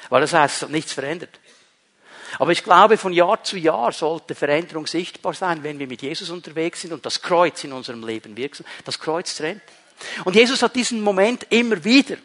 Weil 0.09 0.21
das 0.21 0.33
heißt, 0.33 0.55
es 0.57 0.61
hat 0.63 0.69
nichts 0.69 0.93
verändert. 0.93 1.39
Aber 2.39 2.51
ich 2.51 2.63
glaube, 2.63 2.97
von 2.97 3.13
Jahr 3.13 3.43
zu 3.43 3.57
Jahr 3.57 3.91
sollte 3.91 4.35
Veränderung 4.35 4.87
sichtbar 4.87 5.33
sein, 5.33 5.63
wenn 5.63 5.79
wir 5.79 5.87
mit 5.87 6.01
Jesus 6.01 6.29
unterwegs 6.29 6.81
sind 6.81 6.93
und 6.93 7.05
das 7.05 7.21
Kreuz 7.21 7.63
in 7.63 7.73
unserem 7.73 8.05
Leben 8.05 8.37
wirkt. 8.37 8.63
Das 8.85 8.99
Kreuz 8.99 9.35
trennt. 9.35 9.61
Und 10.25 10.35
Jesus 10.35 10.61
hat 10.61 10.75
diesen 10.75 11.01
Moment 11.01 11.45
immer 11.49 11.83
wieder 11.83 12.17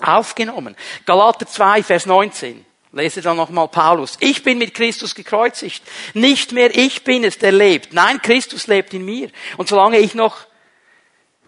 aufgenommen. 0.00 0.76
Galater 1.06 1.46
2, 1.46 1.82
Vers 1.82 2.06
19. 2.06 2.64
Lese 2.92 3.20
dann 3.22 3.36
nochmal 3.36 3.68
Paulus. 3.68 4.16
Ich 4.20 4.44
bin 4.44 4.58
mit 4.58 4.72
Christus 4.72 5.14
gekreuzigt. 5.14 5.82
Nicht 6.14 6.52
mehr 6.52 6.74
ich 6.76 7.02
bin 7.02 7.24
es, 7.24 7.38
der 7.38 7.50
lebt. 7.50 7.92
Nein, 7.92 8.22
Christus 8.22 8.68
lebt 8.68 8.94
in 8.94 9.04
mir. 9.04 9.30
Und 9.56 9.68
solange 9.68 9.98
ich 9.98 10.14
noch 10.14 10.46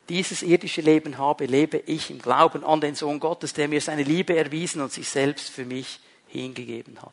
dieses 0.09 0.43
irdische 0.43 0.81
Leben 0.81 1.19
habe, 1.19 1.47
lebe 1.47 1.79
ich 1.87 2.11
im 2.11 2.21
Glauben 2.21 2.65
an 2.65 2.81
den 2.81 2.95
Sohn 2.95 3.21
Gottes, 3.21 3.53
der 3.53 3.69
mir 3.69 3.81
seine 3.81 4.03
Liebe 4.03 4.37
erwiesen 4.37 4.81
und 4.83 4.93
sich 4.93 5.09
selbst 5.09 5.51
für 5.51 5.65
mich 5.65 6.01
hingegeben 6.29 7.01
hat. 7.01 7.13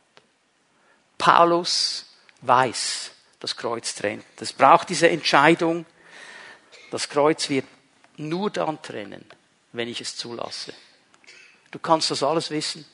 Paulus 1.18 2.06
weiß, 2.42 3.12
das 3.40 3.56
Kreuz 3.56 3.96
trennt. 3.96 4.26
Es 4.40 4.54
braucht 4.54 4.90
diese 4.90 5.10
Entscheidung. 5.10 5.86
Das 6.92 7.10
Kreuz 7.10 7.50
wird 7.50 7.66
nur 8.18 8.50
dann 8.50 8.82
trennen, 8.82 9.26
wenn 9.72 9.88
ich 9.88 10.02
es 10.02 10.16
zulasse. 10.16 10.74
Du 11.72 11.80
kannst 11.80 12.12
das 12.12 12.24
alles 12.24 12.52
wissen. 12.52 12.86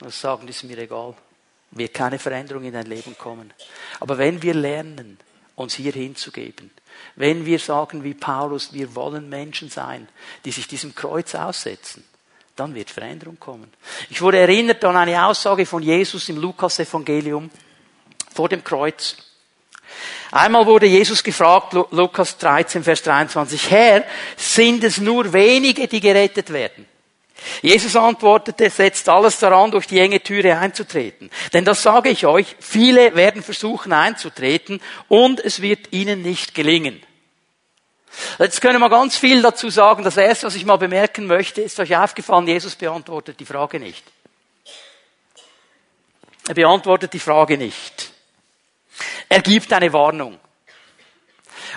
Und 0.00 0.12
sagen, 0.12 0.46
das 0.46 0.56
ist 0.56 0.64
mir 0.64 0.78
egal. 0.78 1.14
Wird 1.70 1.94
keine 1.94 2.18
Veränderung 2.18 2.64
in 2.64 2.72
dein 2.72 2.86
Leben 2.86 3.16
kommen. 3.18 3.52
Aber 4.00 4.18
wenn 4.18 4.42
wir 4.42 4.54
lernen, 4.54 5.18
uns 5.54 5.74
hier 5.74 5.92
hinzugeben, 5.92 6.70
wenn 7.14 7.46
wir 7.46 7.58
sagen 7.58 8.04
wie 8.04 8.14
Paulus, 8.14 8.72
wir 8.72 8.94
wollen 8.94 9.28
Menschen 9.28 9.70
sein, 9.70 10.08
die 10.44 10.52
sich 10.52 10.68
diesem 10.68 10.94
Kreuz 10.94 11.34
aussetzen, 11.34 12.04
dann 12.56 12.74
wird 12.74 12.90
Veränderung 12.90 13.38
kommen. 13.38 13.70
Ich 14.10 14.20
wurde 14.20 14.38
erinnert 14.38 14.84
an 14.84 14.96
eine 14.96 15.26
Aussage 15.26 15.66
von 15.66 15.82
Jesus 15.82 16.28
im 16.28 16.38
Lukas-Evangelium 16.38 17.50
vor 18.34 18.48
dem 18.48 18.64
Kreuz. 18.64 19.16
Einmal 20.32 20.66
wurde 20.66 20.86
Jesus 20.86 21.22
gefragt, 21.22 21.72
Lukas 21.72 22.36
13, 22.38 22.82
Vers 22.82 23.02
23, 23.02 23.70
Herr, 23.70 24.04
sind 24.36 24.82
es 24.84 24.98
nur 24.98 25.32
wenige, 25.32 25.86
die 25.86 26.00
gerettet 26.00 26.52
werden? 26.52 26.86
Jesus 27.62 27.94
antwortete, 27.94 28.70
setzt 28.70 29.08
alles 29.08 29.38
daran, 29.38 29.70
durch 29.70 29.86
die 29.86 30.00
enge 30.00 30.22
Türe 30.22 30.58
einzutreten. 30.58 31.30
Denn 31.52 31.64
das 31.64 31.82
sage 31.82 32.08
ich 32.08 32.26
euch, 32.26 32.56
viele 32.58 33.14
werden 33.14 33.42
versuchen 33.42 33.92
einzutreten 33.92 34.80
und 35.08 35.40
es 35.40 35.62
wird 35.62 35.92
ihnen 35.92 36.22
nicht 36.22 36.54
gelingen. 36.54 37.00
Jetzt 38.38 38.60
können 38.60 38.80
wir 38.80 38.90
ganz 38.90 39.16
viel 39.16 39.42
dazu 39.42 39.70
sagen. 39.70 40.04
Das 40.04 40.16
erste, 40.16 40.46
was 40.46 40.54
ich 40.54 40.64
mal 40.64 40.76
bemerken 40.76 41.26
möchte, 41.26 41.62
ist 41.62 41.78
euch 41.80 41.96
aufgefallen, 41.96 42.46
Jesus 42.46 42.74
beantwortet 42.74 43.40
die 43.40 43.44
Frage 43.44 43.78
nicht. 43.80 44.04
Er 46.48 46.54
beantwortet 46.54 47.12
die 47.12 47.18
Frage 47.18 47.58
nicht. 47.58 48.12
Er 49.28 49.42
gibt 49.42 49.72
eine 49.72 49.92
Warnung. 49.92 50.38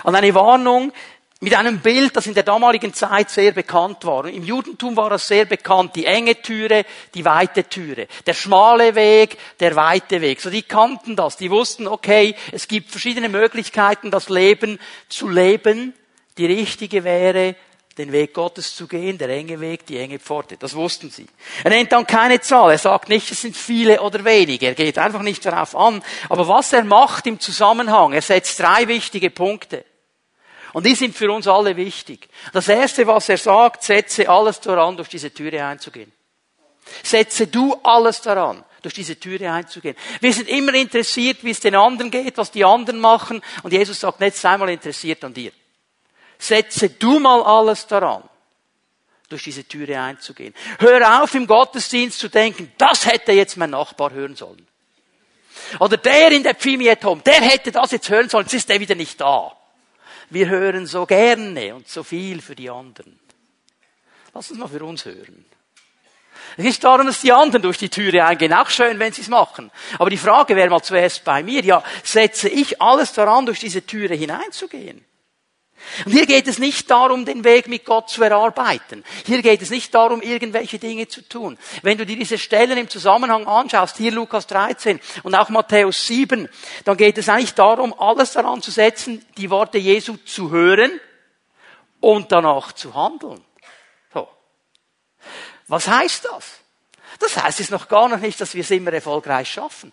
Und 0.04 0.14
eine 0.14 0.34
Warnung 0.34 0.92
mit 1.40 1.54
einem 1.54 1.80
Bild, 1.80 2.14
das 2.14 2.26
in 2.26 2.34
der 2.34 2.42
damaligen 2.42 2.92
Zeit 2.92 3.30
sehr 3.30 3.52
bekannt 3.52 4.04
war. 4.04 4.26
Im 4.26 4.44
Judentum 4.44 4.96
war 4.96 5.10
das 5.10 5.26
sehr 5.26 5.46
bekannt, 5.46 5.96
die 5.96 6.04
enge 6.04 6.40
Türe, 6.40 6.84
die 7.14 7.24
weite 7.24 7.64
Türe, 7.64 8.06
der 8.26 8.34
schmale 8.34 8.94
Weg, 8.94 9.38
der 9.58 9.74
weite 9.74 10.20
Weg. 10.20 10.40
So 10.40 10.50
die 10.50 10.62
kannten 10.62 11.16
das, 11.16 11.38
die 11.38 11.50
wussten, 11.50 11.88
okay, 11.88 12.36
es 12.52 12.68
gibt 12.68 12.90
verschiedene 12.90 13.30
Möglichkeiten, 13.30 14.10
das 14.10 14.28
Leben 14.28 14.78
zu 15.08 15.28
leben 15.28 15.94
die 16.38 16.46
richtige 16.46 17.04
wäre, 17.04 17.56
den 17.98 18.12
Weg 18.12 18.34
Gottes 18.34 18.74
zu 18.74 18.86
gehen, 18.86 19.18
der 19.18 19.28
enge 19.28 19.60
Weg, 19.60 19.84
die 19.86 19.98
enge 19.98 20.18
Pforte. 20.18 20.56
Das 20.56 20.74
wussten 20.74 21.10
sie. 21.10 21.26
Er 21.64 21.70
nennt 21.70 21.92
dann 21.92 22.06
keine 22.06 22.40
Zahl. 22.40 22.70
Er 22.70 22.78
sagt 22.78 23.08
nicht, 23.08 23.30
es 23.30 23.42
sind 23.42 23.56
viele 23.56 24.00
oder 24.00 24.24
wenige. 24.24 24.66
Er 24.66 24.74
geht 24.74 24.96
einfach 24.98 25.22
nicht 25.22 25.44
darauf 25.44 25.76
an. 25.76 26.02
Aber 26.28 26.48
was 26.48 26.72
er 26.72 26.84
macht 26.84 27.26
im 27.26 27.40
Zusammenhang, 27.40 28.12
er 28.12 28.22
setzt 28.22 28.58
drei 28.60 28.88
wichtige 28.88 29.30
Punkte. 29.30 29.84
Und 30.72 30.86
die 30.86 30.94
sind 30.94 31.16
für 31.16 31.30
uns 31.32 31.48
alle 31.48 31.76
wichtig. 31.76 32.28
Das 32.52 32.68
erste, 32.68 33.06
was 33.06 33.28
er 33.28 33.38
sagt, 33.38 33.82
setze 33.82 34.28
alles 34.28 34.60
daran, 34.60 34.96
durch 34.96 35.08
diese 35.08 35.34
Türe 35.34 35.64
einzugehen. 35.64 36.12
Setze 37.02 37.48
du 37.48 37.74
alles 37.82 38.22
daran, 38.22 38.64
durch 38.80 38.94
diese 38.94 39.18
Türe 39.18 39.52
einzugehen. 39.52 39.96
Wir 40.20 40.32
sind 40.32 40.48
immer 40.48 40.74
interessiert, 40.74 41.42
wie 41.42 41.50
es 41.50 41.60
den 41.60 41.74
anderen 41.74 42.10
geht, 42.10 42.38
was 42.38 42.52
die 42.52 42.64
anderen 42.64 43.00
machen. 43.00 43.42
Und 43.64 43.72
Jesus 43.72 43.98
sagt, 43.98 44.20
nicht 44.20 44.36
sei 44.36 44.56
mal 44.56 44.70
interessiert 44.70 45.24
an 45.24 45.34
dir 45.34 45.52
setze 46.40 46.90
du 46.90 47.20
mal 47.20 47.42
alles 47.42 47.86
daran, 47.86 48.22
durch 49.28 49.44
diese 49.44 49.64
Türe 49.64 50.00
einzugehen. 50.00 50.54
Hör 50.78 51.22
auf, 51.22 51.34
im 51.34 51.46
Gottesdienst 51.46 52.18
zu 52.18 52.28
denken, 52.28 52.72
das 52.78 53.06
hätte 53.06 53.32
jetzt 53.32 53.56
mein 53.56 53.70
Nachbar 53.70 54.10
hören 54.10 54.34
sollen. 54.34 54.66
Oder 55.78 55.96
der 55.96 56.32
in 56.32 56.42
der 56.42 56.54
Pfimietom, 56.54 57.22
der 57.22 57.40
hätte 57.40 57.70
das 57.70 57.92
jetzt 57.92 58.08
hören 58.08 58.28
sollen, 58.28 58.46
jetzt 58.46 58.54
ist 58.54 58.68
der 58.68 58.80
wieder 58.80 58.94
nicht 58.94 59.20
da. 59.20 59.52
Wir 60.30 60.48
hören 60.48 60.86
so 60.86 61.06
gerne 61.06 61.74
und 61.74 61.88
so 61.88 62.02
viel 62.02 62.40
für 62.40 62.54
die 62.54 62.70
anderen. 62.70 63.18
Lass 64.32 64.50
uns 64.50 64.60
mal 64.60 64.68
für 64.68 64.84
uns 64.84 65.04
hören. 65.04 65.44
Es 66.56 66.64
ist 66.64 66.82
darum, 66.82 67.06
dass 67.06 67.20
die 67.20 67.32
anderen 67.32 67.62
durch 67.62 67.78
die 67.78 67.88
Türe 67.88 68.24
eingehen. 68.24 68.52
Auch 68.52 68.70
schön, 68.70 68.98
wenn 68.98 69.12
sie 69.12 69.22
es 69.22 69.28
machen. 69.28 69.70
Aber 69.98 70.10
die 70.10 70.16
Frage 70.16 70.56
wäre 70.56 70.70
mal 70.70 70.82
zuerst 70.82 71.24
bei 71.24 71.42
mir, 71.42 71.62
ja, 71.62 71.82
setze 72.02 72.48
ich 72.48 72.80
alles 72.80 73.12
daran, 73.12 73.46
durch 73.46 73.60
diese 73.60 73.84
Türe 73.86 74.14
hineinzugehen? 74.14 75.04
Und 76.04 76.12
hier 76.12 76.26
geht 76.26 76.46
es 76.46 76.58
nicht 76.58 76.90
darum, 76.90 77.24
den 77.24 77.44
Weg 77.44 77.68
mit 77.68 77.84
Gott 77.84 78.10
zu 78.10 78.22
erarbeiten. 78.22 79.04
Hier 79.26 79.42
geht 79.42 79.62
es 79.62 79.70
nicht 79.70 79.94
darum, 79.94 80.22
irgendwelche 80.22 80.78
Dinge 80.78 81.08
zu 81.08 81.22
tun. 81.22 81.58
Wenn 81.82 81.98
du 81.98 82.06
dir 82.06 82.16
diese 82.16 82.38
Stellen 82.38 82.78
im 82.78 82.88
Zusammenhang 82.88 83.46
anschaust, 83.46 83.96
hier 83.96 84.12
Lukas 84.12 84.46
13 84.46 85.00
und 85.22 85.34
auch 85.34 85.48
Matthäus 85.48 86.06
7, 86.06 86.48
dann 86.84 86.96
geht 86.96 87.18
es 87.18 87.28
eigentlich 87.28 87.54
darum, 87.54 87.94
alles 87.98 88.32
daran 88.32 88.62
zu 88.62 88.70
setzen, 88.70 89.24
die 89.36 89.50
Worte 89.50 89.78
Jesu 89.78 90.16
zu 90.18 90.50
hören 90.50 91.00
und 92.00 92.32
danach 92.32 92.72
zu 92.72 92.94
handeln. 92.94 93.42
So. 94.12 94.28
Was 95.68 95.88
heißt 95.88 96.26
das? 96.26 96.60
Das 97.18 97.36
heißt 97.36 97.58
jetzt 97.58 97.70
noch 97.70 97.88
gar 97.88 98.08
noch 98.08 98.20
nicht, 98.20 98.40
dass 98.40 98.54
wir 98.54 98.62
es 98.62 98.70
immer 98.70 98.92
erfolgreich 98.92 99.50
schaffen. 99.50 99.92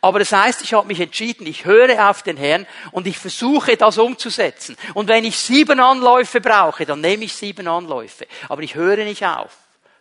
Aber 0.00 0.18
das 0.18 0.32
heißt, 0.32 0.62
ich 0.62 0.74
habe 0.74 0.86
mich 0.86 1.00
entschieden, 1.00 1.46
ich 1.46 1.64
höre 1.64 2.10
auf 2.10 2.22
den 2.22 2.36
Herrn 2.36 2.66
und 2.92 3.06
ich 3.06 3.18
versuche 3.18 3.76
das 3.76 3.98
umzusetzen. 3.98 4.76
Und 4.94 5.08
wenn 5.08 5.24
ich 5.24 5.38
sieben 5.38 5.80
Anläufe 5.80 6.40
brauche, 6.40 6.86
dann 6.86 7.00
nehme 7.00 7.24
ich 7.24 7.34
sieben 7.34 7.66
Anläufe. 7.66 8.26
Aber 8.48 8.62
ich 8.62 8.74
höre 8.74 9.04
nicht 9.04 9.24
auf, 9.24 9.56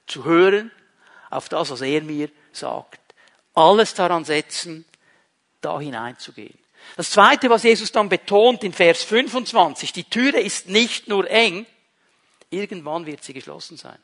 zu 0.06 0.26
hören 0.26 0.72
auf 1.30 1.50
das, 1.50 1.72
was 1.72 1.82
er 1.82 2.02
mir 2.02 2.30
sagt. 2.52 3.00
Alles 3.54 3.94
daran 3.94 4.26
setzen, 4.26 4.86
da 5.62 5.80
hineinzugehen. 5.80 6.58
Das 6.98 7.10
zweite, 7.10 7.50
was 7.50 7.64
Jesus 7.64 7.92
dann 7.92 8.10
betont 8.10 8.64
in 8.64 8.74
Vers 8.74 9.04
25, 9.04 9.92
die 9.92 10.04
Türe 10.04 10.40
ist 10.40 10.70
nicht 10.70 11.08
nur 11.08 11.30
eng, 11.30 11.66
irgendwann 12.50 13.06
wird 13.06 13.24
sie 13.24 13.34
geschlossen 13.34 13.78
sein. 13.78 13.98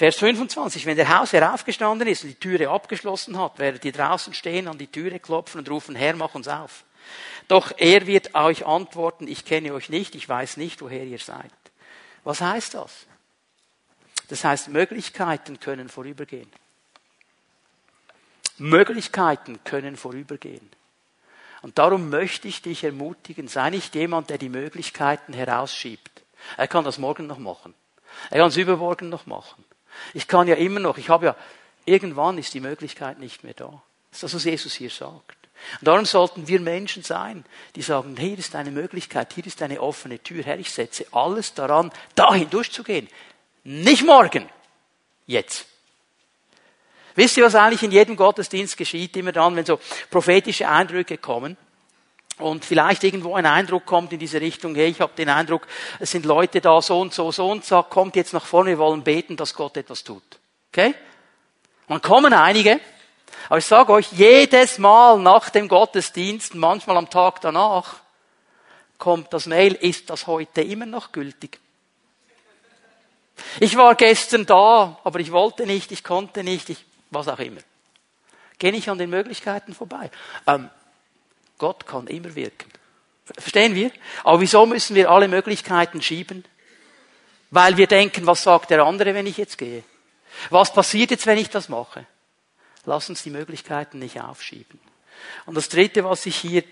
Vers 0.00 0.16
25, 0.16 0.86
wenn 0.86 0.96
der 0.96 1.14
Hausherr 1.14 1.52
aufgestanden 1.52 2.08
ist 2.08 2.22
und 2.22 2.30
die 2.30 2.34
Türe 2.36 2.70
abgeschlossen 2.70 3.38
hat, 3.38 3.58
werdet 3.58 3.84
ihr 3.84 3.92
draußen 3.92 4.32
stehen, 4.32 4.66
an 4.66 4.78
die 4.78 4.86
Türe 4.86 5.20
klopfen 5.20 5.58
und 5.58 5.68
rufen, 5.68 5.94
Herr, 5.94 6.16
mach 6.16 6.34
uns 6.34 6.48
auf. 6.48 6.84
Doch 7.48 7.70
er 7.76 8.06
wird 8.06 8.34
euch 8.34 8.64
antworten, 8.64 9.28
ich 9.28 9.44
kenne 9.44 9.74
euch 9.74 9.90
nicht, 9.90 10.14
ich 10.14 10.26
weiß 10.26 10.56
nicht, 10.56 10.80
woher 10.80 11.04
ihr 11.04 11.18
seid. 11.18 11.52
Was 12.24 12.40
heißt 12.40 12.72
das? 12.72 13.08
Das 14.28 14.42
heißt, 14.42 14.68
Möglichkeiten 14.68 15.60
können 15.60 15.90
vorübergehen. 15.90 16.50
Möglichkeiten 18.56 19.62
können 19.64 19.98
vorübergehen. 19.98 20.70
Und 21.60 21.76
darum 21.76 22.08
möchte 22.08 22.48
ich 22.48 22.62
dich 22.62 22.84
ermutigen, 22.84 23.48
sei 23.48 23.68
nicht 23.68 23.94
jemand, 23.94 24.30
der 24.30 24.38
die 24.38 24.48
Möglichkeiten 24.48 25.34
herausschiebt. 25.34 26.22
Er 26.56 26.68
kann 26.68 26.84
das 26.84 26.96
morgen 26.96 27.26
noch 27.26 27.36
machen. 27.36 27.74
Er 28.30 28.38
kann 28.38 28.48
es 28.48 28.56
übermorgen 28.56 29.10
noch 29.10 29.26
machen. 29.26 29.62
Ich 30.14 30.28
kann 30.28 30.48
ja 30.48 30.56
immer 30.56 30.80
noch, 30.80 30.98
ich 30.98 31.08
habe 31.08 31.26
ja, 31.26 31.36
irgendwann 31.84 32.38
ist 32.38 32.54
die 32.54 32.60
Möglichkeit 32.60 33.18
nicht 33.18 33.44
mehr 33.44 33.54
da. 33.54 33.82
Das 34.10 34.18
ist 34.18 34.22
das, 34.22 34.34
was 34.34 34.44
Jesus 34.44 34.74
hier 34.74 34.90
sagt. 34.90 35.36
Und 35.80 35.88
darum 35.88 36.04
sollten 36.04 36.48
wir 36.48 36.60
Menschen 36.60 37.02
sein, 37.02 37.44
die 37.76 37.82
sagen, 37.82 38.16
hier 38.16 38.38
ist 38.38 38.54
eine 38.54 38.70
Möglichkeit, 38.70 39.32
hier 39.34 39.46
ist 39.46 39.62
eine 39.62 39.80
offene 39.80 40.18
Tür, 40.18 40.42
Herr, 40.42 40.58
ich 40.58 40.70
setze 40.70 41.06
alles 41.12 41.54
daran, 41.54 41.90
dahin 42.14 42.48
durchzugehen. 42.48 43.08
Nicht 43.64 44.04
morgen, 44.04 44.48
jetzt. 45.26 45.66
Wisst 47.14 47.36
ihr, 47.36 47.44
was 47.44 47.54
eigentlich 47.54 47.82
in 47.82 47.92
jedem 47.92 48.16
Gottesdienst 48.16 48.76
geschieht, 48.76 49.16
immer 49.16 49.32
dann, 49.32 49.54
wenn 49.56 49.66
so 49.66 49.78
prophetische 50.10 50.68
Eindrücke 50.68 51.18
kommen? 51.18 51.56
Und 52.38 52.64
vielleicht 52.64 53.04
irgendwo 53.04 53.34
ein 53.34 53.46
Eindruck 53.46 53.84
kommt 53.86 54.12
in 54.12 54.18
diese 54.18 54.40
Richtung, 54.40 54.74
hey, 54.74 54.88
ich 54.88 55.00
habe 55.00 55.12
den 55.16 55.28
Eindruck, 55.28 55.66
es 55.98 56.10
sind 56.10 56.24
Leute 56.24 56.60
da 56.60 56.80
so 56.80 57.00
und 57.00 57.12
so, 57.12 57.30
so 57.32 57.50
und 57.50 57.64
so, 57.64 57.82
kommt 57.82 58.16
jetzt 58.16 58.32
nach 58.32 58.44
vorne, 58.44 58.70
wir 58.70 58.78
wollen 58.78 59.02
beten, 59.02 59.36
dass 59.36 59.54
Gott 59.54 59.76
etwas 59.76 60.04
tut. 60.04 60.22
Okay? 60.72 60.94
Und 61.86 62.02
kommen 62.02 62.32
einige, 62.32 62.80
aber 63.48 63.58
ich 63.58 63.66
sage 63.66 63.92
euch, 63.92 64.12
jedes 64.12 64.78
Mal 64.78 65.18
nach 65.18 65.50
dem 65.50 65.68
Gottesdienst, 65.68 66.54
manchmal 66.54 66.96
am 66.96 67.10
Tag 67.10 67.40
danach, 67.40 67.96
kommt 68.98 69.32
das 69.32 69.46
Mail, 69.46 69.74
ist 69.74 70.10
das 70.10 70.26
heute 70.26 70.62
immer 70.62 70.86
noch 70.86 71.12
gültig? 71.12 71.58
Ich 73.58 73.76
war 73.76 73.94
gestern 73.94 74.46
da, 74.46 74.98
aber 75.02 75.18
ich 75.20 75.32
wollte 75.32 75.66
nicht, 75.66 75.90
ich 75.92 76.04
konnte 76.04 76.44
nicht, 76.44 76.68
ich, 76.68 76.84
was 77.10 77.28
auch 77.28 77.38
immer. 77.38 77.60
Gehe 78.58 78.72
ich 78.72 78.90
an 78.90 78.98
den 78.98 79.10
Möglichkeiten 79.10 79.74
vorbei. 79.74 80.10
Ähm, 80.46 80.68
Gott 81.60 81.86
kann 81.86 82.06
immer 82.06 82.34
wirken. 82.34 82.70
Verstehen 83.38 83.74
wir? 83.74 83.92
Aber 84.24 84.40
wieso 84.40 84.64
müssen 84.64 84.96
wir 84.96 85.10
alle 85.10 85.28
Möglichkeiten 85.28 86.00
schieben? 86.00 86.44
Weil 87.50 87.76
wir 87.76 87.86
denken, 87.86 88.26
was 88.26 88.42
sagt 88.42 88.70
der 88.70 88.82
andere, 88.82 89.14
wenn 89.14 89.26
ich 89.26 89.36
jetzt 89.36 89.58
gehe? 89.58 89.84
Was 90.48 90.72
passiert 90.72 91.10
jetzt, 91.10 91.26
wenn 91.26 91.36
ich 91.36 91.50
das 91.50 91.68
mache? 91.68 92.06
Lass 92.86 93.10
uns 93.10 93.22
die 93.22 93.30
Möglichkeiten 93.30 93.98
nicht 93.98 94.20
aufschieben. 94.20 94.80
Und 95.44 95.54
das 95.54 95.68
Dritte, 95.68 96.02
was 96.02 96.24
ich 96.24 96.36
hier 96.36 96.64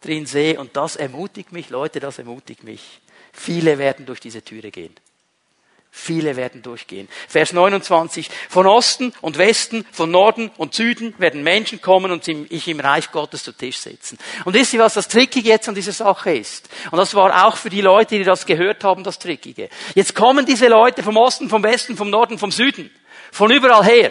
drin 0.00 0.26
sehe, 0.26 0.58
und 0.58 0.76
das 0.76 0.96
ermutigt 0.96 1.52
mich, 1.52 1.70
Leute, 1.70 2.00
das 2.00 2.18
ermutigt 2.18 2.64
mich. 2.64 3.00
Viele 3.32 3.78
werden 3.78 4.06
durch 4.06 4.18
diese 4.18 4.42
Türe 4.42 4.72
gehen. 4.72 4.94
Viele 5.96 6.34
werden 6.34 6.60
durchgehen. 6.60 7.08
Vers 7.28 7.52
29. 7.52 8.28
Von 8.48 8.66
Osten 8.66 9.14
und 9.20 9.38
Westen, 9.38 9.86
von 9.92 10.10
Norden 10.10 10.50
und 10.56 10.74
Süden 10.74 11.14
werden 11.18 11.44
Menschen 11.44 11.80
kommen 11.80 12.10
und 12.10 12.26
ich 12.26 12.66
im 12.66 12.80
Reich 12.80 13.12
Gottes 13.12 13.44
zu 13.44 13.52
Tisch 13.52 13.78
sitzen. 13.78 14.18
Und 14.44 14.54
wisst 14.54 14.74
ihr, 14.74 14.80
was 14.80 14.94
das 14.94 15.06
Trickige 15.06 15.48
jetzt 15.48 15.68
an 15.68 15.76
dieser 15.76 15.92
Sache 15.92 16.34
ist? 16.34 16.68
Und 16.90 16.98
das 16.98 17.14
war 17.14 17.46
auch 17.46 17.56
für 17.56 17.70
die 17.70 17.80
Leute, 17.80 18.18
die 18.18 18.24
das 18.24 18.44
gehört 18.44 18.82
haben, 18.82 19.04
das 19.04 19.20
Trickige. 19.20 19.70
Jetzt 19.94 20.16
kommen 20.16 20.44
diese 20.44 20.66
Leute 20.66 21.04
vom 21.04 21.16
Osten, 21.16 21.48
vom 21.48 21.62
Westen, 21.62 21.96
vom 21.96 22.10
Norden, 22.10 22.38
vom 22.38 22.50
Süden. 22.50 22.90
Von 23.30 23.52
überall 23.52 23.84
her. 23.84 24.10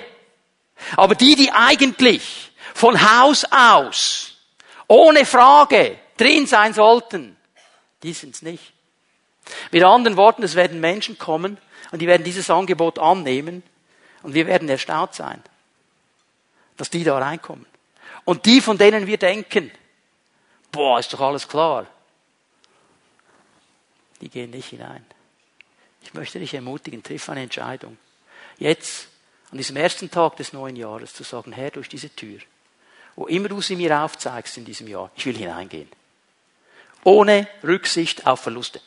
Aber 0.96 1.16
die, 1.16 1.36
die 1.36 1.52
eigentlich 1.52 2.54
von 2.74 2.98
Haus 2.98 3.46
aus, 3.52 4.38
ohne 4.88 5.26
Frage, 5.26 6.00
drin 6.16 6.48
sein 6.48 6.74
sollten, 6.74 7.36
die 8.04 8.14
sind's 8.14 8.42
nicht. 8.42 8.72
Mit 9.72 9.84
anderen 9.84 10.16
Worten, 10.16 10.44
es 10.44 10.56
werden 10.56 10.80
Menschen 10.80 11.18
kommen, 11.18 11.58
und 11.94 12.00
die 12.00 12.08
werden 12.08 12.24
dieses 12.24 12.50
Angebot 12.50 12.98
annehmen 12.98 13.62
und 14.24 14.34
wir 14.34 14.48
werden 14.48 14.68
erstaunt 14.68 15.14
sein, 15.14 15.44
dass 16.76 16.90
die 16.90 17.04
da 17.04 17.20
reinkommen. 17.20 17.68
Und 18.26 18.48
die, 18.48 18.62
von 18.62 18.80
denen 18.80 19.06
wir 19.06 19.18
denken, 19.20 19.70
boah, 20.72 20.98
ist 20.98 21.14
doch 21.14 21.22
alles 21.22 21.48
klar, 21.48 21.86
die 24.22 24.30
gehen 24.30 24.50
nicht 24.50 24.70
hinein. 24.70 25.06
Ich 26.02 26.16
möchte 26.16 26.40
dich 26.40 26.56
ermutigen, 26.56 27.04
triff 27.04 27.30
eine 27.30 27.44
Entscheidung. 27.44 28.00
Jetzt, 28.58 29.10
an 29.52 29.60
diesem 29.60 29.76
ersten 29.76 30.10
Tag 30.10 30.38
des 30.38 30.52
neuen 30.52 30.76
Jahres, 30.76 31.14
zu 31.14 31.24
sagen, 31.24 31.52
Herr, 31.52 31.70
durch 31.70 31.90
diese 31.90 32.10
Tür, 32.10 32.40
wo 33.16 33.28
immer 33.28 33.50
du 33.50 33.62
sie 33.62 33.76
mir 33.76 34.02
aufzeigst 34.02 34.58
in 34.58 34.66
diesem 34.66 34.88
Jahr, 34.88 35.12
ich 35.16 35.28
will 35.28 35.38
hineingehen. 35.38 35.92
Ohne 37.04 37.48
Rücksicht 37.64 38.26
auf 38.26 38.40
Verluste. 38.40 38.82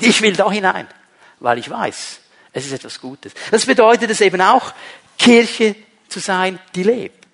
Ich 0.00 0.20
will 0.20 0.34
da 0.34 0.50
hinein 0.50 0.88
weil 1.40 1.58
ich 1.58 1.70
weiß, 1.70 2.20
es 2.52 2.66
ist 2.66 2.72
etwas 2.72 3.00
Gutes. 3.00 3.32
Das 3.50 3.66
bedeutet 3.66 4.10
es 4.10 4.20
eben 4.20 4.40
auch, 4.40 4.72
Kirche 5.18 5.76
zu 6.08 6.20
sein, 6.20 6.58
die 6.74 6.82
lebt. 6.82 7.26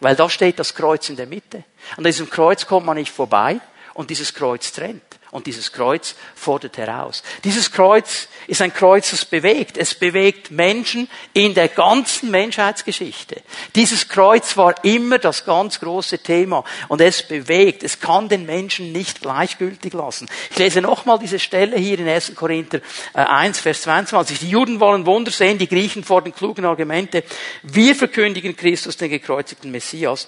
Weil 0.00 0.16
da 0.16 0.30
steht 0.30 0.58
das 0.58 0.74
Kreuz 0.74 1.08
in 1.10 1.16
der 1.16 1.26
Mitte. 1.26 1.64
An 1.96 2.04
diesem 2.04 2.28
Kreuz 2.28 2.66
kommt 2.66 2.86
man 2.86 2.96
nicht 2.96 3.12
vorbei 3.12 3.60
und 3.94 4.08
dieses 4.08 4.32
Kreuz 4.32 4.72
trennt. 4.72 5.02
Und 5.30 5.46
dieses 5.46 5.70
Kreuz 5.70 6.16
fordert 6.34 6.76
heraus. 6.76 7.22
Dieses 7.44 7.70
Kreuz 7.70 8.26
ist 8.48 8.62
ein 8.62 8.74
Kreuz, 8.74 9.12
das 9.12 9.24
bewegt. 9.24 9.76
Es 9.76 9.94
bewegt 9.94 10.50
Menschen 10.50 11.08
in 11.34 11.54
der 11.54 11.68
ganzen 11.68 12.32
Menschheitsgeschichte. 12.32 13.40
Dieses 13.76 14.08
Kreuz 14.08 14.56
war 14.56 14.84
immer 14.84 15.18
das 15.18 15.44
ganz 15.44 15.78
große 15.78 16.18
Thema. 16.18 16.64
Und 16.88 17.00
es 17.00 17.22
bewegt. 17.22 17.84
Es 17.84 18.00
kann 18.00 18.28
den 18.28 18.44
Menschen 18.44 18.90
nicht 18.90 19.20
gleichgültig 19.20 19.92
lassen. 19.92 20.28
Ich 20.50 20.58
lese 20.58 20.80
nochmal 20.80 21.20
diese 21.20 21.38
Stelle 21.38 21.76
hier 21.76 22.00
in 22.00 22.08
1. 22.08 22.34
Korinther 22.34 22.80
1, 23.14 23.58
äh, 23.58 23.62
Vers 23.62 23.82
22. 23.82 24.40
Die 24.40 24.50
Juden 24.50 24.80
wollen 24.80 25.06
Wunder 25.06 25.30
sehen, 25.30 25.58
die 25.58 25.68
Griechen 25.68 26.02
vor 26.02 26.22
den 26.22 26.34
klugen 26.34 26.64
Argumente. 26.64 27.22
Wir 27.62 27.94
verkündigen 27.94 28.56
Christus, 28.56 28.96
den 28.96 29.10
gekreuzigten 29.10 29.70
Messias. 29.70 30.26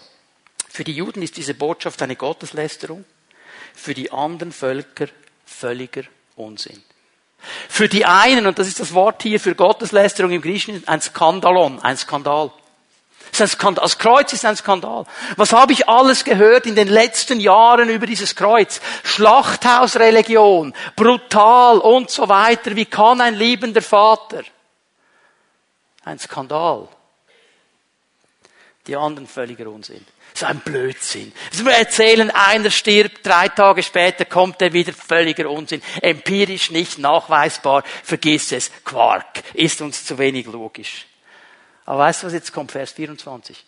Für 0.69 0.85
die 0.85 0.93
Juden 0.93 1.23
ist 1.23 1.37
diese 1.37 1.55
Botschaft 1.55 2.01
eine 2.03 2.15
Gotteslästerung 2.15 3.05
für 3.75 3.95
die 3.95 4.13
anderen 4.13 4.53
Völker 4.53 5.07
völliger 5.45 6.03
Unsinn. 6.37 6.83
Für 7.69 7.89
die 7.89 8.05
einen, 8.05 8.47
und 8.47 8.59
das 8.59 8.69
ist 8.69 8.81
das 8.81 8.95
Wort 8.95 9.23
hier 9.23 9.41
für 9.41 9.55
Gotteslästerung 9.55 10.31
im 10.31 10.43
Griechischen, 10.43 10.87
ein 10.87 11.01
Skandalon, 11.01 11.81
ein 11.81 11.97
Skandal. 11.97 12.53
Das 13.37 13.53
Skandal. 13.53 13.89
Kreuz 13.99 14.33
ist 14.33 14.45
ein 14.45 14.57
Skandal. 14.57 15.07
Was 15.37 15.53
habe 15.53 15.73
ich 15.73 15.89
alles 15.89 16.23
gehört 16.23 16.67
in 16.67 16.77
den 16.77 16.89
letzten 16.89 17.41
Jahren 17.41 17.89
über 17.89 18.07
dieses 18.07 18.37
Kreuz? 18.37 18.81
Schlachthausreligion, 19.05 20.75
brutal 20.97 21.79
und 21.79 22.11
so 22.11 22.29
weiter. 22.29 22.77
Wie 22.77 22.85
kann 22.85 23.21
ein 23.21 23.35
liebender 23.35 23.83
Vater? 23.83 24.43
Ein 26.05 26.19
Skandal. 26.19 26.89
Die 28.87 28.97
anderen 28.97 29.27
völliger 29.27 29.69
Unsinn. 29.69 30.05
So 30.35 30.47
ein 30.47 30.61
Blödsinn. 30.61 31.33
Also 31.51 31.65
wir 31.65 31.75
erzählen, 31.75 32.31
einer 32.31 32.71
stirbt, 32.71 33.27
drei 33.27 33.49
Tage 33.49 33.83
später 33.83 34.25
kommt 34.25 34.63
er 34.63 34.73
wieder, 34.73 34.93
völliger 34.93 35.51
Unsinn. 35.51 35.83
Empirisch 36.01 36.71
nicht 36.71 36.99
nachweisbar, 36.99 37.85
vergiss 38.03 38.53
es, 38.53 38.71
Quark, 38.85 39.43
ist 39.55 39.81
uns 39.83 40.05
zu 40.05 40.17
wenig 40.19 40.47
logisch. 40.47 41.07
Aber 41.85 42.01
weißt 42.01 42.23
du, 42.23 42.27
was 42.29 42.33
jetzt 42.33 42.53
kommt? 42.53 42.73
Vers 42.73 42.93
24. 42.93 43.65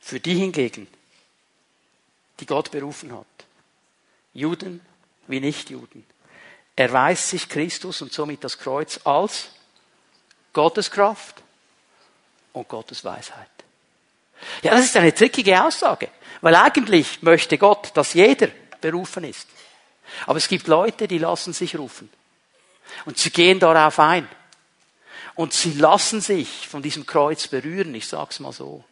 Für 0.00 0.20
die 0.20 0.34
hingegen, 0.34 0.86
die 2.40 2.46
Gott 2.46 2.70
berufen 2.70 3.12
hat, 3.12 3.26
Juden 4.34 4.80
wie 5.26 5.40
Nichtjuden, 5.40 6.04
erweist 6.74 7.28
sich 7.28 7.48
Christus 7.48 8.02
und 8.02 8.12
somit 8.12 8.42
das 8.42 8.58
Kreuz 8.58 9.00
als 9.04 9.50
Gottes 10.52 10.90
Kraft 10.90 11.42
und 12.52 12.68
Gottes 12.68 13.04
Weisheit. 13.04 13.51
Ja, 14.62 14.72
das 14.72 14.86
ist 14.86 14.96
eine 14.96 15.14
trickige 15.14 15.62
Aussage, 15.64 16.08
weil 16.40 16.54
eigentlich 16.54 17.22
möchte 17.22 17.58
Gott, 17.58 17.90
dass 17.94 18.14
jeder 18.14 18.48
berufen 18.80 19.24
ist. 19.24 19.48
Aber 20.26 20.38
es 20.38 20.48
gibt 20.48 20.66
Leute, 20.66 21.08
die 21.08 21.18
lassen 21.18 21.52
sich 21.52 21.76
rufen. 21.78 22.10
Und 23.04 23.18
sie 23.18 23.30
gehen 23.30 23.58
darauf 23.58 23.98
ein. 23.98 24.28
Und 25.34 25.52
sie 25.52 25.72
lassen 25.72 26.20
sich 26.20 26.68
von 26.68 26.82
diesem 26.82 27.06
Kreuz 27.06 27.48
berühren, 27.48 27.94
ich 27.94 28.06
sag's 28.06 28.40
mal 28.40 28.52
so. 28.52 28.84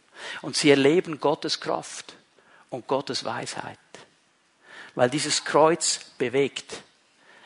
Und 0.43 0.57
sie 0.57 0.71
erleben 0.71 1.21
Gottes 1.21 1.61
Kraft 1.61 2.15
und 2.71 2.87
Gottes 2.87 3.25
Weisheit. 3.25 3.79
Weil 4.95 5.11
dieses 5.11 5.45
Kreuz 5.45 6.01
bewegt. 6.19 6.83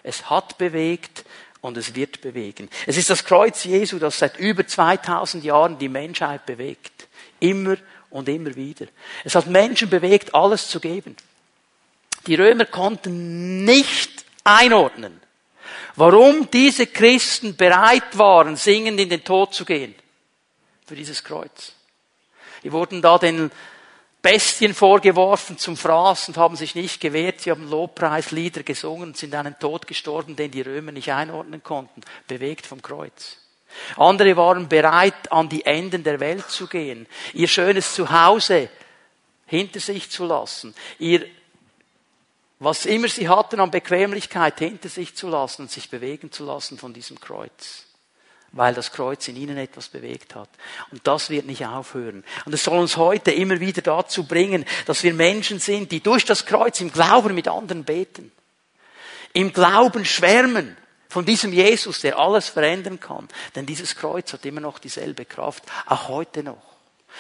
Es 0.02 0.30
hat 0.30 0.58
bewegt 0.58 1.24
und 1.60 1.76
es 1.76 1.94
wird 1.94 2.20
bewegen. 2.20 2.68
Es 2.86 2.96
ist 2.96 3.10
das 3.10 3.24
Kreuz 3.24 3.64
Jesu, 3.64 3.98
das 3.98 4.18
seit 4.18 4.38
über 4.38 4.66
2000 4.66 5.44
Jahren 5.44 5.78
die 5.78 5.88
Menschheit 5.88 6.46
bewegt. 6.46 7.08
Immer 7.44 7.76
und 8.10 8.28
immer 8.28 8.54
wieder. 8.54 8.86
Es 9.24 9.34
hat 9.34 9.46
Menschen 9.46 9.90
bewegt, 9.90 10.34
alles 10.34 10.68
zu 10.68 10.80
geben. 10.80 11.16
Die 12.26 12.36
Römer 12.36 12.64
konnten 12.64 13.64
nicht 13.64 14.24
einordnen, 14.44 15.20
warum 15.96 16.50
diese 16.50 16.86
Christen 16.86 17.56
bereit 17.56 18.16
waren, 18.16 18.56
singend 18.56 18.98
in 19.00 19.10
den 19.10 19.24
Tod 19.24 19.52
zu 19.52 19.64
gehen. 19.64 19.94
Für 20.86 20.96
dieses 20.96 21.22
Kreuz. 21.22 21.74
Die 22.62 22.72
wurden 22.72 23.02
da 23.02 23.18
den 23.18 23.50
Bestien 24.22 24.72
vorgeworfen 24.72 25.58
zum 25.58 25.76
Fraß 25.76 26.28
und 26.28 26.38
haben 26.38 26.56
sich 26.56 26.74
nicht 26.74 26.98
gewehrt. 26.98 27.42
Sie 27.42 27.50
haben 27.50 27.68
Lobpreislieder 27.68 28.62
gesungen 28.62 29.08
und 29.08 29.16
sind 29.18 29.34
einen 29.34 29.58
Tod 29.58 29.86
gestorben, 29.86 30.34
den 30.34 30.50
die 30.50 30.62
Römer 30.62 30.92
nicht 30.92 31.12
einordnen 31.12 31.62
konnten, 31.62 32.00
bewegt 32.26 32.66
vom 32.66 32.80
Kreuz. 32.80 33.43
Andere 33.96 34.36
waren 34.36 34.68
bereit, 34.68 35.30
an 35.32 35.48
die 35.48 35.64
Enden 35.64 36.02
der 36.04 36.20
Welt 36.20 36.48
zu 36.50 36.66
gehen, 36.66 37.06
ihr 37.32 37.48
schönes 37.48 37.94
Zuhause 37.94 38.68
hinter 39.46 39.80
sich 39.80 40.10
zu 40.10 40.24
lassen, 40.24 40.74
ihr, 40.98 41.26
was 42.58 42.86
immer 42.86 43.08
sie 43.08 43.28
hatten 43.28 43.60
an 43.60 43.70
Bequemlichkeit 43.70 44.58
hinter 44.58 44.88
sich 44.88 45.14
zu 45.14 45.28
lassen 45.28 45.62
und 45.62 45.70
sich 45.70 45.90
bewegen 45.90 46.32
zu 46.32 46.44
lassen 46.44 46.78
von 46.78 46.92
diesem 46.92 47.20
Kreuz. 47.20 47.86
weil 48.56 48.72
das 48.72 48.92
Kreuz 48.92 49.26
in 49.28 49.36
ihnen 49.36 49.56
etwas 49.56 49.88
bewegt 49.88 50.34
hat. 50.34 50.48
Und 50.92 51.04
das 51.06 51.28
wird 51.28 51.46
nicht 51.46 51.66
aufhören. 51.66 52.24
Und 52.44 52.52
es 52.54 52.62
soll 52.62 52.78
uns 52.78 52.96
heute 52.96 53.32
immer 53.32 53.58
wieder 53.58 53.82
dazu 53.82 54.24
bringen, 54.24 54.64
dass 54.86 55.02
wir 55.02 55.12
Menschen 55.12 55.58
sind, 55.58 55.90
die 55.90 56.00
durch 56.00 56.24
das 56.24 56.46
Kreuz 56.46 56.80
im 56.80 56.92
Glauben 56.92 57.34
mit 57.34 57.48
anderen 57.48 57.84
beten. 57.84 58.30
Im 59.32 59.52
Glauben 59.52 60.04
schwärmen 60.04 60.76
von 61.14 61.24
diesem 61.24 61.52
Jesus, 61.52 62.00
der 62.00 62.18
alles 62.18 62.48
verändern 62.48 62.98
kann. 62.98 63.28
Denn 63.54 63.66
dieses 63.66 63.94
Kreuz 63.94 64.32
hat 64.32 64.44
immer 64.44 64.60
noch 64.60 64.80
dieselbe 64.80 65.24
Kraft, 65.24 65.62
auch 65.86 66.08
heute 66.08 66.42
noch. 66.42 66.74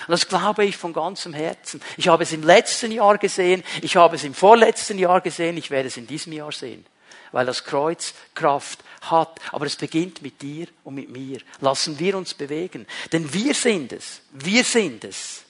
Und 0.08 0.10
das 0.10 0.26
glaube 0.26 0.64
ich 0.64 0.76
von 0.76 0.92
ganzem 0.92 1.32
Herzen. 1.32 1.80
Ich 1.96 2.08
habe 2.08 2.24
es 2.24 2.32
im 2.32 2.42
letzten 2.42 2.90
Jahr 2.90 3.18
gesehen, 3.18 3.62
ich 3.82 3.94
habe 3.94 4.16
es 4.16 4.24
im 4.24 4.34
vorletzten 4.34 4.98
Jahr 4.98 5.20
gesehen, 5.20 5.56
ich 5.56 5.70
werde 5.70 5.86
es 5.86 5.96
in 5.96 6.08
diesem 6.08 6.32
Jahr 6.32 6.50
sehen. 6.50 6.84
Weil 7.30 7.46
das 7.46 7.62
Kreuz 7.62 8.14
Kraft 8.34 8.82
hat. 9.02 9.38
Aber 9.52 9.64
es 9.64 9.76
beginnt 9.76 10.22
mit 10.22 10.42
dir 10.42 10.66
und 10.82 10.96
mit 10.96 11.10
mir. 11.10 11.38
Lassen 11.60 11.96
wir 12.00 12.16
uns 12.16 12.34
bewegen. 12.34 12.88
Denn 13.12 13.32
wir 13.32 13.54
sind 13.54 13.92
es. 13.92 14.22
Wir 14.32 14.64
sind 14.64 15.04
es 15.04 15.44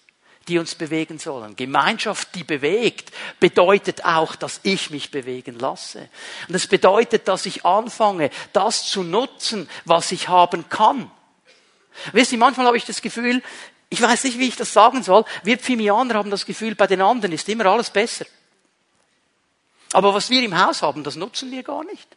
die 0.48 0.58
uns 0.58 0.74
bewegen 0.74 1.18
sollen. 1.18 1.56
Gemeinschaft, 1.56 2.34
die 2.34 2.44
bewegt, 2.44 3.12
bedeutet 3.40 4.04
auch, 4.04 4.36
dass 4.36 4.60
ich 4.62 4.90
mich 4.90 5.10
bewegen 5.10 5.58
lasse. 5.58 6.08
Und 6.48 6.54
es 6.54 6.66
bedeutet, 6.66 7.28
dass 7.28 7.46
ich 7.46 7.64
anfange, 7.64 8.30
das 8.52 8.86
zu 8.86 9.02
nutzen, 9.02 9.68
was 9.84 10.12
ich 10.12 10.28
haben 10.28 10.68
kann. 10.68 11.10
Wisst 12.12 12.32
ihr, 12.32 12.38
manchmal 12.38 12.66
habe 12.66 12.76
ich 12.76 12.84
das 12.84 13.02
Gefühl, 13.02 13.42
ich 13.88 14.02
weiß 14.02 14.24
nicht, 14.24 14.38
wie 14.38 14.48
ich 14.48 14.56
das 14.56 14.72
sagen 14.72 15.02
soll, 15.02 15.24
wir 15.44 15.58
Pfimianer 15.58 16.14
haben 16.14 16.30
das 16.30 16.46
Gefühl, 16.46 16.74
bei 16.74 16.86
den 16.86 17.00
anderen 17.00 17.32
ist 17.32 17.48
immer 17.48 17.66
alles 17.66 17.90
besser. 17.90 18.26
Aber 19.92 20.12
was 20.12 20.30
wir 20.30 20.42
im 20.42 20.58
Haus 20.58 20.82
haben, 20.82 21.04
das 21.04 21.14
nutzen 21.14 21.52
wir 21.52 21.62
gar 21.62 21.84
nicht. 21.84 22.16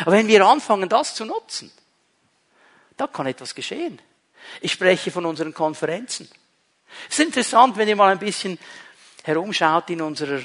Aber 0.00 0.12
wenn 0.12 0.26
wir 0.26 0.44
anfangen, 0.44 0.88
das 0.88 1.14
zu 1.14 1.24
nutzen, 1.24 1.70
da 2.96 3.06
kann 3.06 3.26
etwas 3.26 3.54
geschehen. 3.54 4.00
Ich 4.60 4.72
spreche 4.72 5.10
von 5.10 5.26
unseren 5.26 5.54
Konferenzen. 5.54 6.28
Es 7.08 7.18
ist 7.18 7.26
interessant, 7.26 7.76
wenn 7.76 7.88
ihr 7.88 7.96
mal 7.96 8.10
ein 8.10 8.18
bisschen 8.18 8.58
herumschaut 9.22 9.90
in 9.90 10.02
unserer 10.02 10.40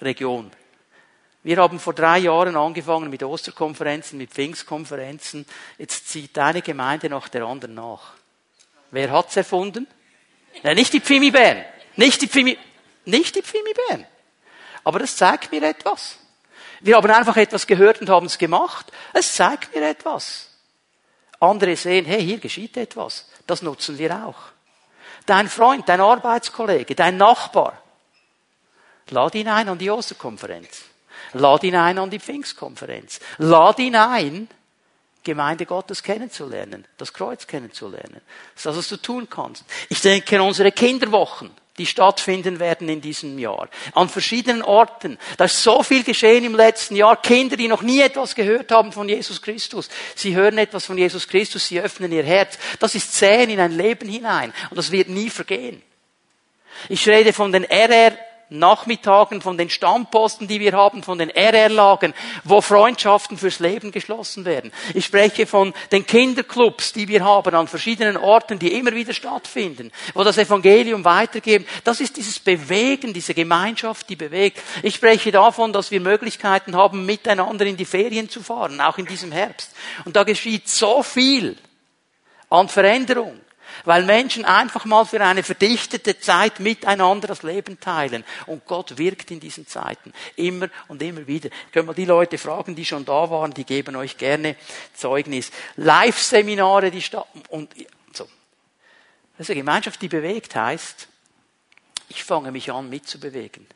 Region. 0.00 0.50
Wir 1.42 1.56
haben 1.56 1.80
vor 1.80 1.94
drei 1.94 2.18
Jahren 2.18 2.56
angefangen 2.56 3.08
mit 3.08 3.22
Osterkonferenzen, 3.22 4.18
mit 4.18 4.30
Pfingstkonferenzen. 4.30 5.46
Jetzt 5.78 6.08
zieht 6.08 6.38
eine 6.38 6.60
Gemeinde 6.60 7.08
nach 7.08 7.28
der 7.28 7.44
anderen 7.44 7.74
nach. 7.74 8.12
Wer 8.90 9.10
hat's 9.10 9.36
erfunden? 9.36 9.86
Ja, 10.62 10.74
nicht 10.74 10.92
die 10.92 11.00
Pfimi 11.00 11.30
Bern. 11.30 11.64
Nicht 11.96 12.20
die 12.22 12.28
Pfimi, 12.28 12.58
nicht 13.04 13.36
die 13.36 13.42
Pfimi 13.42 13.72
Bern. 13.88 14.06
Aber 14.84 14.98
das 14.98 15.16
zeigt 15.16 15.50
mir 15.50 15.62
etwas. 15.62 16.18
Wir 16.80 16.96
haben 16.96 17.10
einfach 17.10 17.36
etwas 17.36 17.66
gehört 17.66 18.00
und 18.00 18.08
haben 18.08 18.26
es 18.26 18.38
gemacht. 18.38 18.90
Es 19.12 19.34
zeigt 19.34 19.74
mir 19.74 19.88
etwas. 19.88 20.48
Andere 21.38 21.76
sehen, 21.76 22.04
hey, 22.04 22.22
hier 22.22 22.38
geschieht 22.38 22.76
etwas. 22.76 23.28
Das 23.46 23.62
nutzen 23.62 23.98
wir 23.98 24.26
auch. 24.26 24.36
Dein 25.30 25.48
Freund, 25.48 25.88
dein 25.88 26.00
Arbeitskollege, 26.00 26.96
dein 26.96 27.16
Nachbar. 27.16 27.80
Lad 29.10 29.36
ihn 29.36 29.46
ein 29.46 29.68
an 29.68 29.78
die 29.78 29.88
Osterkonferenz. 29.88 30.82
Lad 31.34 31.62
ihn 31.62 31.76
ein 31.76 31.98
an 31.98 32.10
die 32.10 32.18
Pfingstkonferenz. 32.18 33.20
Lad 33.38 33.78
ihn 33.78 33.94
ein, 33.94 34.48
Gemeinde 35.22 35.66
Gottes 35.66 36.02
kennenzulernen, 36.02 36.84
das 36.96 37.12
Kreuz 37.12 37.46
kennenzulernen. 37.46 38.20
Das 38.54 38.56
ist 38.56 38.66
das, 38.66 38.76
was 38.76 38.88
du 38.88 38.96
tun 38.96 39.30
kannst. 39.30 39.64
Ich 39.88 40.00
denke 40.00 40.34
an 40.34 40.48
unsere 40.48 40.72
Kinderwochen 40.72 41.52
die 41.80 41.86
stattfinden 41.86 42.60
werden 42.60 42.90
in 42.90 43.00
diesem 43.00 43.38
Jahr. 43.38 43.70
An 43.94 44.10
verschiedenen 44.10 44.60
Orten. 44.60 45.18
Da 45.38 45.46
ist 45.46 45.62
so 45.62 45.82
viel 45.82 46.04
geschehen 46.04 46.44
im 46.44 46.54
letzten 46.54 46.94
Jahr. 46.94 47.16
Kinder, 47.16 47.56
die 47.56 47.68
noch 47.68 47.80
nie 47.80 48.02
etwas 48.02 48.34
gehört 48.34 48.70
haben 48.70 48.92
von 48.92 49.08
Jesus 49.08 49.40
Christus. 49.40 49.88
Sie 50.14 50.36
hören 50.36 50.58
etwas 50.58 50.84
von 50.84 50.98
Jesus 50.98 51.26
Christus, 51.26 51.66
sie 51.66 51.80
öffnen 51.80 52.12
ihr 52.12 52.22
Herz. 52.22 52.58
Das 52.80 52.94
ist 52.94 53.14
Zählen 53.14 53.48
in 53.48 53.60
ein 53.60 53.72
Leben 53.72 54.06
hinein. 54.10 54.52
Und 54.68 54.76
das 54.76 54.90
wird 54.90 55.08
nie 55.08 55.30
vergehen. 55.30 55.80
Ich 56.90 57.08
rede 57.08 57.32
von 57.32 57.50
den 57.50 57.64
RR 57.64 58.12
Nachmittagen, 58.50 59.40
von 59.40 59.56
den 59.56 59.70
Stammposten, 59.70 60.48
die 60.48 60.60
wir 60.60 60.72
haben, 60.72 61.02
von 61.02 61.18
den 61.18 61.30
RR-Lagen, 61.30 62.14
wo 62.44 62.60
Freundschaften 62.60 63.38
fürs 63.38 63.60
Leben 63.60 63.92
geschlossen 63.92 64.44
werden. 64.44 64.72
Ich 64.94 65.06
spreche 65.06 65.46
von 65.46 65.72
den 65.92 66.06
Kinderclubs, 66.06 66.92
die 66.92 67.08
wir 67.08 67.24
haben 67.24 67.54
an 67.54 67.68
verschiedenen 67.68 68.16
Orten, 68.16 68.58
die 68.58 68.74
immer 68.74 68.92
wieder 68.92 69.14
stattfinden, 69.14 69.92
wo 70.14 70.24
das 70.24 70.38
Evangelium 70.38 71.04
weitergeben. 71.04 71.66
Das 71.84 72.00
ist 72.00 72.16
dieses 72.16 72.38
Bewegen, 72.38 73.12
diese 73.12 73.34
Gemeinschaft, 73.34 74.08
die 74.08 74.16
bewegt. 74.16 74.60
Ich 74.82 74.96
spreche 74.96 75.30
davon, 75.30 75.72
dass 75.72 75.90
wir 75.90 76.00
Möglichkeiten 76.00 76.76
haben, 76.76 77.06
miteinander 77.06 77.66
in 77.66 77.76
die 77.76 77.84
Ferien 77.84 78.28
zu 78.28 78.42
fahren, 78.42 78.80
auch 78.80 78.98
in 78.98 79.06
diesem 79.06 79.32
Herbst. 79.32 79.70
Und 80.04 80.16
da 80.16 80.24
geschieht 80.24 80.68
so 80.68 81.02
viel 81.02 81.56
an 82.48 82.68
Veränderung. 82.68 83.40
Weil 83.84 84.04
Menschen 84.04 84.44
einfach 84.44 84.84
mal 84.84 85.04
für 85.04 85.20
eine 85.20 85.42
verdichtete 85.42 86.18
Zeit 86.18 86.60
miteinander 86.60 87.28
das 87.28 87.42
Leben 87.42 87.80
teilen. 87.80 88.24
Und 88.46 88.66
Gott 88.66 88.98
wirkt 88.98 89.30
in 89.30 89.40
diesen 89.40 89.66
Zeiten. 89.66 90.12
Immer 90.36 90.68
und 90.88 91.02
immer 91.02 91.26
wieder. 91.26 91.50
Können 91.72 91.88
wir 91.88 91.94
die 91.94 92.04
Leute 92.04 92.38
fragen, 92.38 92.74
die 92.74 92.84
schon 92.84 93.04
da 93.04 93.30
waren, 93.30 93.52
die 93.52 93.64
geben 93.64 93.96
euch 93.96 94.16
gerne 94.16 94.56
Zeugnis. 94.94 95.50
Live-Seminare, 95.76 96.90
die 96.90 97.02
statt, 97.02 97.26
und 97.48 97.74
so. 98.12 98.24
Das 99.36 99.46
ist 99.46 99.50
eine 99.50 99.60
Gemeinschaft, 99.60 100.00
die 100.02 100.08
bewegt 100.08 100.54
heißt, 100.54 101.08
ich 102.08 102.24
fange 102.24 102.50
mich 102.50 102.72
an 102.72 102.88
mitzubewegen. 102.90 103.66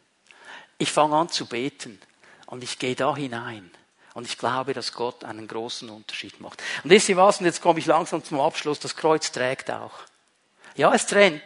Ich 0.79 0.91
fange 0.91 1.17
an 1.17 1.29
zu 1.29 1.47
beten. 1.47 2.01
Und 2.47 2.63
ich 2.63 2.79
gehe 2.79 2.95
da 2.95 3.17
hinein. 3.17 3.71
Und 4.15 4.27
ich 4.27 4.39
glaube, 4.39 4.75
dass 4.75 4.93
Gott 4.93 5.25
einen 5.25 5.49
großen 5.49 5.91
Unterschied 5.91 6.41
macht. 6.41 6.63
Und 6.85 6.91
wisst 6.91 7.09
ihr 7.09 7.17
was? 7.17 7.41
Und 7.41 7.47
jetzt 7.47 7.61
komme 7.61 7.81
ich 7.81 7.87
langsam 7.87 8.25
zum 8.25 8.41
Abschluss. 8.41 8.79
Das 8.79 8.95
Kreuz 8.95 9.33
trägt 9.33 9.71
auch. 9.71 9.93
Ja, 10.77 10.95
es 10.95 11.07
trennt. 11.07 11.43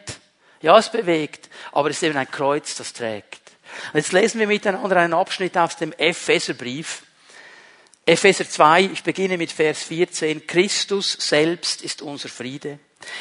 Ja, 0.60 0.78
es 0.78 0.92
bewegt. 0.92 1.48
Aber 1.72 1.88
es 1.88 1.96
ist 1.96 2.02
eben 2.02 2.18
ein 2.18 2.30
Kreuz, 2.30 2.76
das 2.76 2.92
trägt. 2.92 3.40
Und 3.92 3.98
jetzt 3.98 4.12
lesen 4.12 4.38
wir 4.38 4.46
miteinander 4.46 4.96
einen 4.96 5.14
Abschnitt 5.14 5.56
aus 5.56 5.76
dem 5.76 5.92
Epheserbrief. 5.92 7.02
Epheser 8.04 8.48
2, 8.48 8.84
ich 8.92 9.02
beginne 9.02 9.38
mit 9.38 9.52
Vers 9.52 9.82
14. 9.84 10.46
Christus 10.46 11.12
selbst 11.12 11.82
ist 11.82 12.02
unser 12.02 12.28
Friede. 12.28 12.78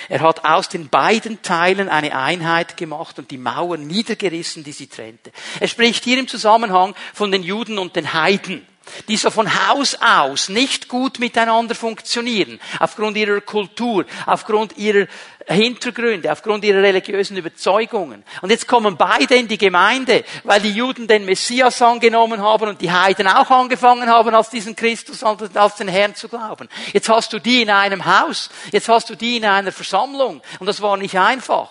Er 0.09 0.21
hat 0.21 0.43
aus 0.45 0.69
den 0.69 0.89
beiden 0.89 1.41
Teilen 1.41 1.89
eine 1.89 2.17
Einheit 2.17 2.77
gemacht 2.77 3.19
und 3.19 3.29
die 3.31 3.37
Mauern 3.37 3.85
niedergerissen, 3.85 4.63
die 4.63 4.71
sie 4.71 4.87
trennte. 4.87 5.31
Er 5.59 5.67
spricht 5.67 6.03
hier 6.03 6.17
im 6.17 6.27
Zusammenhang 6.27 6.95
von 7.13 7.31
den 7.31 7.43
Juden 7.43 7.77
und 7.77 7.95
den 7.95 8.13
Heiden 8.13 8.65
die 9.07 9.17
so 9.17 9.29
von 9.29 9.67
Haus 9.67 9.97
aus 10.01 10.49
nicht 10.49 10.87
gut 10.87 11.19
miteinander 11.19 11.75
funktionieren, 11.75 12.59
aufgrund 12.79 13.17
ihrer 13.17 13.41
Kultur, 13.41 14.05
aufgrund 14.25 14.77
ihrer 14.77 15.07
Hintergründe, 15.47 16.31
aufgrund 16.31 16.65
ihrer 16.65 16.81
religiösen 16.81 17.37
Überzeugungen. 17.37 18.23
Und 18.41 18.49
jetzt 18.49 18.67
kommen 18.67 18.97
beide 18.97 19.35
in 19.35 19.47
die 19.47 19.57
Gemeinde, 19.57 20.25
weil 20.43 20.59
die 20.59 20.71
Juden 20.71 21.07
den 21.07 21.25
Messias 21.25 21.81
angenommen 21.81 22.41
haben 22.41 22.69
und 22.69 22.81
die 22.81 22.91
Heiden 22.91 23.27
auch 23.27 23.49
angefangen 23.49 24.09
haben, 24.09 24.35
als 24.35 24.49
diesen 24.49 24.75
Christus, 24.75 25.23
als 25.23 25.75
den 25.75 25.87
Herrn 25.87 26.15
zu 26.15 26.27
glauben. 26.27 26.67
Jetzt 26.91 27.07
hast 27.07 27.31
du 27.31 27.39
die 27.39 27.61
in 27.61 27.69
einem 27.69 28.05
Haus, 28.05 28.49
jetzt 28.71 28.89
hast 28.89 29.09
du 29.09 29.15
die 29.15 29.37
in 29.37 29.45
einer 29.45 29.71
Versammlung 29.71 30.41
und 30.59 30.67
das 30.67 30.81
war 30.81 30.97
nicht 30.97 31.17
einfach. 31.17 31.69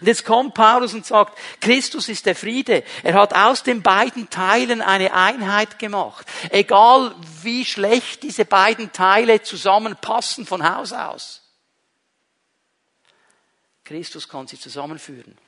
Und 0.00 0.06
jetzt 0.06 0.24
kommt 0.24 0.54
Paulus 0.54 0.94
und 0.94 1.06
sagt, 1.06 1.38
Christus 1.60 2.08
ist 2.08 2.26
der 2.26 2.36
Friede. 2.36 2.84
Er 3.02 3.14
hat 3.14 3.34
aus 3.34 3.62
den 3.62 3.82
beiden 3.82 4.28
Teilen 4.30 4.82
eine 4.82 5.12
Einheit 5.12 5.78
gemacht. 5.78 6.26
Egal 6.50 7.14
wie 7.42 7.64
schlecht 7.64 8.22
diese 8.22 8.44
beiden 8.44 8.92
Teile 8.92 9.42
zusammenpassen 9.42 10.46
von 10.46 10.68
Haus 10.68 10.92
aus. 10.92 11.42
Christus 13.84 14.28
kann 14.28 14.46
sie 14.46 14.58
zusammenführen. 14.58 15.38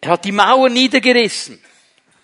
Er 0.00 0.12
hat 0.12 0.24
die 0.24 0.32
Mauer 0.32 0.70
niedergerissen, 0.70 1.62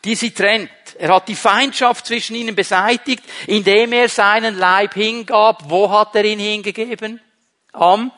die 0.05 0.15
sie 0.15 0.31
trennt. 0.31 0.71
Er 0.99 1.15
hat 1.15 1.29
die 1.29 1.37
Feindschaft 1.37 2.07
zwischen 2.07 2.37
ihnen 2.37 2.55
beseitigt, 2.55 3.25
indem 3.47 3.93
er 3.93 4.09
seinen 4.09 4.57
Leib 4.57 4.95
hingab. 4.95 5.65
Wo 5.69 5.91
hat 5.91 6.15
er 6.15 6.25
ihn 6.25 6.39
hingegeben? 6.39 7.21
Am 7.73 8.11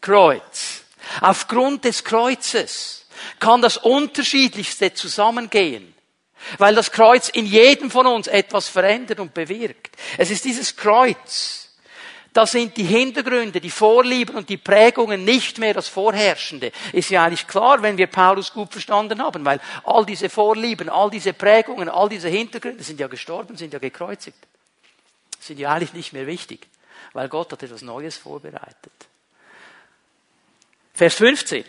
Kreuz. 0.00 0.81
Aufgrund 1.20 1.84
des 1.84 2.04
Kreuzes 2.04 3.06
kann 3.38 3.62
das 3.62 3.76
Unterschiedlichste 3.76 4.94
zusammengehen. 4.94 5.94
Weil 6.58 6.74
das 6.74 6.90
Kreuz 6.90 7.28
in 7.28 7.46
jedem 7.46 7.90
von 7.90 8.06
uns 8.06 8.26
etwas 8.26 8.68
verändert 8.68 9.20
und 9.20 9.32
bewirkt. 9.32 9.96
Es 10.18 10.30
ist 10.30 10.44
dieses 10.44 10.74
Kreuz. 10.74 11.62
Da 12.32 12.46
sind 12.46 12.76
die 12.78 12.84
Hintergründe, 12.84 13.60
die 13.60 13.70
Vorlieben 13.70 14.36
und 14.36 14.48
die 14.48 14.56
Prägungen 14.56 15.24
nicht 15.24 15.58
mehr 15.58 15.74
das 15.74 15.88
Vorherrschende. 15.88 16.72
Ist 16.92 17.10
ja 17.10 17.24
eigentlich 17.24 17.46
klar, 17.46 17.82
wenn 17.82 17.98
wir 17.98 18.06
Paulus 18.06 18.52
gut 18.52 18.72
verstanden 18.72 19.22
haben, 19.22 19.44
weil 19.44 19.60
all 19.84 20.06
diese 20.06 20.30
Vorlieben, 20.30 20.88
all 20.88 21.10
diese 21.10 21.34
Prägungen, 21.34 21.90
all 21.90 22.08
diese 22.08 22.28
Hintergründe 22.28 22.82
sind 22.82 22.98
ja 22.98 23.06
gestorben, 23.06 23.56
sind 23.56 23.72
ja 23.72 23.78
gekreuzigt. 23.78 24.38
Sind 25.40 25.58
ja 25.58 25.72
eigentlich 25.72 25.92
nicht 25.92 26.12
mehr 26.14 26.26
wichtig, 26.26 26.66
weil 27.12 27.28
Gott 27.28 27.52
hat 27.52 27.62
etwas 27.62 27.82
Neues 27.82 28.16
vorbereitet. 28.16 28.92
Vers 30.94 31.14
15. 31.14 31.64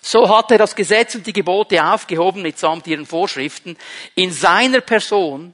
So 0.00 0.28
hat 0.28 0.50
er 0.52 0.58
das 0.58 0.76
Gesetz 0.76 1.14
und 1.14 1.26
die 1.26 1.32
Gebote 1.32 1.84
aufgehoben 1.84 2.42
mitsamt 2.42 2.86
ihren 2.86 3.06
Vorschriften. 3.06 3.76
In 4.14 4.32
seiner 4.32 4.80
Person 4.80 5.52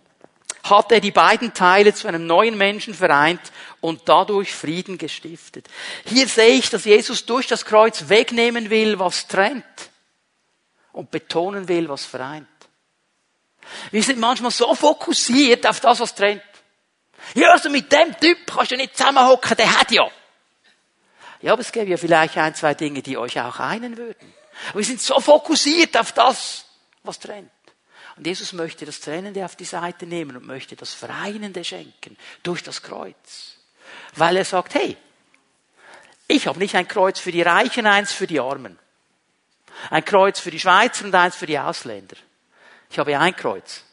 hat 0.63 0.93
er 0.93 1.01
die 1.01 1.11
beiden 1.11 1.55
Teile 1.55 1.95
zu 1.95 2.07
einem 2.07 2.27
neuen 2.27 2.57
Menschen 2.57 2.95
vereint 2.95 3.41
und 3.81 4.03
dadurch 4.05 4.53
Frieden 4.53 4.99
gestiftet. 4.99 5.69
Hier 6.07 6.29
sehe 6.29 6.55
ich, 6.55 6.71
dass 6.71 6.85
Jesus 6.85 7.27
durch 7.27 7.47
das 7.47 7.65
Kreuz 7.65 8.09
wegnehmen 8.09 8.71
will, 8.71 8.99
was 8.99 9.27
trennt 9.27 9.65
und 10.93 11.11
betonen 11.11 11.67
will, 11.69 11.89
was 11.89 12.05
vereint. 12.05 12.47
Wir 13.91 14.03
sind 14.03 14.19
manchmal 14.19 14.51
so 14.51 14.75
fokussiert 14.75 15.67
auf 15.67 15.81
das, 15.81 16.01
was 16.01 16.15
trennt. 16.15 16.43
Ja, 17.35 17.53
also 17.53 17.71
mit 17.71 17.91
dem 17.91 18.15
Typ 18.21 18.39
kannst 18.47 18.73
du 18.73 18.77
nicht 18.77 18.97
zusammenhocken, 18.97 19.57
der 19.57 19.79
hat 19.79 19.91
ja. 19.91 20.11
Ja, 21.43 21.53
aber 21.53 21.63
es 21.63 21.73
gäbe 21.73 21.91
ja 21.91 21.97
vielleicht 21.97 22.39
ein, 22.39 22.55
zwei 22.55 22.75
Dinge, 22.75 23.03
die 23.03 23.19
euch 23.19 23.41
auch 23.41 23.59
einen 23.59 23.97
würden. 23.97 24.33
Aber 24.71 24.79
wir 24.79 24.85
sind 24.85 25.01
so 25.01 25.19
fokussiert 25.21 25.97
auf 25.97 26.13
das, 26.13 26.65
was 27.03 27.19
trennt. 27.19 27.51
Und 28.17 28.27
Jesus 28.27 28.53
möchte 28.53 28.87
das 28.87 29.01
Trennende 29.01 29.45
auf 29.45 29.57
die 29.57 29.65
Seite 29.65 30.07
nehmen 30.07 30.37
und 30.37 30.47
möchte 30.47 30.77
das 30.77 30.95
Vereinende 30.95 31.65
schenken 31.65 32.17
durch 32.43 32.63
das 32.63 32.83
Kreuz. 32.83 33.57
Weil 34.15 34.37
er 34.37 34.45
sagt, 34.45 34.75
hey, 34.75 34.97
ich 36.29 36.47
habe 36.47 36.59
nicht 36.59 36.77
ein 36.77 36.87
Kreuz 36.87 37.19
für 37.19 37.33
die 37.33 37.43
Reichen, 37.43 37.87
eins 37.87 38.13
für 38.13 38.27
die 38.27 38.41
Armen. 38.41 38.79
Ein 39.91 40.05
Kreuz 40.05 40.39
für 40.39 40.51
die 40.51 40.61
Schweizer 40.61 41.05
und 41.05 41.15
eins 41.15 41.35
für 41.35 41.47
die 41.47 41.59
Ausländer. 41.59 42.17
Ich 42.91 42.99
habe 42.99 43.19
ein 43.19 43.35
Kreuz. 43.35 43.85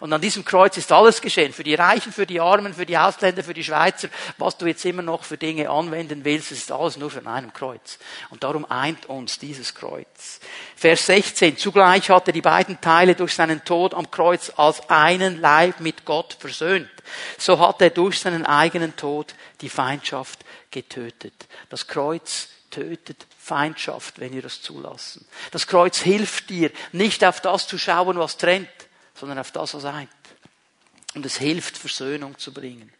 Und 0.00 0.12
an 0.14 0.20
diesem 0.20 0.44
Kreuz 0.46 0.78
ist 0.78 0.90
alles 0.92 1.20
geschehen. 1.20 1.52
Für 1.52 1.62
die 1.62 1.74
Reichen, 1.74 2.10
für 2.10 2.26
die 2.26 2.40
Armen, 2.40 2.72
für 2.72 2.86
die 2.86 2.96
Ausländer, 2.96 3.44
für 3.44 3.52
die 3.52 3.62
Schweizer. 3.62 4.08
Was 4.38 4.56
du 4.56 4.66
jetzt 4.66 4.84
immer 4.86 5.02
noch 5.02 5.24
für 5.24 5.36
Dinge 5.36 5.68
anwenden 5.68 6.24
willst, 6.24 6.52
ist 6.52 6.72
alles 6.72 6.96
nur 6.96 7.10
von 7.10 7.26
einem 7.26 7.52
Kreuz. 7.52 7.98
Und 8.30 8.42
darum 8.42 8.64
eint 8.64 9.06
uns 9.06 9.38
dieses 9.38 9.74
Kreuz. 9.74 10.40
Vers 10.74 11.04
16. 11.06 11.58
Zugleich 11.58 12.08
hat 12.08 12.26
er 12.26 12.32
die 12.32 12.40
beiden 12.40 12.80
Teile 12.80 13.14
durch 13.14 13.34
seinen 13.34 13.62
Tod 13.62 13.92
am 13.92 14.10
Kreuz 14.10 14.50
als 14.56 14.88
einen 14.88 15.38
Leib 15.38 15.80
mit 15.80 16.06
Gott 16.06 16.34
versöhnt. 16.38 16.90
So 17.36 17.58
hat 17.58 17.82
er 17.82 17.90
durch 17.90 18.18
seinen 18.20 18.46
eigenen 18.46 18.96
Tod 18.96 19.34
die 19.60 19.68
Feindschaft 19.68 20.40
getötet. 20.70 21.34
Das 21.68 21.86
Kreuz 21.86 22.48
tötet 22.70 23.26
Feindschaft, 23.38 24.20
wenn 24.20 24.32
wir 24.32 24.42
das 24.42 24.62
zulassen. 24.62 25.26
Das 25.50 25.66
Kreuz 25.66 25.98
hilft 25.98 26.50
dir, 26.50 26.70
nicht 26.92 27.24
auf 27.24 27.40
das 27.40 27.66
zu 27.66 27.78
schauen, 27.78 28.18
was 28.18 28.36
trennt, 28.36 28.68
sondern 29.20 29.38
auf 29.38 29.52
das, 29.52 29.74
was 29.74 29.84
eint. 29.84 30.08
Und 31.14 31.26
es 31.26 31.36
hilft, 31.36 31.76
Versöhnung 31.76 32.38
zu 32.38 32.52
bringen. 32.52 32.90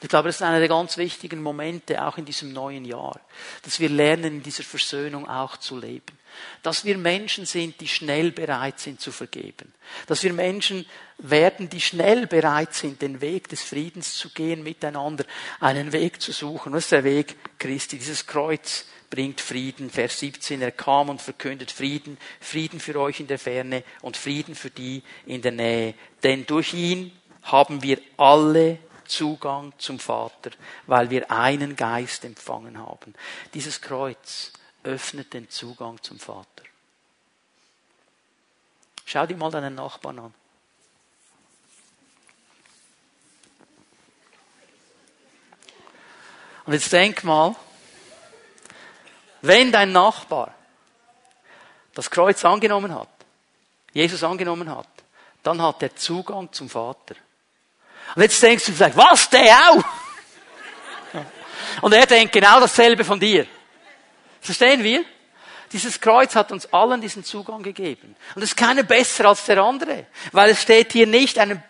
Ich 0.00 0.08
glaube, 0.08 0.28
das 0.28 0.36
ist 0.36 0.42
einer 0.42 0.58
der 0.58 0.68
ganz 0.68 0.96
wichtigen 0.96 1.40
Momente 1.40 2.04
auch 2.04 2.18
in 2.18 2.24
diesem 2.24 2.52
neuen 2.52 2.84
Jahr, 2.84 3.20
dass 3.62 3.78
wir 3.78 3.88
lernen, 3.88 4.24
in 4.24 4.42
dieser 4.42 4.64
Versöhnung 4.64 5.28
auch 5.28 5.56
zu 5.56 5.78
leben. 5.78 6.18
Dass 6.62 6.84
wir 6.84 6.98
Menschen 6.98 7.46
sind, 7.46 7.80
die 7.80 7.88
schnell 7.88 8.32
bereit 8.32 8.80
sind 8.80 9.00
zu 9.00 9.12
vergeben. 9.12 9.72
Dass 10.06 10.22
wir 10.22 10.32
Menschen 10.32 10.84
werden, 11.18 11.68
die 11.68 11.80
schnell 11.80 12.26
bereit 12.26 12.74
sind, 12.74 13.02
den 13.02 13.20
Weg 13.20 13.48
des 13.48 13.62
Friedens 13.62 14.14
zu 14.14 14.30
gehen, 14.30 14.62
miteinander 14.62 15.24
einen 15.60 15.92
Weg 15.92 16.20
zu 16.20 16.32
suchen. 16.32 16.72
Das 16.72 16.84
ist 16.84 16.92
der 16.92 17.04
Weg 17.04 17.36
Christi, 17.58 17.98
dieses 17.98 18.26
Kreuz 18.26 18.84
bringt 19.10 19.40
Frieden. 19.40 19.90
Vers 19.90 20.20
17, 20.20 20.62
er 20.62 20.72
kam 20.72 21.08
und 21.08 21.22
verkündet 21.22 21.70
Frieden, 21.70 22.18
Frieden 22.40 22.80
für 22.80 22.98
euch 23.00 23.20
in 23.20 23.26
der 23.26 23.38
Ferne 23.38 23.84
und 24.02 24.16
Frieden 24.16 24.54
für 24.54 24.70
die 24.70 25.02
in 25.26 25.42
der 25.42 25.52
Nähe. 25.52 25.94
Denn 26.22 26.46
durch 26.46 26.74
ihn 26.74 27.12
haben 27.42 27.82
wir 27.82 28.00
alle 28.16 28.78
Zugang 29.06 29.72
zum 29.78 29.98
Vater, 29.98 30.50
weil 30.86 31.10
wir 31.10 31.30
einen 31.30 31.76
Geist 31.76 32.24
empfangen 32.24 32.78
haben. 32.78 33.14
Dieses 33.54 33.80
Kreuz 33.80 34.52
öffnet 34.84 35.32
den 35.32 35.48
Zugang 35.48 36.02
zum 36.02 36.18
Vater. 36.18 36.64
Schau 39.04 39.26
dir 39.26 39.36
mal 39.36 39.50
deinen 39.50 39.74
Nachbarn 39.74 40.18
an. 40.18 40.34
Und 46.66 46.74
jetzt 46.74 46.92
denk 46.92 47.24
mal, 47.24 47.56
wenn 49.42 49.72
dein 49.72 49.92
Nachbar 49.92 50.54
das 51.94 52.10
Kreuz 52.10 52.44
angenommen 52.44 52.94
hat, 52.94 53.08
Jesus 53.92 54.22
angenommen 54.22 54.74
hat, 54.74 54.88
dann 55.42 55.60
hat 55.62 55.82
er 55.82 55.94
Zugang 55.96 56.52
zum 56.52 56.68
Vater. 56.68 57.14
Und 58.14 58.22
jetzt 58.22 58.42
denkst 58.42 58.66
du 58.66 58.72
vielleicht, 58.72 58.96
was, 58.96 59.28
der 59.30 59.56
auch? 59.70 59.84
Und 61.82 61.92
er 61.92 62.06
denkt 62.06 62.32
genau 62.32 62.60
dasselbe 62.60 63.04
von 63.04 63.20
dir. 63.20 63.46
Verstehen 64.40 64.82
wir? 64.82 65.04
Dieses 65.72 66.00
Kreuz 66.00 66.34
hat 66.34 66.50
uns 66.50 66.72
allen 66.72 67.00
diesen 67.00 67.24
Zugang 67.24 67.62
gegeben. 67.62 68.16
Und 68.34 68.42
es 68.42 68.50
ist 68.50 68.56
keiner 68.56 68.82
besser 68.82 69.26
als 69.26 69.44
der 69.44 69.58
andere. 69.58 70.06
Weil 70.32 70.50
es 70.50 70.62
steht 70.62 70.92
hier 70.92 71.06
nicht 71.06 71.38
einem 71.38 71.62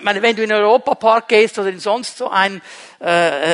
meine, 0.00 0.22
wenn 0.22 0.34
du 0.34 0.42
in 0.42 0.48
den 0.48 0.58
Europapark 0.58 1.28
gehst 1.28 1.58
oder 1.58 1.68
in 1.68 1.78
sonst 1.78 2.16
so 2.16 2.30
ein 2.30 2.62
äh, 2.98 3.04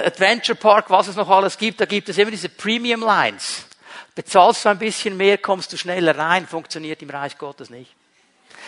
Adventure 0.06 0.56
Park, 0.56 0.88
was 0.88 1.08
es 1.08 1.16
noch 1.16 1.28
alles 1.28 1.58
gibt, 1.58 1.80
da 1.80 1.84
gibt 1.84 2.08
es 2.08 2.18
immer 2.18 2.30
diese 2.30 2.48
Premium 2.48 3.00
Lines. 3.00 3.66
Bezahlst 4.14 4.64
du 4.64 4.68
ein 4.68 4.78
bisschen 4.78 5.16
mehr, 5.16 5.38
kommst 5.38 5.72
du 5.72 5.76
schneller 5.76 6.16
rein, 6.16 6.46
funktioniert 6.46 7.02
im 7.02 7.10
Reich 7.10 7.38
Gottes 7.38 7.70
nicht. 7.70 7.92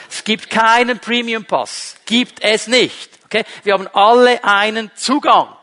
Es 0.09 0.25
gibt 0.25 0.51
keinen 0.51 0.99
Premium 0.99 1.45
Pass. 1.45 1.97
Gibt 2.07 2.43
es 2.43 2.67
nicht. 2.67 3.11
Okay? 3.27 3.45
Wir 3.63 3.75
haben 3.75 3.89
alle 3.89 4.43
einen 4.43 4.91
Zugang. 4.97 5.55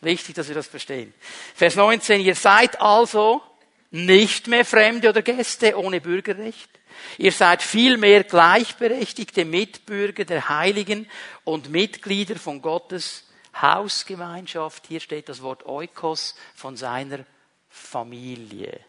Wichtig, 0.00 0.34
dass 0.34 0.48
wir 0.48 0.54
das 0.54 0.66
verstehen. 0.66 1.12
Vers 1.54 1.76
19. 1.76 2.20
Ihr 2.20 2.34
seid 2.34 2.80
also 2.80 3.42
nicht 3.90 4.46
mehr 4.46 4.64
Fremde 4.64 5.08
oder 5.08 5.22
Gäste 5.22 5.76
ohne 5.76 6.00
Bürgerrecht 6.00 6.79
Ihr 7.18 7.32
seid 7.32 7.62
vielmehr 7.62 8.24
gleichberechtigte 8.24 9.44
Mitbürger 9.44 10.24
der 10.24 10.48
Heiligen 10.48 11.08
und 11.44 11.70
Mitglieder 11.70 12.36
von 12.36 12.62
Gottes 12.62 13.24
Hausgemeinschaft. 13.60 14.86
Hier 14.86 15.00
steht 15.00 15.28
das 15.28 15.42
Wort 15.42 15.66
Oikos 15.66 16.34
von 16.54 16.76
seiner 16.76 17.24
Familie. 17.68 18.80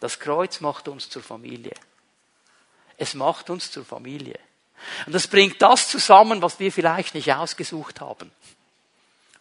Das 0.00 0.18
Kreuz 0.18 0.60
macht 0.60 0.88
uns 0.88 1.08
zur 1.08 1.22
Familie. 1.22 1.74
Es 2.96 3.14
macht 3.14 3.50
uns 3.50 3.70
zur 3.70 3.84
Familie. 3.84 4.38
Und 5.06 5.14
das 5.14 5.26
bringt 5.26 5.60
das 5.60 5.88
zusammen, 5.88 6.42
was 6.42 6.58
wir 6.58 6.72
vielleicht 6.72 7.14
nicht 7.14 7.32
ausgesucht 7.32 8.00
haben. 8.00 8.30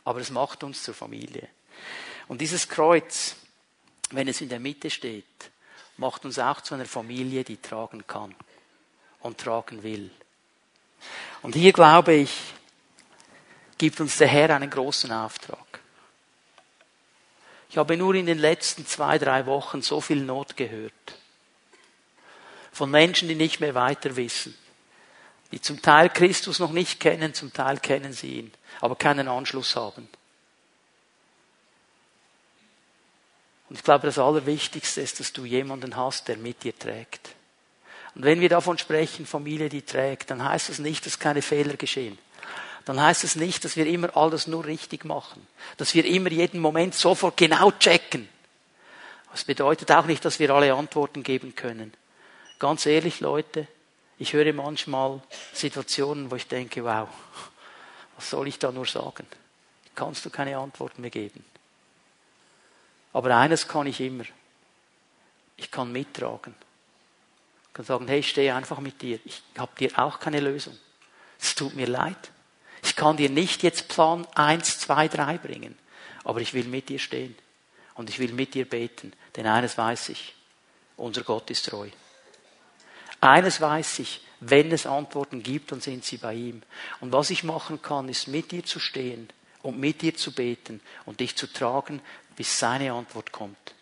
Aber 0.04 0.20
es 0.20 0.30
macht 0.30 0.64
uns 0.64 0.84
zur 0.84 0.94
Familie. 0.94 1.48
Und 2.28 2.42
dieses 2.42 2.68
Kreuz, 2.68 3.36
wenn 4.12 4.28
es 4.28 4.42
in 4.42 4.50
der 4.50 4.60
Mitte 4.60 4.90
steht, 4.90 5.26
macht 6.00 6.26
uns 6.26 6.40
auch 6.40 6.62
zu 6.62 6.74
einer 6.74 6.86
Familie, 6.86 7.44
die 7.44 7.58
tragen 7.58 8.08
kann 8.08 8.34
und 9.20 9.38
tragen 9.38 9.84
will. 9.84 10.10
Und 11.42 11.56
hier 11.56 11.74
glaube 11.74 12.14
ich, 12.14 12.54
gibt 13.78 14.00
uns 14.00 14.18
der 14.18 14.28
Herr 14.28 14.56
einen 14.56 14.70
großen 14.70 15.12
Auftrag. 15.12 15.80
Ich 17.70 17.78
habe 17.78 17.98
nur 17.98 18.16
in 18.16 18.26
den 18.26 18.40
letzten 18.40 18.86
zwei, 18.88 19.18
drei 19.18 19.46
Wochen 19.46 19.82
so 19.82 20.02
viel 20.02 20.22
Not 20.22 20.58
gehört. 20.58 20.94
Von 22.72 22.90
Menschen, 22.92 23.28
die 23.28 23.36
nicht 23.36 23.60
mehr 23.60 23.76
weiter 23.76 24.16
wissen. 24.16 24.58
Die 25.52 25.62
zum 25.62 25.82
Teil 25.82 26.10
Christus 26.10 26.60
noch 26.60 26.72
nicht 26.72 27.00
kennen, 27.00 27.34
zum 27.34 27.54
Teil 27.54 27.78
kennen 27.80 28.14
sie 28.14 28.40
ihn, 28.40 28.54
aber 28.82 28.96
keinen 28.96 29.28
Anschluss 29.28 29.76
haben. 29.76 30.08
Und 33.70 33.76
ich 33.76 33.84
glaube, 33.84 34.08
das 34.08 34.18
Allerwichtigste 34.18 35.02
ist, 35.02 35.20
dass 35.20 35.32
du 35.32 35.46
jemanden 35.46 35.96
hast, 35.96 36.28
der 36.28 36.38
mit 36.38 36.64
dir 36.64 36.78
trägt. 36.78 37.30
Und 38.16 38.24
wenn 38.24 38.42
wir 38.42 38.50
davon 38.50 38.78
sprechen, 38.78 39.26
Familie, 39.26 39.70
die 39.70 39.84
trägt, 39.84 40.32
dann 40.32 40.44
heißt 40.44 40.70
das 40.70 40.80
nicht, 40.80 41.06
dass 41.06 41.20
keine 41.20 41.42
Fehler 41.42 41.76
geschehen. 41.76 42.18
Dann 42.86 43.00
heißt 43.00 43.24
es 43.24 43.36
nicht, 43.36 43.64
dass 43.66 43.76
wir 43.76 43.86
immer 43.86 44.18
alles 44.18 44.48
nur 44.48 44.66
richtig 44.66 45.06
machen. 45.06 45.46
Dass 45.78 45.94
wir 45.94 46.06
immer 46.06 46.32
jeden 46.32 46.60
Moment 46.60 46.96
sofort 46.96 47.38
genau 47.38 47.72
checken. 47.72 48.28
Das 49.32 49.44
bedeutet 49.44 49.92
auch 49.92 50.06
nicht, 50.06 50.26
dass 50.26 50.40
wir 50.40 50.50
alle 50.50 50.74
Antworten 50.74 51.22
geben 51.22 51.54
können. 51.56 51.94
Ganz 52.58 52.88
ehrlich, 52.88 53.20
Leute, 53.20 53.68
ich 54.18 54.34
höre 54.34 54.52
manchmal 54.54 55.22
Situationen, 55.54 56.32
wo 56.32 56.36
ich 56.36 56.48
denke, 56.48 56.84
wow, 56.84 57.08
was 58.16 58.32
soll 58.32 58.48
ich 58.48 58.58
da 58.58 58.72
nur 58.72 58.88
sagen? 58.88 59.28
Kannst 59.94 60.26
du 60.26 60.32
keine 60.32 60.58
Antworten 60.58 61.02
mehr 61.02 61.12
geben? 61.12 61.46
Aber 63.14 63.36
eines 63.36 63.68
kann 63.68 63.88
ich 63.88 64.00
immer. 64.02 64.26
Ich 65.58 65.72
kann 65.72 65.92
mittragen. 65.92 66.56
Ich 67.68 67.74
kann 67.74 67.86
sagen, 67.86 68.08
hey, 68.08 68.20
ich 68.20 68.30
stehe 68.30 68.56
einfach 68.56 68.80
mit 68.80 69.02
dir. 69.02 69.20
Ich 69.26 69.42
habe 69.58 69.72
dir 69.78 69.98
auch 69.98 70.20
keine 70.20 70.40
Lösung. 70.40 70.78
Es 71.40 71.56
tut 71.56 71.76
mir 71.76 71.88
leid. 71.88 72.32
Ich 72.84 72.96
kann 72.96 73.18
dir 73.18 73.30
nicht 73.30 73.64
jetzt 73.64 73.88
Plan 73.88 74.26
1, 74.36 74.80
2, 74.80 75.08
3 75.08 75.38
bringen. 75.38 75.78
Aber 76.24 76.42
ich 76.42 76.54
will 76.54 76.66
mit 76.66 76.90
dir 76.90 77.00
stehen. 77.00 77.36
Und 77.96 78.10
ich 78.10 78.20
will 78.20 78.34
mit 78.34 78.54
dir 78.54 78.68
beten. 78.68 79.14
Denn 79.36 79.48
eines 79.48 79.78
weiß 79.78 80.10
ich. 80.10 80.36
Unser 80.98 81.24
Gott 81.24 81.50
ist 81.50 81.66
treu. 81.66 81.90
Eines 83.22 83.60
weiß 83.60 84.00
ich. 84.00 84.22
Wenn 84.42 84.72
es 84.72 84.86
Antworten 84.86 85.44
gibt, 85.44 85.72
dann 85.72 85.82
sind 85.82 86.06
sie 86.06 86.18
bei 86.18 86.34
ihm. 86.34 86.62
Und 87.02 87.12
was 87.12 87.30
ich 87.30 87.44
machen 87.44 87.82
kann, 87.82 88.08
ist 88.08 88.28
mit 88.28 88.52
dir 88.52 88.64
zu 88.64 88.80
stehen 88.80 89.30
und 89.62 89.78
mit 89.78 90.02
dir 90.02 90.16
zu 90.16 90.32
beten 90.32 90.80
und 91.06 91.20
dich 91.20 91.36
zu 91.36 91.52
tragen, 91.52 92.02
bis 92.40 92.58
seine 92.58 92.94
Antwort 92.94 93.34
kommt. 93.34 93.76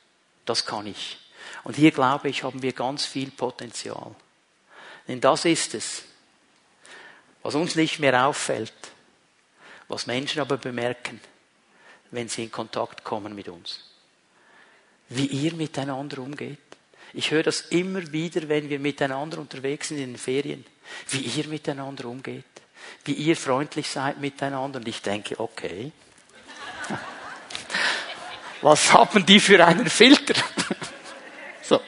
Das 0.44 0.66
kann 0.66 0.88
ich. 0.88 1.20
Und 1.64 1.76
hier 1.76 1.92
glaube 1.92 2.28
ich, 2.28 2.42
haben 2.42 2.64
wir 2.64 2.74
ganz 2.74 3.06
viel 3.06 3.30
Potenzial. 3.30 4.16
Denn 5.08 5.22
das 5.22 5.46
ist 5.46 5.76
es, 5.76 6.06
was 7.44 7.54
uns 7.54 7.76
nicht 7.76 8.00
mehr 8.00 8.26
auffällt, 8.26 8.74
was 9.88 10.08
Menschen 10.08 10.42
aber 10.42 10.58
bemerken, 10.58 11.22
wenn 12.10 12.30
sie 12.30 12.46
in 12.46 12.52
Kontakt 12.52 13.04
kommen 13.04 13.36
mit 13.36 13.48
uns. 13.48 13.92
Wie 15.10 15.28
ihr 15.28 15.54
miteinander 15.54 16.18
umgeht. 16.18 16.58
Ich 17.14 17.30
höre 17.30 17.44
das 17.44 17.62
immer 17.62 18.12
wieder, 18.12 18.50
wenn 18.50 18.72
wir 18.72 18.80
miteinander 18.80 19.38
unterwegs 19.38 19.90
sind 19.90 20.00
in 20.00 20.14
den 20.14 20.18
Ferien, 20.18 20.66
wie 21.10 21.20
ihr 21.20 21.48
miteinander 21.48 22.06
umgeht, 22.06 22.44
wie 23.06 23.14
ihr 23.14 23.38
freundlich 23.38 23.88
seid 23.88 24.20
miteinander. 24.20 24.80
Und 24.80 24.88
ich 24.88 25.04
denke, 25.04 25.40
okay, 25.40 25.92
was 28.62 28.92
haben 28.94 29.26
die 29.26 29.40
für 29.40 29.66
einen 29.66 29.90
Filter? 29.90 30.42
so. 31.62 31.82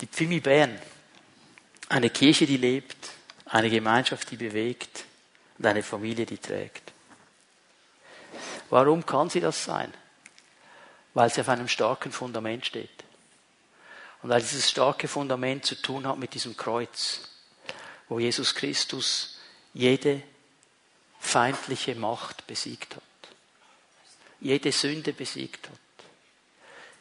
Die 0.00 0.06
Pfimi 0.06 0.40
Bern, 0.40 0.78
eine 1.88 2.10
Kirche, 2.10 2.46
die 2.46 2.56
lebt, 2.56 2.96
eine 3.46 3.70
Gemeinschaft, 3.70 4.30
die 4.30 4.36
bewegt 4.36 5.04
und 5.58 5.66
eine 5.66 5.82
Familie, 5.82 6.26
die 6.26 6.38
trägt. 6.38 6.92
Warum 8.70 9.04
kann 9.06 9.30
sie 9.30 9.40
das 9.40 9.64
sein? 9.64 9.92
Weil 11.14 11.30
sie 11.30 11.40
auf 11.40 11.48
einem 11.48 11.68
starken 11.68 12.12
Fundament 12.12 12.66
steht. 12.66 12.90
Und 14.22 14.30
weil 14.30 14.40
dieses 14.40 14.68
starke 14.68 15.08
Fundament 15.08 15.64
zu 15.64 15.80
tun 15.80 16.06
hat 16.06 16.18
mit 16.18 16.34
diesem 16.34 16.56
Kreuz, 16.56 17.28
wo 18.08 18.18
Jesus 18.18 18.54
Christus 18.54 19.38
jede 19.72 20.22
feindliche 21.20 21.94
Macht 21.94 22.46
besiegt 22.46 22.96
hat, 22.96 23.02
jede 24.40 24.72
Sünde 24.72 25.12
besiegt 25.12 25.68
hat, 25.68 26.06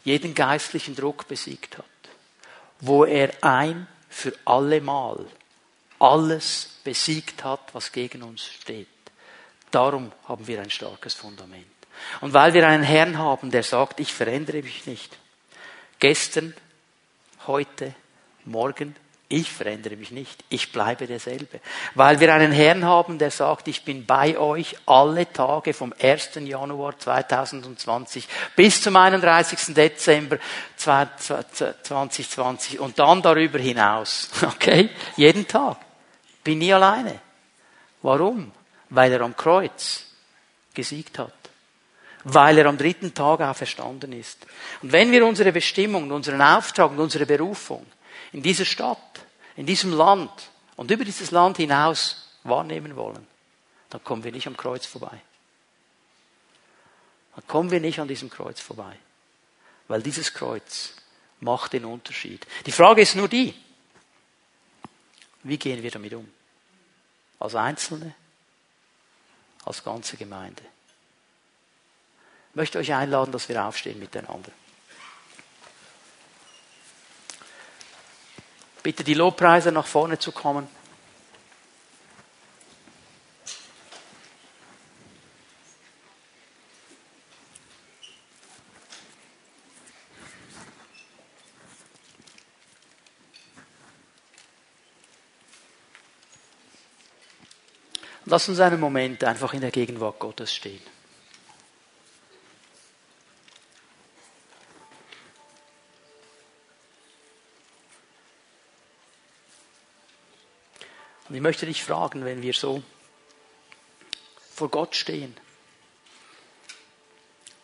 jeden 0.03 0.33
geistlichen 0.33 0.95
Druck 0.95 1.27
besiegt 1.27 1.77
hat, 1.77 1.85
wo 2.79 3.05
er 3.05 3.31
ein 3.41 3.87
für 4.09 4.33
allemal 4.45 5.25
alles 5.99 6.69
besiegt 6.83 7.43
hat, 7.43 7.73
was 7.73 7.91
gegen 7.91 8.23
uns 8.23 8.45
steht. 8.45 8.87
Darum 9.71 10.11
haben 10.27 10.47
wir 10.47 10.61
ein 10.61 10.69
starkes 10.69 11.13
Fundament. 11.13 11.65
Und 12.21 12.33
weil 12.33 12.53
wir 12.53 12.67
einen 12.67 12.83
Herrn 12.83 13.17
haben, 13.17 13.51
der 13.51 13.63
sagt, 13.63 13.99
ich 13.99 14.13
verändere 14.13 14.61
mich 14.61 14.85
nicht. 14.85 15.17
Gestern, 15.99 16.53
heute, 17.47 17.93
morgen 18.45 18.95
ich 19.29 19.51
verändere 19.51 19.97
mich 19.97 20.11
nicht. 20.11 20.41
Ich 20.47 20.71
bleibe 20.71 21.05
derselbe. 21.05 21.59
Weil 21.95 22.21
wir 22.21 22.33
einen 22.33 22.53
Herrn 22.53 22.85
haben, 22.85 23.19
der 23.19 23.29
sagt, 23.29 23.67
ich 23.67 23.83
bin 23.83 24.05
bei 24.05 24.37
euch 24.37 24.77
alle 24.85 25.29
Tage 25.31 25.73
vom 25.73 25.93
1. 26.01 26.29
Januar 26.45 26.97
2020 26.97 28.25
bis 28.55 28.81
zum 28.81 28.95
31. 28.95 29.75
Dezember 29.75 30.37
2020 30.77 32.79
und 32.79 32.97
dann 32.97 33.21
darüber 33.21 33.59
hinaus. 33.59 34.29
Okay? 34.57 34.89
Jeden 35.17 35.45
Tag. 35.47 35.77
Bin 36.43 36.59
nie 36.59 36.73
alleine. 36.73 37.19
Warum? 38.01 38.51
Weil 38.89 39.11
er 39.11 39.21
am 39.21 39.35
Kreuz 39.35 40.05
gesiegt 40.73 41.19
hat. 41.19 41.33
Weil 42.23 42.59
er 42.59 42.67
am 42.67 42.77
dritten 42.77 43.13
Tag 43.13 43.41
auferstanden 43.41 44.13
ist. 44.13 44.47
Und 44.81 44.93
wenn 44.93 45.11
wir 45.11 45.25
unsere 45.25 45.51
Bestimmung, 45.51 46.09
unseren 46.11 46.41
Auftrag 46.41 46.91
und 46.91 46.99
unsere 46.99 47.25
Berufung 47.25 47.85
in 48.31 48.41
dieser 48.41 48.65
Stadt, 48.65 49.25
in 49.55 49.65
diesem 49.65 49.93
Land 49.93 50.31
und 50.75 50.91
über 50.91 51.05
dieses 51.05 51.31
Land 51.31 51.57
hinaus 51.57 52.29
wahrnehmen 52.43 52.95
wollen, 52.95 53.25
dann 53.89 54.03
kommen 54.03 54.23
wir 54.23 54.31
nicht 54.31 54.47
am 54.47 54.57
Kreuz 54.57 54.85
vorbei. 54.85 55.21
Dann 57.35 57.47
kommen 57.47 57.71
wir 57.71 57.79
nicht 57.79 57.99
an 57.99 58.07
diesem 58.07 58.29
Kreuz 58.29 58.59
vorbei. 58.59 58.97
Weil 59.87 60.01
dieses 60.01 60.33
Kreuz 60.33 60.93
macht 61.39 61.73
den 61.73 61.85
Unterschied. 61.85 62.45
Die 62.65 62.71
Frage 62.71 63.01
ist 63.01 63.15
nur 63.15 63.27
die, 63.27 63.53
wie 65.43 65.57
gehen 65.57 65.81
wir 65.83 65.91
damit 65.91 66.13
um? 66.13 66.27
Als 67.39 67.55
Einzelne, 67.55 68.15
als 69.63 69.83
ganze 69.83 70.17
Gemeinde. 70.17 70.63
Ich 72.49 72.55
möchte 72.55 72.79
euch 72.79 72.93
einladen, 72.93 73.31
dass 73.31 73.47
wir 73.47 73.63
aufstehen 73.63 73.99
miteinander. 73.99 74.51
Bitte 78.87 79.03
die 79.03 79.15
Lobpreise 79.15 79.69
nach 79.73 79.85
vorne 79.85 80.17
zu 80.17 80.31
kommen. 80.31 80.65
Lass 98.23 98.47
uns 98.47 98.61
einen 98.61 98.79
Moment 98.79 99.25
einfach 99.25 99.53
in 99.53 99.59
der 99.59 99.71
Gegenwart 99.71 100.17
Gottes 100.17 100.53
stehen. 100.53 100.79
Und 111.27 111.35
ich 111.35 111.41
möchte 111.41 111.65
dich 111.65 111.83
fragen, 111.83 112.23
wenn 112.23 112.41
wir 112.41 112.53
so 112.53 112.81
vor 114.53 114.69
Gott 114.69 114.95
stehen, 114.95 115.35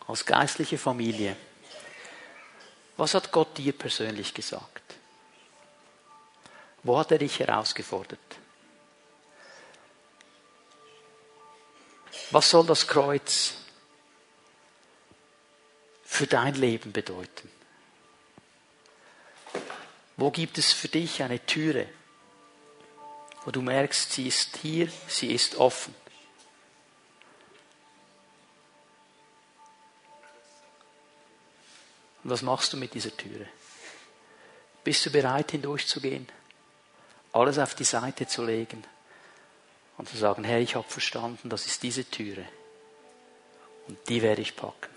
als 0.06 0.26
geistliche 0.26 0.76
Familie, 0.76 1.36
was 2.96 3.14
hat 3.14 3.32
Gott 3.32 3.56
dir 3.56 3.72
persönlich 3.72 4.34
gesagt? 4.34 4.82
Wo 6.82 6.98
hat 6.98 7.10
er 7.10 7.18
dich 7.18 7.40
herausgefordert? 7.40 8.20
Was 12.30 12.50
soll 12.50 12.66
das 12.66 12.86
Kreuz 12.86 13.54
für 16.04 16.26
dein 16.26 16.54
Leben 16.54 16.92
bedeuten? 16.92 17.50
Wo 20.16 20.30
gibt 20.30 20.58
es 20.58 20.72
für 20.72 20.88
dich 20.88 21.22
eine 21.22 21.44
Türe, 21.44 21.88
wo 23.44 23.50
du 23.50 23.60
merkst, 23.60 24.12
sie 24.12 24.26
ist 24.26 24.56
hier, 24.56 24.90
sie 25.06 25.32
ist 25.32 25.56
offen. 25.56 25.94
Und 32.22 32.30
was 32.30 32.42
machst 32.42 32.72
du 32.72 32.78
mit 32.78 32.94
dieser 32.94 33.14
Türe? 33.14 33.46
Bist 34.82 35.04
du 35.04 35.10
bereit, 35.10 35.50
hindurchzugehen? 35.50 36.26
Alles 37.32 37.58
auf 37.58 37.74
die 37.74 37.84
Seite 37.84 38.26
zu 38.26 38.44
legen 38.44 38.82
und 39.98 40.08
zu 40.08 40.16
sagen, 40.16 40.44
Herr, 40.44 40.60
ich 40.60 40.74
habe 40.74 40.88
verstanden, 40.88 41.50
das 41.50 41.66
ist 41.66 41.82
diese 41.82 42.08
Türe. 42.08 42.46
Und 43.88 43.98
die 44.08 44.22
werde 44.22 44.40
ich 44.40 44.56
packen. 44.56 44.88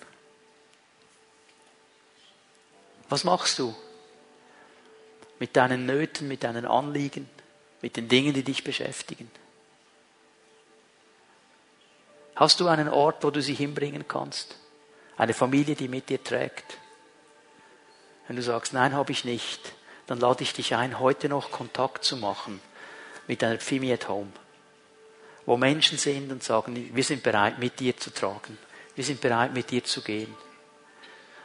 Was 3.10 3.24
machst 3.24 3.60
du 3.60 3.76
mit 5.40 5.56
deinen 5.56 5.86
Nöten, 5.86 6.28
mit 6.28 6.44
deinen 6.44 6.66
Anliegen? 6.66 7.30
Mit 7.82 7.98
den 7.98 8.08
Dingen, 8.08 8.34
die 8.34 8.44
dich 8.44 8.64
beschäftigen? 8.64 9.30
Hast 12.36 12.60
du 12.60 12.68
einen 12.68 12.90
Ort, 12.90 13.24
wo 13.24 13.32
du 13.32 13.42
sie 13.42 13.56
hinbringen 13.56 14.08
kannst? 14.08 14.58
Eine 15.18 15.34
Familie, 15.34 15.76
die 15.76 15.88
mit 15.88 16.10
dir 16.10 16.24
trägt? 16.24 16.78
Wenn 18.28 18.36
du 18.36 18.44
sagst, 18.44 18.74
nein, 18.74 18.94
habe 18.94 19.12
ich 19.12 19.26
nicht, 19.26 19.74
dann 20.06 20.20
lade 20.20 20.44
ich 20.44 20.54
dich 20.54 20.76
ein, 20.76 21.00
heute 21.00 21.30
noch 21.30 21.52
Kontakt 21.52 22.04
zu 22.04 22.18
machen 22.18 22.62
mit 23.28 23.44
einer 23.44 23.58
Pfimi 23.58 23.92
at 23.92 24.08
Home, 24.08 24.32
wo 25.46 25.58
Menschen 25.58 25.98
sind 25.98 26.32
und 26.32 26.44
sagen, 26.44 26.92
wir 26.94 27.04
sind 27.04 27.24
bereit, 27.24 27.58
mit 27.58 27.80
dir 27.80 27.98
zu 27.98 28.14
tragen. 28.14 28.58
Wir 28.96 29.04
sind 29.04 29.22
bereit, 29.22 29.54
mit 29.54 29.72
dir 29.72 29.84
zu 29.84 30.02
gehen. 30.02 30.36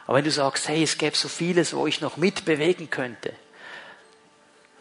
Aber 0.05 0.17
wenn 0.17 0.25
du 0.25 0.31
sagst, 0.31 0.67
hey, 0.67 0.83
es 0.83 0.97
gäbe 0.97 1.15
so 1.15 1.27
vieles, 1.27 1.73
wo 1.73 1.87
ich 1.87 2.01
noch 2.01 2.17
mitbewegen 2.17 2.89
könnte, 2.89 3.33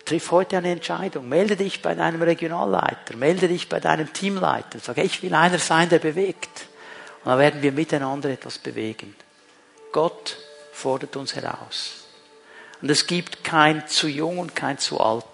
Triff 0.04 0.30
heute 0.30 0.58
eine 0.58 0.72
Entscheidung. 0.72 1.28
Melde 1.28 1.56
dich 1.56 1.82
bei 1.82 1.94
deinem 1.94 2.22
Regionalleiter, 2.22 3.16
melde 3.16 3.48
dich 3.48 3.68
bei 3.68 3.80
deinem 3.80 4.12
Teamleiter. 4.12 4.78
Sag, 4.80 4.98
ich 4.98 5.22
will 5.22 5.34
einer 5.34 5.58
sein, 5.58 5.88
der 5.88 6.00
bewegt. 6.00 6.66
Und 7.24 7.30
dann 7.30 7.38
werden 7.38 7.62
wir 7.62 7.72
miteinander 7.72 8.30
etwas 8.30 8.58
bewegen. 8.58 9.14
Gott 9.92 10.38
fordert 10.72 11.16
uns 11.16 11.36
heraus. 11.36 12.04
Und 12.80 12.90
es 12.90 13.06
gibt 13.06 13.44
kein 13.44 13.86
zu 13.86 14.08
jung 14.08 14.38
und 14.38 14.56
kein 14.56 14.78
zu 14.78 15.00
alt. 15.00 15.24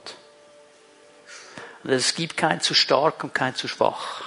Und 1.83 1.91
es 1.91 2.15
gibt 2.15 2.37
kein 2.37 2.61
zu 2.61 2.75
stark 2.75 3.25
und 3.25 3.33
kein 3.33 3.55
zu 3.55 3.69
schwach. 3.69 4.25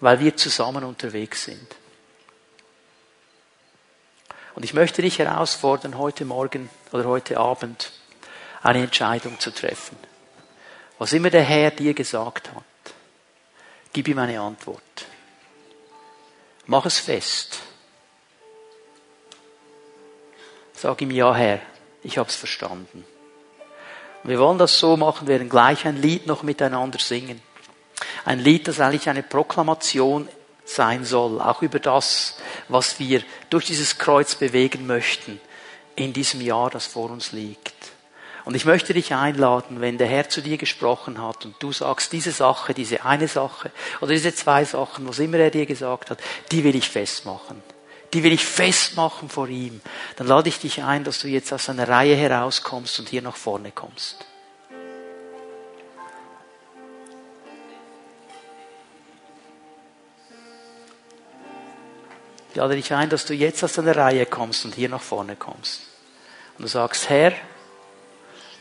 Weil 0.00 0.18
wir 0.18 0.36
zusammen 0.36 0.82
unterwegs 0.82 1.44
sind. 1.44 1.76
Und 4.54 4.64
ich 4.64 4.74
möchte 4.74 5.02
dich 5.02 5.20
herausfordern, 5.20 5.96
heute 5.96 6.24
Morgen 6.24 6.68
oder 6.90 7.04
heute 7.04 7.38
Abend, 7.38 7.92
eine 8.62 8.82
Entscheidung 8.82 9.38
zu 9.40 9.50
treffen. 9.50 9.96
Was 10.98 11.12
immer 11.12 11.30
der 11.30 11.42
Herr 11.42 11.70
dir 11.70 11.94
gesagt 11.94 12.50
hat, 12.54 12.94
gib 13.92 14.08
ihm 14.08 14.18
eine 14.18 14.40
Antwort. 14.40 14.82
Mach 16.66 16.86
es 16.86 16.98
fest. 16.98 17.60
Sag 20.74 21.00
ihm, 21.02 21.10
ja 21.10 21.34
Herr, 21.34 21.60
ich 22.02 22.18
habe 22.18 22.28
es 22.28 22.36
verstanden. 22.36 23.04
Und 24.22 24.30
wir 24.30 24.38
wollen 24.38 24.58
das 24.58 24.78
so 24.78 24.96
machen, 24.96 25.26
wir 25.26 25.34
werden 25.34 25.48
gleich 25.48 25.86
ein 25.86 26.00
Lied 26.00 26.26
noch 26.26 26.42
miteinander 26.42 26.98
singen. 26.98 27.42
Ein 28.24 28.38
Lied, 28.38 28.68
das 28.68 28.80
eigentlich 28.80 29.08
eine 29.08 29.22
Proklamation 29.22 30.28
sein 30.64 31.04
soll, 31.04 31.40
auch 31.40 31.62
über 31.62 31.80
das, 31.80 32.36
was 32.68 33.00
wir 33.00 33.22
durch 33.50 33.66
dieses 33.66 33.98
Kreuz 33.98 34.36
bewegen 34.36 34.86
möchten 34.86 35.40
in 35.96 36.12
diesem 36.12 36.40
Jahr, 36.40 36.70
das 36.70 36.86
vor 36.86 37.10
uns 37.10 37.32
liegt. 37.32 37.91
Und 38.44 38.56
ich 38.56 38.64
möchte 38.64 38.92
dich 38.92 39.14
einladen, 39.14 39.80
wenn 39.80 39.98
der 39.98 40.08
Herr 40.08 40.28
zu 40.28 40.40
dir 40.40 40.58
gesprochen 40.58 41.22
hat 41.22 41.44
und 41.44 41.54
du 41.60 41.72
sagst, 41.72 42.12
diese 42.12 42.32
Sache, 42.32 42.74
diese 42.74 43.04
eine 43.04 43.28
Sache 43.28 43.70
oder 44.00 44.12
diese 44.12 44.34
zwei 44.34 44.64
Sachen, 44.64 45.08
was 45.08 45.20
immer 45.20 45.38
er 45.38 45.50
dir 45.50 45.66
gesagt 45.66 46.10
hat, 46.10 46.18
die 46.50 46.64
will 46.64 46.74
ich 46.74 46.88
festmachen. 46.88 47.62
Die 48.12 48.24
will 48.24 48.32
ich 48.32 48.44
festmachen 48.44 49.28
vor 49.28 49.48
ihm. 49.48 49.80
Dann 50.16 50.26
lade 50.26 50.48
ich 50.48 50.58
dich 50.58 50.82
ein, 50.82 51.04
dass 51.04 51.20
du 51.20 51.28
jetzt 51.28 51.52
aus 51.52 51.68
einer 51.68 51.88
Reihe 51.88 52.16
herauskommst 52.16 52.98
und 52.98 53.08
hier 53.08 53.22
nach 53.22 53.36
vorne 53.36 53.70
kommst. 53.70 54.26
Ich 62.50 62.56
lade 62.56 62.76
dich 62.76 62.92
ein, 62.92 63.08
dass 63.08 63.24
du 63.24 63.32
jetzt 63.32 63.64
aus 63.64 63.78
einer 63.78 63.96
Reihe 63.96 64.26
kommst 64.26 64.66
und 64.66 64.74
hier 64.74 64.90
nach 64.90 65.00
vorne 65.00 65.36
kommst. 65.36 65.84
Und 66.58 66.64
du 66.64 66.68
sagst, 66.68 67.08
Herr, 67.08 67.32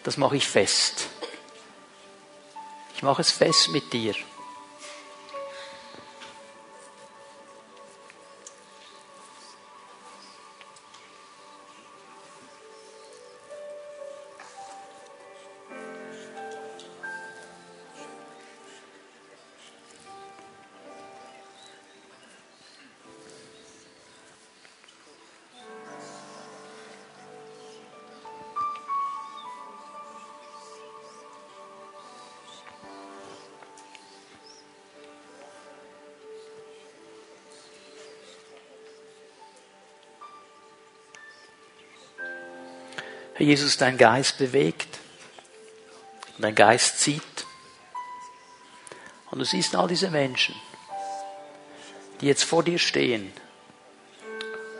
das 0.03 0.17
mache 0.17 0.37
ich 0.37 0.47
fest. 0.47 1.07
Ich 2.95 3.03
mache 3.03 3.21
es 3.21 3.31
fest 3.31 3.69
mit 3.69 3.93
dir. 3.93 4.13
Herr 43.41 43.47
Jesus, 43.47 43.75
dein 43.75 43.97
Geist 43.97 44.37
bewegt, 44.37 44.99
dein 46.37 46.53
Geist 46.53 46.99
zieht. 46.99 47.23
Und 49.31 49.39
du 49.39 49.45
siehst 49.45 49.75
all 49.75 49.87
diese 49.87 50.11
Menschen, 50.11 50.53
die 52.19 52.27
jetzt 52.27 52.43
vor 52.43 52.61
dir 52.61 52.77
stehen 52.77 53.33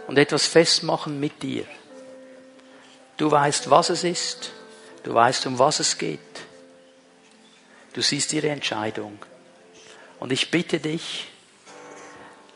und 0.06 0.20
etwas 0.20 0.46
festmachen 0.46 1.20
mit 1.20 1.42
dir. 1.42 1.66
Du 3.18 3.32
weißt, 3.32 3.72
was 3.72 3.90
es 3.90 4.04
ist, 4.04 4.52
du 5.02 5.12
weißt, 5.12 5.48
um 5.48 5.58
was 5.58 5.80
es 5.80 5.98
geht. 5.98 6.20
Du 7.94 8.04
siehst 8.04 8.32
ihre 8.32 8.50
Entscheidung. 8.50 9.18
Und 10.20 10.32
ich 10.32 10.52
bitte 10.52 10.80
dich, 10.80 11.30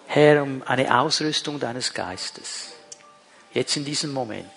Herr, 0.05 0.43
um 0.43 0.61
eine 0.67 0.99
Ausrüstung 0.99 1.59
deines 1.59 1.95
Geistes. 1.95 2.73
Jetzt 3.55 3.75
in 3.75 3.85
diesem 3.85 4.13
Moment. 4.13 4.54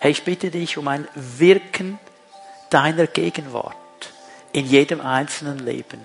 Herr, 0.00 0.10
ich 0.10 0.24
bitte 0.24 0.50
dich 0.50 0.78
um 0.78 0.88
ein 0.88 1.06
Wirken 1.14 1.98
deiner 2.70 3.06
Gegenwart 3.06 3.76
in 4.50 4.64
jedem 4.64 5.02
einzelnen 5.02 5.58
Leben. 5.58 6.00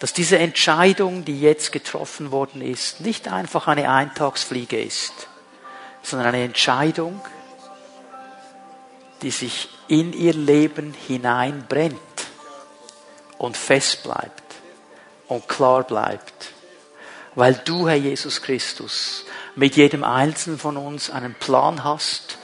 Dass 0.00 0.12
diese 0.12 0.38
Entscheidung, 0.38 1.24
die 1.24 1.40
jetzt 1.40 1.72
getroffen 1.72 2.30
worden 2.30 2.60
ist, 2.60 3.00
nicht 3.00 3.28
einfach 3.28 3.68
eine 3.68 3.90
Eintagsfliege 3.90 4.78
ist, 4.78 5.28
sondern 6.02 6.28
eine 6.28 6.44
Entscheidung, 6.44 7.22
die 9.22 9.30
sich 9.30 9.70
in 9.88 10.12
ihr 10.12 10.34
Leben 10.34 10.94
hineinbrennt 11.06 11.98
und 13.38 13.56
fest 13.56 14.02
bleibt 14.02 14.42
und 15.26 15.48
klar 15.48 15.84
bleibt. 15.84 16.52
Weil 17.34 17.54
du, 17.64 17.88
Herr 17.88 17.96
Jesus 17.96 18.42
Christus, 18.42 19.24
mit 19.56 19.76
jedem 19.76 20.04
Einzelnen 20.04 20.58
von 20.58 20.76
uns 20.76 21.08
einen 21.08 21.32
Plan 21.32 21.82
hast, 21.82 22.36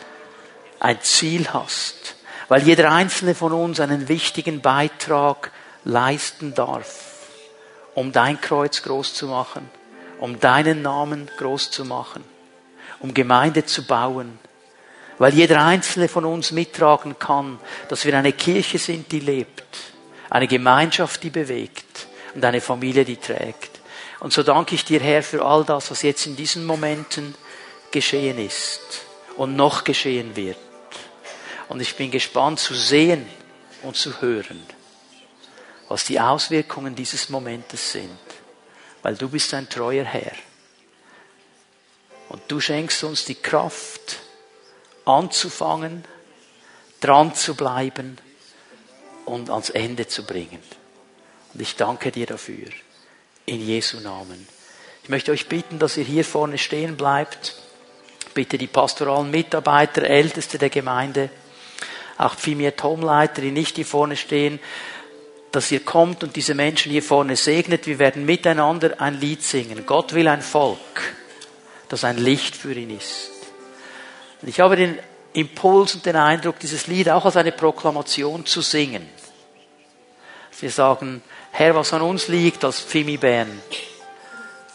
ein 0.80 1.00
Ziel 1.02 1.46
hast, 1.52 2.16
weil 2.48 2.62
jeder 2.62 2.90
einzelne 2.90 3.34
von 3.34 3.52
uns 3.52 3.78
einen 3.78 4.08
wichtigen 4.08 4.60
Beitrag 4.60 5.52
leisten 5.84 6.54
darf, 6.54 7.28
um 7.94 8.12
dein 8.12 8.40
Kreuz 8.40 8.82
groß 8.82 9.14
zu 9.14 9.28
machen, 9.28 9.68
um 10.18 10.40
deinen 10.40 10.82
Namen 10.82 11.30
groß 11.36 11.70
zu 11.70 11.84
machen, 11.84 12.24
um 12.98 13.14
Gemeinde 13.14 13.66
zu 13.66 13.86
bauen, 13.86 14.38
weil 15.18 15.34
jeder 15.34 15.64
einzelne 15.64 16.08
von 16.08 16.24
uns 16.24 16.50
mittragen 16.50 17.18
kann, 17.18 17.60
dass 17.88 18.04
wir 18.06 18.16
eine 18.16 18.32
Kirche 18.32 18.78
sind, 18.78 19.12
die 19.12 19.20
lebt, 19.20 19.76
eine 20.30 20.48
Gemeinschaft, 20.48 21.22
die 21.22 21.30
bewegt 21.30 22.06
und 22.34 22.44
eine 22.44 22.62
Familie, 22.62 23.04
die 23.04 23.18
trägt. 23.18 23.80
Und 24.20 24.32
so 24.32 24.42
danke 24.42 24.74
ich 24.74 24.84
dir, 24.84 25.00
Herr, 25.00 25.22
für 25.22 25.44
all 25.44 25.64
das, 25.64 25.90
was 25.90 26.02
jetzt 26.02 26.26
in 26.26 26.36
diesen 26.36 26.64
Momenten 26.64 27.34
geschehen 27.90 28.38
ist 28.38 28.80
und 29.36 29.56
noch 29.56 29.84
geschehen 29.84 30.36
wird. 30.36 30.69
Und 31.70 31.80
ich 31.80 31.94
bin 31.94 32.10
gespannt 32.10 32.58
zu 32.58 32.74
sehen 32.74 33.24
und 33.82 33.96
zu 33.96 34.20
hören, 34.20 34.60
was 35.88 36.04
die 36.04 36.18
Auswirkungen 36.18 36.96
dieses 36.96 37.28
Momentes 37.28 37.92
sind. 37.92 38.18
Weil 39.02 39.14
du 39.14 39.28
bist 39.28 39.54
ein 39.54 39.68
treuer 39.68 40.04
Herr. 40.04 40.34
Und 42.28 42.42
du 42.48 42.60
schenkst 42.60 43.04
uns 43.04 43.24
die 43.24 43.36
Kraft, 43.36 44.18
anzufangen, 45.04 46.04
dran 47.00 47.36
zu 47.36 47.54
bleiben 47.54 48.18
und 49.24 49.48
ans 49.48 49.70
Ende 49.70 50.08
zu 50.08 50.26
bringen. 50.26 50.62
Und 51.54 51.62
ich 51.62 51.76
danke 51.76 52.10
dir 52.10 52.26
dafür. 52.26 52.66
In 53.46 53.64
Jesu 53.64 54.00
Namen. 54.00 54.48
Ich 55.04 55.08
möchte 55.08 55.30
euch 55.30 55.48
bitten, 55.48 55.78
dass 55.78 55.96
ihr 55.96 56.04
hier 56.04 56.24
vorne 56.24 56.58
stehen 56.58 56.96
bleibt. 56.96 57.54
Bitte 58.34 58.58
die 58.58 58.66
pastoralen 58.66 59.30
Mitarbeiter, 59.30 60.02
Älteste 60.02 60.58
der 60.58 60.70
Gemeinde, 60.70 61.30
auch 62.20 62.34
Pfimier 62.34 62.76
Tomleiter, 62.76 63.42
die 63.42 63.50
nicht 63.50 63.76
hier 63.76 63.86
vorne 63.86 64.16
stehen, 64.16 64.60
dass 65.52 65.70
ihr 65.72 65.80
kommt 65.80 66.22
und 66.22 66.36
diese 66.36 66.54
Menschen 66.54 66.92
hier 66.92 67.02
vorne 67.02 67.36
segnet. 67.36 67.86
Wir 67.86 67.98
werden 67.98 68.24
miteinander 68.24 69.00
ein 69.00 69.18
Lied 69.18 69.42
singen. 69.42 69.84
Gott 69.86 70.12
will 70.12 70.28
ein 70.28 70.42
Volk, 70.42 71.14
das 71.88 72.04
ein 72.04 72.18
Licht 72.18 72.54
für 72.54 72.72
ihn 72.72 72.96
ist. 72.96 73.30
Und 74.42 74.48
ich 74.48 74.60
habe 74.60 74.76
den 74.76 74.98
Impuls 75.32 75.94
und 75.94 76.06
den 76.06 76.16
Eindruck, 76.16 76.58
dieses 76.58 76.86
Lied 76.86 77.08
auch 77.08 77.24
als 77.24 77.36
eine 77.36 77.52
Proklamation 77.52 78.46
zu 78.46 78.60
singen. 78.60 79.08
Wir 80.60 80.70
sagen, 80.70 81.22
Herr, 81.52 81.74
was 81.74 81.92
an 81.92 82.02
uns 82.02 82.28
liegt 82.28 82.64
als 82.64 82.80
Pfimi 82.80 83.16
Bern, 83.16 83.60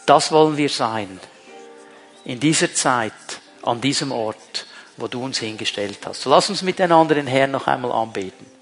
das 0.04 0.32
wollen 0.32 0.56
wir 0.56 0.68
sein. 0.68 1.20
In 2.24 2.40
dieser 2.40 2.74
Zeit, 2.74 3.12
an 3.62 3.80
diesem 3.80 4.12
Ort 4.12 4.65
wo 4.96 5.08
du 5.08 5.22
uns 5.22 5.38
hingestellt 5.38 5.98
hast. 6.04 6.22
So 6.22 6.30
lass 6.30 6.48
uns 6.48 6.62
miteinander 6.62 7.14
den 7.14 7.26
Herrn 7.26 7.50
noch 7.50 7.66
einmal 7.66 7.92
anbeten. 7.92 8.55